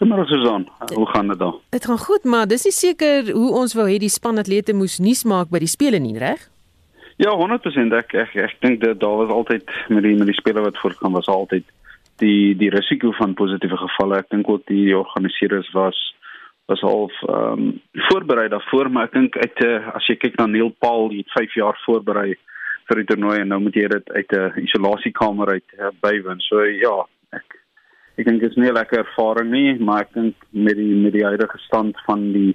Goeiemôre 0.00 0.24
Susan. 0.30 0.64
Hoe 0.94 1.06
gaan 1.12 1.28
dit 1.28 1.38
dan? 1.38 1.60
Dit 1.70 1.84
gaan 1.84 1.98
goed, 1.98 2.24
maar 2.24 2.48
dis 2.48 2.64
nie 2.64 2.72
seker 2.74 3.28
hoe 3.34 3.50
ons 3.60 3.76
wou 3.76 3.84
hê 3.90 4.00
die 4.00 4.10
span 4.10 4.40
atlete 4.40 4.72
moes 4.72 4.96
nuus 4.98 5.26
maak 5.28 5.52
by 5.52 5.60
die 5.62 5.70
spele 5.70 6.00
nie, 6.00 6.16
reg? 6.18 6.48
Ja, 7.20 7.34
100% 7.36 7.92
ek 7.94 8.14
ek, 8.16 8.34
ek 8.34 8.56
dink 8.64 8.80
dat 8.82 9.02
daar 9.02 9.20
was 9.20 9.30
altyd 9.30 9.68
met 9.92 10.02
die 10.06 10.16
met 10.16 10.30
die 10.30 10.38
spelers 10.38 10.70
wat 10.70 10.80
voorkom 10.80 11.18
was 11.18 11.28
altyd 11.28 11.68
die 12.22 12.54
die 12.58 12.70
risiko 12.70 13.12
van 13.18 13.36
positiewe 13.38 13.78
gevalle. 13.84 14.22
Ek 14.22 14.30
dink 14.34 14.48
ook 14.48 14.66
die 14.70 14.96
organiseerders 14.96 15.70
was 15.76 15.98
was 16.70 16.80
half 16.86 17.12
ehm 17.26 17.58
um, 17.58 17.80
voorberei 18.08 18.48
daarvoor, 18.48 18.90
maar 18.90 19.10
ek 19.10 19.16
dink 19.18 19.36
uit 19.36 19.60
'n 19.66 19.90
as 19.98 20.06
jy 20.08 20.16
kyk 20.16 20.38
na 20.38 20.46
Neil 20.46 20.70
Paul, 20.84 21.10
hy 21.10 21.22
het 21.22 21.36
5 21.38 21.54
jaar 21.54 21.78
voorberei 21.86 22.34
vir 22.88 22.96
die 23.00 23.04
toernooi 23.08 23.38
en 23.40 23.48
nou 23.48 23.60
moet 23.60 23.74
jy 23.74 23.88
dit 23.88 24.12
uit 24.18 24.32
'n 24.38 24.62
isolasiekamer 24.66 25.48
uit 25.48 25.68
uh, 25.78 25.90
bywoon. 26.00 26.40
So 26.40 26.62
ja, 26.64 26.96
ek 27.32 27.58
ek 28.18 28.26
dink 28.26 28.40
dit 28.40 28.50
is 28.50 28.56
nie 28.56 28.70
'n 28.70 28.78
lekker 28.78 28.98
ervaring 28.98 29.50
nie, 29.50 29.78
maar 29.78 30.00
ek 30.06 30.14
dink 30.14 30.34
met 30.50 30.76
die 30.76 30.94
met 30.94 31.12
die 31.12 31.26
huidige 31.26 31.58
stand 31.58 31.96
van 32.06 32.32
die 32.32 32.54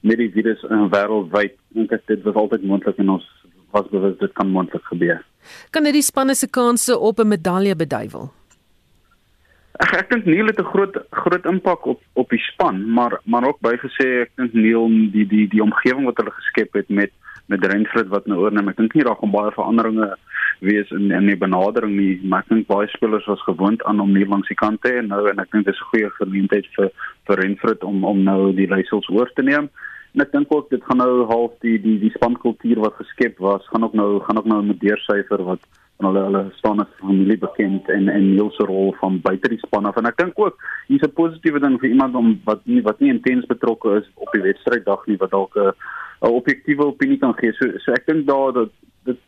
met 0.00 0.18
die 0.18 0.30
virus 0.30 0.62
in 0.70 0.90
wêreldwyd, 0.90 1.54
dink 1.74 1.92
ek 1.92 2.06
dit 2.06 2.22
was 2.22 2.34
altyd 2.34 2.62
moontlik 2.62 2.98
en 2.98 3.10
ons 3.10 3.26
was 3.72 3.88
bewus 3.90 4.18
dit 4.18 4.32
kan 4.32 4.48
moontlik 4.48 4.84
gebeur. 4.84 5.24
Kan 5.70 5.84
dit 5.84 5.92
die 5.92 6.02
spanne 6.02 6.34
se 6.34 6.48
kansse 6.48 6.98
op 6.98 7.18
'n 7.18 7.28
medalje 7.28 7.76
beduiwel? 7.76 8.37
Ek 9.78 9.92
ek 9.94 10.08
dink 10.10 10.24
Neil 10.26 10.50
het 10.50 10.58
'n 10.58 10.70
groot 10.74 10.96
groot 11.10 11.44
impak 11.46 11.86
op 11.86 12.00
op 12.14 12.28
die 12.30 12.42
span, 12.50 12.90
maar 12.90 13.20
maar 13.24 13.46
ook 13.46 13.60
bygesê 13.62 14.06
ek 14.26 14.30
dink 14.36 14.52
Neil 14.52 14.88
die 15.14 15.26
die 15.26 15.46
die 15.48 15.62
omgewing 15.62 16.04
wat 16.04 16.16
hulle 16.18 16.34
geskep 16.34 16.72
het 16.72 16.88
met 16.88 17.12
met 17.46 17.64
Renfred 17.64 18.08
wat 18.08 18.26
nou 18.26 18.38
oorneem. 18.38 18.68
Ek 18.68 18.76
dink 18.76 18.94
nie 18.94 19.04
daar 19.04 19.16
gaan 19.16 19.30
baie 19.30 19.52
veranderinge 19.52 20.16
wees 20.60 20.90
in 20.90 21.10
in 21.10 21.26
die 21.26 21.36
benadering 21.36 21.94
nie, 21.96 22.20
maar 22.24 22.40
ek 22.40 22.48
dink 22.48 22.66
baie 22.66 22.88
spelers 22.88 23.26
was 23.26 23.42
gewoond 23.42 23.84
aan 23.84 24.00
om 24.00 24.12
Neil 24.12 24.28
langs 24.28 24.48
die 24.48 24.58
kant 24.58 24.82
te 24.82 24.90
hê 24.90 24.98
en 24.98 25.08
nou 25.14 25.28
en 25.30 25.38
ek 25.38 25.50
dink 25.52 25.64
dis 25.66 25.80
'n 25.80 25.90
goeie 25.90 26.10
geleentheid 26.10 26.66
vir 26.76 26.90
vir 27.26 27.36
Renfred 27.36 27.84
om 27.84 28.04
om 28.04 28.22
nou 28.22 28.52
die 28.52 28.66
leiersels 28.66 29.08
oor 29.08 29.30
te 29.34 29.42
neem. 29.42 29.70
En 30.14 30.20
ek 30.20 30.32
dink 30.32 30.52
ook 30.52 30.70
dit 30.70 30.82
gaan 30.84 30.98
nou 30.98 31.26
half 31.26 31.52
die 31.60 31.78
die 31.78 31.98
die 31.98 32.10
spankultuur 32.10 32.80
wat 32.80 32.94
geskep 32.94 33.38
was, 33.38 33.68
gaan 33.68 33.84
ook 33.84 33.94
nou 33.94 34.20
gaan 34.20 34.38
ook 34.38 34.50
nou 34.50 34.62
met 34.62 34.80
deursyfer 34.80 35.42
wat 35.44 35.60
hulle 36.06 36.20
hulle 36.28 36.42
staan 36.54 36.80
as 36.80 36.90
familie 37.00 37.38
bekend 37.38 37.88
en 37.88 38.08
en 38.08 38.30
Niels 38.30 38.56
se 38.56 38.64
rol 38.64 38.94
van 39.00 39.20
buite 39.20 39.48
die 39.48 39.58
span 39.58 39.86
af 39.86 39.96
en 39.96 40.06
ek 40.06 40.16
dink 40.16 40.38
ook 40.38 40.58
hier's 40.86 41.02
'n 41.02 41.18
positiewe 41.20 41.60
ding 41.60 41.78
vir 41.80 41.90
iemand 41.90 42.14
om 42.14 42.40
wat 42.44 42.60
nie 42.64 42.82
wat 42.82 43.00
nie 43.00 43.10
intens 43.10 43.46
betrokke 43.46 43.96
is 44.00 44.06
op 44.14 44.30
die 44.32 44.42
wedstryddag 44.42 45.06
nie 45.06 45.16
wat 45.16 45.30
dalk 45.30 45.56
'n 45.56 45.72
'n 46.22 46.34
objektiewe 46.40 46.86
opinie 46.86 47.18
kan 47.18 47.34
gee. 47.38 47.52
So 47.52 47.78
so 47.78 47.92
ek 47.92 48.06
dink 48.06 48.26
daar 48.26 48.52
dat 48.52 48.70
dit 49.04 49.18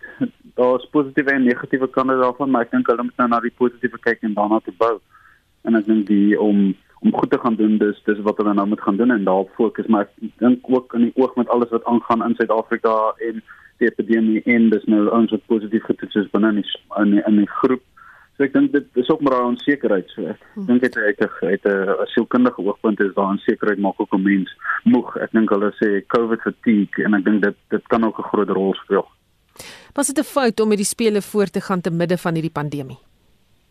daar 0.59 0.79
is 0.79 0.89
positiewe 0.91 1.33
en 1.33 1.45
negatiewe 1.45 1.89
kante 1.89 2.16
daarvan, 2.18 2.51
maar 2.51 2.62
ek 2.62 2.71
dink 2.71 2.87
hulle 2.87 3.03
moet 3.03 3.16
nou 3.16 3.29
na 3.29 3.41
die 3.41 3.59
positiewe 3.62 3.99
kyk 3.99 4.23
en 4.23 4.35
daarna 4.35 4.61
te 4.61 4.75
bou. 4.79 4.99
En 5.64 5.77
ek 5.77 5.87
dink 5.87 6.07
die 6.07 6.41
om 6.41 6.75
om 7.01 7.14
goed 7.16 7.31
te 7.31 7.39
gaan 7.39 7.57
doen 7.57 7.79
dis 7.79 8.03
dis 8.05 8.18
wat 8.27 8.37
hulle 8.37 8.53
nou 8.55 8.66
moet 8.68 8.81
gaan 8.81 8.97
doen 8.97 9.11
en 9.11 9.25
daarop 9.25 9.55
fokus 9.57 9.87
maar 9.87 10.03
ek 10.03 10.11
dink 10.43 10.66
ook 10.68 10.95
in 10.95 11.07
die 11.07 11.16
oog 11.16 11.33
met 11.37 11.49
alles 11.49 11.71
wat 11.71 11.85
aangaan 11.85 12.25
in 12.27 12.35
Suid-Afrika 12.37 13.14
en 13.29 13.41
die 13.81 13.89
epidemie 13.89 14.43
en 14.45 14.70
dis 14.72 14.85
nou 14.91 15.07
ons 15.16 15.33
wat 15.35 15.47
positief 15.51 15.87
getoets 15.89 16.20
is 16.22 16.31
binne 16.35 16.53
in 16.55 16.61
die, 16.62 16.68
in 17.03 17.14
die, 17.16 17.22
in 17.28 17.41
die 17.43 17.51
groep. 17.61 17.83
So 18.37 18.47
ek 18.47 18.55
dink 18.57 18.72
dit 18.72 18.87
is 19.03 19.11
ook 19.12 19.20
maar 19.20 19.37
'n 19.37 19.53
onsekerheid. 19.53 20.09
So 20.14 20.24
ek 20.33 20.41
hmm. 20.55 20.66
dink 20.66 20.81
dit 20.81 20.97
uit 20.97 21.20
'n 21.20 21.47
uit 21.53 21.64
'n 21.66 22.07
sielkundige 22.14 22.62
oogpunt 22.64 23.01
is 23.01 23.14
daar 23.14 23.35
'n 23.35 23.45
sekerheid 23.45 23.78
maak 23.78 24.01
ook 24.01 24.14
'n 24.14 24.22
mens 24.22 24.51
moeg. 24.85 25.16
Ek 25.16 25.33
dink 25.33 25.51
hulle 25.51 25.72
sê 25.76 26.07
COVID 26.07 26.41
fatigue 26.41 27.05
en 27.05 27.14
ek 27.14 27.24
dink 27.24 27.43
dit 27.43 27.57
dit 27.68 27.87
kan 27.89 28.05
ook 28.05 28.18
'n 28.18 28.31
groot 28.33 28.49
rol 28.49 28.74
speel. 28.74 29.07
Was 29.95 30.07
dit 30.07 30.18
'n 30.18 30.33
fout 30.37 30.61
om 30.61 30.68
met 30.68 30.78
die 30.78 30.93
spele 30.95 31.22
voort 31.22 31.53
te 31.53 31.61
gaan 31.61 31.81
te 31.81 31.91
midde 31.91 32.16
van 32.16 32.33
hierdie 32.33 32.57
pandemie? 32.61 33.09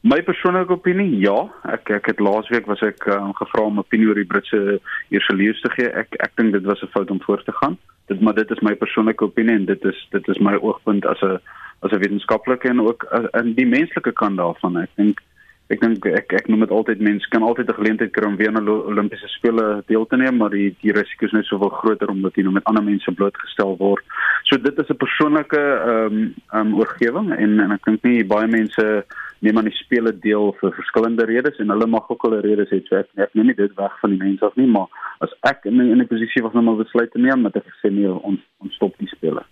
My 0.02 0.22
persoonlike 0.24 0.72
opinie, 0.72 1.20
ja. 1.20 1.50
Ek 1.64 1.90
ek 1.90 2.06
het 2.06 2.20
laasweek 2.20 2.66
was 2.66 2.82
ek 2.82 3.06
um, 3.08 3.34
gevra 3.34 3.64
om 3.64 3.76
'n 3.76 3.84
opinie 3.84 4.08
oor 4.08 4.16
die 4.16 4.26
Britse 4.26 4.80
eerste 5.10 5.36
leers 5.36 5.62
te 5.62 5.70
gee. 5.70 5.90
Ek 5.92 6.08
ek 6.20 6.36
dink 6.36 6.54
dit 6.54 6.64
was 6.64 6.82
'n 6.82 6.94
fout 6.96 7.12
om 7.12 7.22
voort 7.22 7.46
te 7.46 7.52
gaan 7.52 7.78
dit 8.10 8.22
maar 8.22 8.34
dit 8.34 8.52
is 8.52 8.60
my 8.66 8.76
persoonlike 8.76 9.24
opinie 9.24 9.56
en 9.56 9.66
dit 9.66 9.90
is 9.92 10.06
dit 10.16 10.28
is 10.34 10.44
my 10.50 10.56
oogpunt 10.58 11.06
as 11.06 11.22
'n 11.22 11.40
as 11.86 11.92
'n 11.92 12.04
wetenskaplike 12.04 12.70
en 12.70 12.82
ook 12.82 13.04
in 13.42 13.54
die 13.54 13.70
menslike 13.78 14.14
kant 14.22 14.38
daarvan 14.38 14.78
ek 14.84 14.90
dink 14.96 15.22
ek 15.70 15.82
dink 15.82 16.06
ek 16.06 16.34
ek 16.34 16.48
noem 16.48 16.60
dit 16.66 16.76
altyd 16.78 17.00
mense 17.00 17.30
kan 17.30 17.44
altyd 17.44 17.70
'n 17.70 17.80
geleentheid 17.80 18.12
kry 18.12 18.26
om 18.28 18.36
weer 18.36 18.56
aan 18.56 18.70
Olimpiese 18.70 19.28
spele 19.28 19.84
deel 19.86 20.06
te 20.06 20.18
neem 20.18 20.38
maar 20.38 20.50
die 20.50 20.76
die 20.82 20.92
risiko 20.92 21.26
is 21.26 21.38
net 21.38 21.46
soveel 21.46 21.70
groter 21.70 22.10
omdat 22.10 22.36
jy 22.36 22.44
nou 22.44 22.54
met 22.54 22.64
ander 22.64 22.84
mense 22.84 23.12
blootgestel 23.12 23.78
word 23.78 24.04
so 24.44 24.58
dit 24.58 24.80
is 24.80 24.90
'n 24.90 25.04
persoonlike 25.06 25.62
ehm 25.62 26.14
um, 26.14 26.34
um, 26.54 26.76
oorgewing 26.80 27.32
en 27.32 27.60
en 27.60 27.72
ek 27.72 27.86
dink 27.86 28.04
nie 28.04 28.26
baie 28.26 28.48
mense 28.48 29.06
neem 29.46 29.58
aan 29.58 29.70
die 29.70 29.78
spele 29.78 30.12
deel 30.12 30.52
vir 30.60 30.74
verskillende 30.76 31.26
redes 31.26 31.60
en 31.60 31.72
hulle 31.74 31.88
mag 31.88 32.10
ook 32.10 32.26
hulle 32.28 32.42
redes 32.42 32.72
hê. 32.74 32.82
So 32.88 33.00
ek 33.00 33.08
ek 33.16 33.36
neem 33.38 33.52
nie 33.52 33.58
dit 33.58 33.76
weg 33.78 33.96
van 34.02 34.16
die 34.16 34.22
mense 34.22 34.46
af 34.46 34.58
nie, 34.60 34.68
maar 34.68 34.88
as 35.20 35.34
ek 35.44 35.66
in 35.66 35.80
'n 35.80 36.08
posisie 36.08 36.44
was 36.44 36.54
om 36.54 36.70
'n 36.70 36.84
besluit 36.84 37.12
te 37.12 37.20
neem, 37.20 37.42
moet 37.42 37.56
ek 37.56 37.66
sê 37.84 37.92
nee, 37.92 38.08
ons 38.08 38.40
ons 38.60 38.74
stop 38.74 38.98
die 38.98 39.08
spele. 39.08 39.44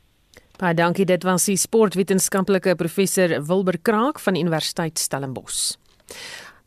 Baie 0.57 0.73
dankie. 0.73 1.05
Dit 1.05 1.23
was 1.23 1.45
die 1.45 1.57
sportwetenskaplike 1.57 2.75
professor 2.75 3.29
Wilber 3.45 3.77
Kraak 3.81 4.19
van 4.19 4.35
Universiteit 4.35 4.97
Stellenbosch. 4.99 5.77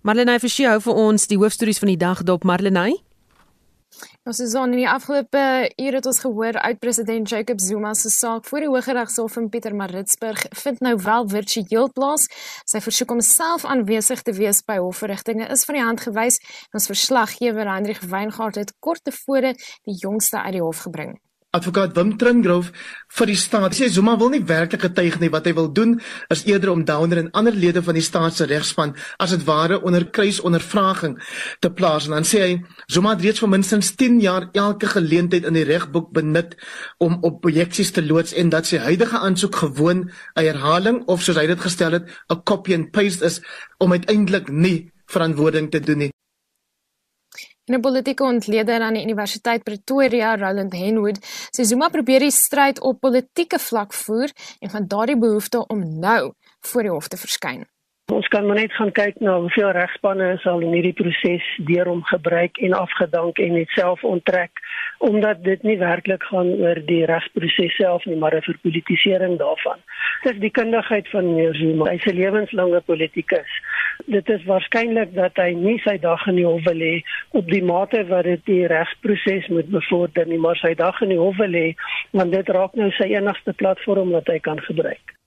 Marlenae 0.02 0.38
Forsie 0.38 0.68
hou 0.68 0.80
vir 0.80 0.94
ons 0.94 1.26
die 1.26 1.36
hoofstories 1.36 1.78
van 1.78 1.88
die 1.88 1.96
dag 1.96 2.22
dop 2.22 2.44
Marlenae. 2.44 2.94
Ons 4.28 4.36
is 4.44 4.52
aan 4.54 4.74
in 4.74 4.82
die 4.82 4.88
afgelope 4.88 5.42
ure 5.80 5.96
het 5.96 6.06
ons 6.06 6.18
gehoor 6.20 6.58
uit 6.60 6.78
president 6.78 7.30
Jacob 7.32 7.60
Zuma 7.64 7.94
se 7.96 8.10
saak 8.12 8.44
voor 8.44 8.60
die 8.60 8.68
Hooggeregshof 8.68 9.38
in 9.40 9.48
Pietermaritzburg 9.48 10.42
vind 10.62 10.82
nou 10.84 10.92
wel 11.00 11.28
virtueel 11.28 11.88
plaas. 11.96 12.26
Sy 12.68 12.82
versoek 12.84 13.14
om 13.16 13.24
self 13.24 13.64
aanwesig 13.64 14.20
te 14.20 14.36
wees 14.36 14.60
by 14.68 14.76
hofverrigtinge 14.76 15.48
is 15.56 15.64
van 15.64 15.80
die 15.80 15.86
hand 15.86 16.04
gewys. 16.04 16.36
Ons 16.76 16.90
verslaggewer 16.92 17.72
Hendrik 17.72 18.04
Weingart 18.12 18.60
het 18.60 18.76
kort 18.78 19.08
tevore 19.08 19.54
die 19.88 19.96
jongste 20.04 20.44
uit 20.44 20.58
die 20.58 20.64
hof 20.68 20.84
gebring. 20.84 21.16
Advokaat 21.50 21.96
Wim 21.96 22.12
Tringrove 22.14 22.70
vir 23.18 23.26
die 23.26 23.34
staat. 23.34 23.74
Sê 23.74 23.88
Zuma 23.90 24.12
wil 24.20 24.28
nie 24.30 24.42
werklik 24.46 24.84
getuig 24.84 25.16
nie. 25.18 25.32
Wat 25.34 25.48
hy 25.48 25.54
wil 25.56 25.66
doen 25.74 25.96
is 26.30 26.44
eerder 26.46 26.70
om 26.70 26.84
Downer 26.86 27.24
en 27.24 27.30
ander 27.34 27.56
lede 27.58 27.82
van 27.82 27.96
die 27.98 28.04
staat 28.06 28.36
se 28.38 28.46
regspan 28.46 28.92
as 29.18 29.34
dit 29.34 29.42
ware 29.48 29.80
onder 29.82 30.06
kruisondervraging 30.14 31.16
te 31.58 31.72
plaas. 31.74 32.06
En 32.06 32.14
dan 32.14 32.28
sê 32.28 32.42
hy 32.44 32.52
Zuma 32.86 33.16
het 33.16 33.26
reeds 33.26 33.42
vir 33.42 33.50
minstens 33.50 33.90
10 33.98 34.20
jaar 34.22 34.46
elke 34.54 34.92
geleentheid 34.92 35.48
in 35.50 35.58
die 35.58 35.66
regboek 35.66 36.12
benut 36.14 36.54
om 37.02 37.18
op 37.26 37.42
projeksies 37.42 37.90
te 37.98 38.06
loods 38.06 38.36
en 38.38 38.54
dat 38.54 38.70
sy 38.70 38.78
huidige 38.86 39.18
aansoek 39.18 39.58
gewoon 39.64 40.06
'n 40.06 40.46
herhaling 40.46 41.02
of 41.10 41.26
soos 41.26 41.36
hy 41.36 41.48
dit 41.50 41.66
gestel 41.66 41.98
het 41.98 42.06
'n 42.30 42.42
copy 42.44 42.74
and 42.78 42.92
paste 42.92 43.24
is 43.24 43.42
om 43.78 43.90
uiteindelik 43.90 44.48
nie 44.48 44.92
verantwoording 45.10 45.70
te 45.70 45.80
doen 45.80 45.98
nie 45.98 46.12
En 47.70 47.76
'n 47.76 47.80
politieke 47.80 48.24
ontleder 48.24 48.80
aan 48.80 48.94
die 48.94 49.02
Universiteit 49.02 49.62
Pretoria, 49.62 50.36
Roland 50.36 50.72
Henwood, 50.72 51.18
sê 51.54 51.62
Zuma 51.62 51.88
probeer 51.88 52.18
die 52.18 52.30
stryd 52.30 52.80
op 52.80 53.00
politieke 53.00 53.58
vlak 53.58 53.92
voer 53.94 54.32
en 54.58 54.70
van 54.70 54.86
daardie 54.86 55.18
behoefte 55.18 55.66
om 55.66 55.98
nou 55.98 56.32
voor 56.60 56.82
die 56.82 56.90
hof 56.90 57.08
te 57.08 57.16
verskyn. 57.16 57.66
Ons 58.10 58.26
kan 58.26 58.46
maar 58.46 58.58
net 58.58 58.72
gaan 58.74 58.90
kyk 58.90 59.20
na 59.22 59.36
hoeveel 59.38 59.68
regspanne 59.70 60.32
is 60.34 60.44
al 60.50 60.64
in 60.66 60.72
hierdie 60.74 60.96
proses 60.98 61.44
deur 61.68 61.86
hom 61.86 62.00
gebruik 62.08 62.56
en 62.58 62.72
afgedank 62.74 63.38
en 63.38 63.52
net 63.54 63.70
self 63.76 64.02
onttrek 64.04 64.62
omdat 65.06 65.44
dit 65.44 65.62
nie 65.62 65.76
werklik 65.78 66.26
gaan 66.30 66.50
oor 66.58 66.80
die 66.88 67.04
regsproses 67.06 67.76
self 67.78 68.08
nie 68.10 68.16
maar 68.16 68.34
'n 68.34 68.42
verpolitisering 68.48 69.36
daarvan. 69.38 69.78
Dit 70.22 70.34
is 70.34 70.40
die 70.40 70.50
kundigheid 70.50 71.08
van 71.08 71.28
meneer 71.28 71.54
Zuma. 71.54 71.90
Hy's 71.90 72.06
'n 72.06 72.16
lewenslange 72.16 72.80
politikus. 72.80 73.52
Dit 74.06 74.28
is 74.28 74.44
waarskynlik 74.44 75.14
dat 75.14 75.36
hy 75.36 75.54
nie 75.54 75.78
sy 75.78 75.98
dag 75.98 76.26
in 76.26 76.34
die 76.34 76.46
hof 76.46 76.64
wil 76.64 76.82
hê 76.88 77.02
op 77.30 77.46
die 77.46 77.62
mate 77.62 78.06
wat 78.06 78.24
dit 78.24 78.44
die 78.44 78.66
regsproses 78.66 79.48
moet 79.48 79.70
bevorder 79.70 80.26
nie, 80.26 80.38
maar 80.38 80.56
sy 80.56 80.74
dag 80.74 81.00
in 81.00 81.08
die 81.08 81.18
hof 81.18 81.36
wil 81.36 81.52
hê 81.52 81.74
want 82.10 82.32
dit 82.32 82.48
raak 82.48 82.74
nou 82.74 82.90
sy 82.90 83.14
enigste 83.14 83.52
platform 83.52 84.10
wat 84.10 84.26
hy 84.26 84.38
kan 84.38 84.60
gebruik. 84.60 85.19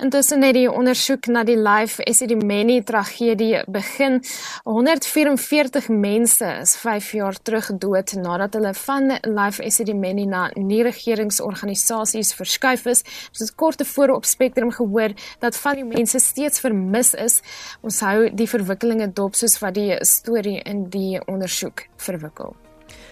Intussen 0.00 0.40
het 0.40 0.54
die 0.56 0.68
ondersoek 0.72 1.26
na 1.28 1.42
die 1.44 1.58
Life 1.60 2.00
Esidimeni 2.08 2.78
tragedie 2.88 3.58
begin. 3.68 4.22
144 4.64 5.90
mense 5.92 6.46
is 6.62 6.72
5 6.80 7.10
jaar 7.18 7.36
terug 7.36 7.68
dood 7.82 8.14
nadat 8.16 8.56
hulle 8.56 8.72
van 8.80 9.12
Life 9.28 9.60
Esidimeni 9.60 10.24
na 10.30 10.46
nie-regeringsorganisasies 10.56 12.32
verskuif 12.38 12.86
is. 12.94 13.04
Ons 13.34 13.44
het 13.44 13.52
kort 13.60 13.82
tevore 13.84 14.16
op 14.16 14.24
Spectrum 14.24 14.72
gehoor 14.72 15.12
dat 15.44 15.60
van 15.66 15.82
die 15.82 15.88
mense 15.92 16.22
steeds 16.24 16.64
vermis 16.64 17.12
is. 17.12 17.42
Ons 17.84 18.00
hou 18.00 18.30
die 18.32 18.48
verwikkelinge 18.48 19.12
dop 19.12 19.36
soos 19.36 19.60
wat 19.60 19.76
die 19.76 19.92
storie 20.00 20.62
in 20.64 20.86
die 20.88 21.20
ondersoek 21.28 21.90
verwikkel. 22.00 22.56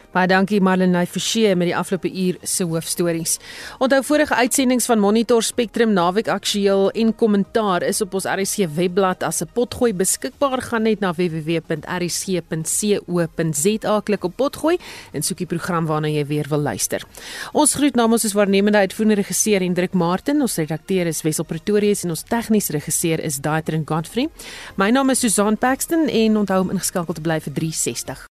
Baie 0.09 0.25
dankie 0.25 0.57
Marlene 0.65 1.03
Forsie 1.07 1.51
met 1.53 1.69
die 1.69 1.77
afgelope 1.77 2.09
uur 2.09 2.39
se 2.43 2.65
hoofstories. 2.65 3.39
Onthou 3.79 4.01
vorige 4.09 4.35
uitsendings 4.35 4.87
van 4.89 4.99
Monitor 4.99 5.43
Spectrum 5.45 5.93
naweek 5.93 6.29
aktueel 6.33 6.91
en 6.97 7.15
kommentaar 7.15 7.83
is 7.85 8.01
op 8.01 8.15
ons 8.17 8.25
RSC 8.25 8.65
webblad 8.73 9.23
as 9.23 9.43
'n 9.43 9.49
potgooi 9.53 9.93
beskikbaar. 9.93 10.63
Gaan 10.63 10.83
net 10.83 11.01
na 11.01 11.13
www.rsc.co.za 11.13 11.61
klik 14.01 14.25
op 14.25 14.37
potgooi 14.37 14.79
en 15.13 15.23
soek 15.23 15.39
die 15.39 15.47
program 15.47 15.87
waarna 15.87 16.09
jy 16.09 16.27
weer 16.27 16.47
wil 16.49 16.61
luister. 16.61 17.03
Ons 17.53 17.75
groet 17.75 17.95
namens 17.95 18.25
ons 18.25 18.33
waarnemende 18.33 18.79
uitvoerende 18.79 19.15
regisseur 19.15 19.61
Hendrik 19.61 19.93
Martin, 19.93 20.41
ons 20.41 20.57
redakteur 20.57 21.07
is 21.07 21.23
Wessel 21.23 21.45
Pretorius 21.45 22.05
en 22.05 22.11
ons 22.11 22.23
tegniese 22.23 22.73
regisseur 22.73 23.21
is 23.21 23.37
Daitrin 23.37 23.85
Godfrey. 23.85 24.29
My 24.77 24.91
naam 24.91 25.11
is 25.11 25.21
Susan 25.21 25.59
Paxton 25.59 26.09
en 26.09 26.37
onthou 26.37 26.61
om 26.61 26.71
ingeskakel 26.71 27.15
te 27.15 27.21
bly 27.21 27.41
vir 27.41 27.53
360. 27.53 28.29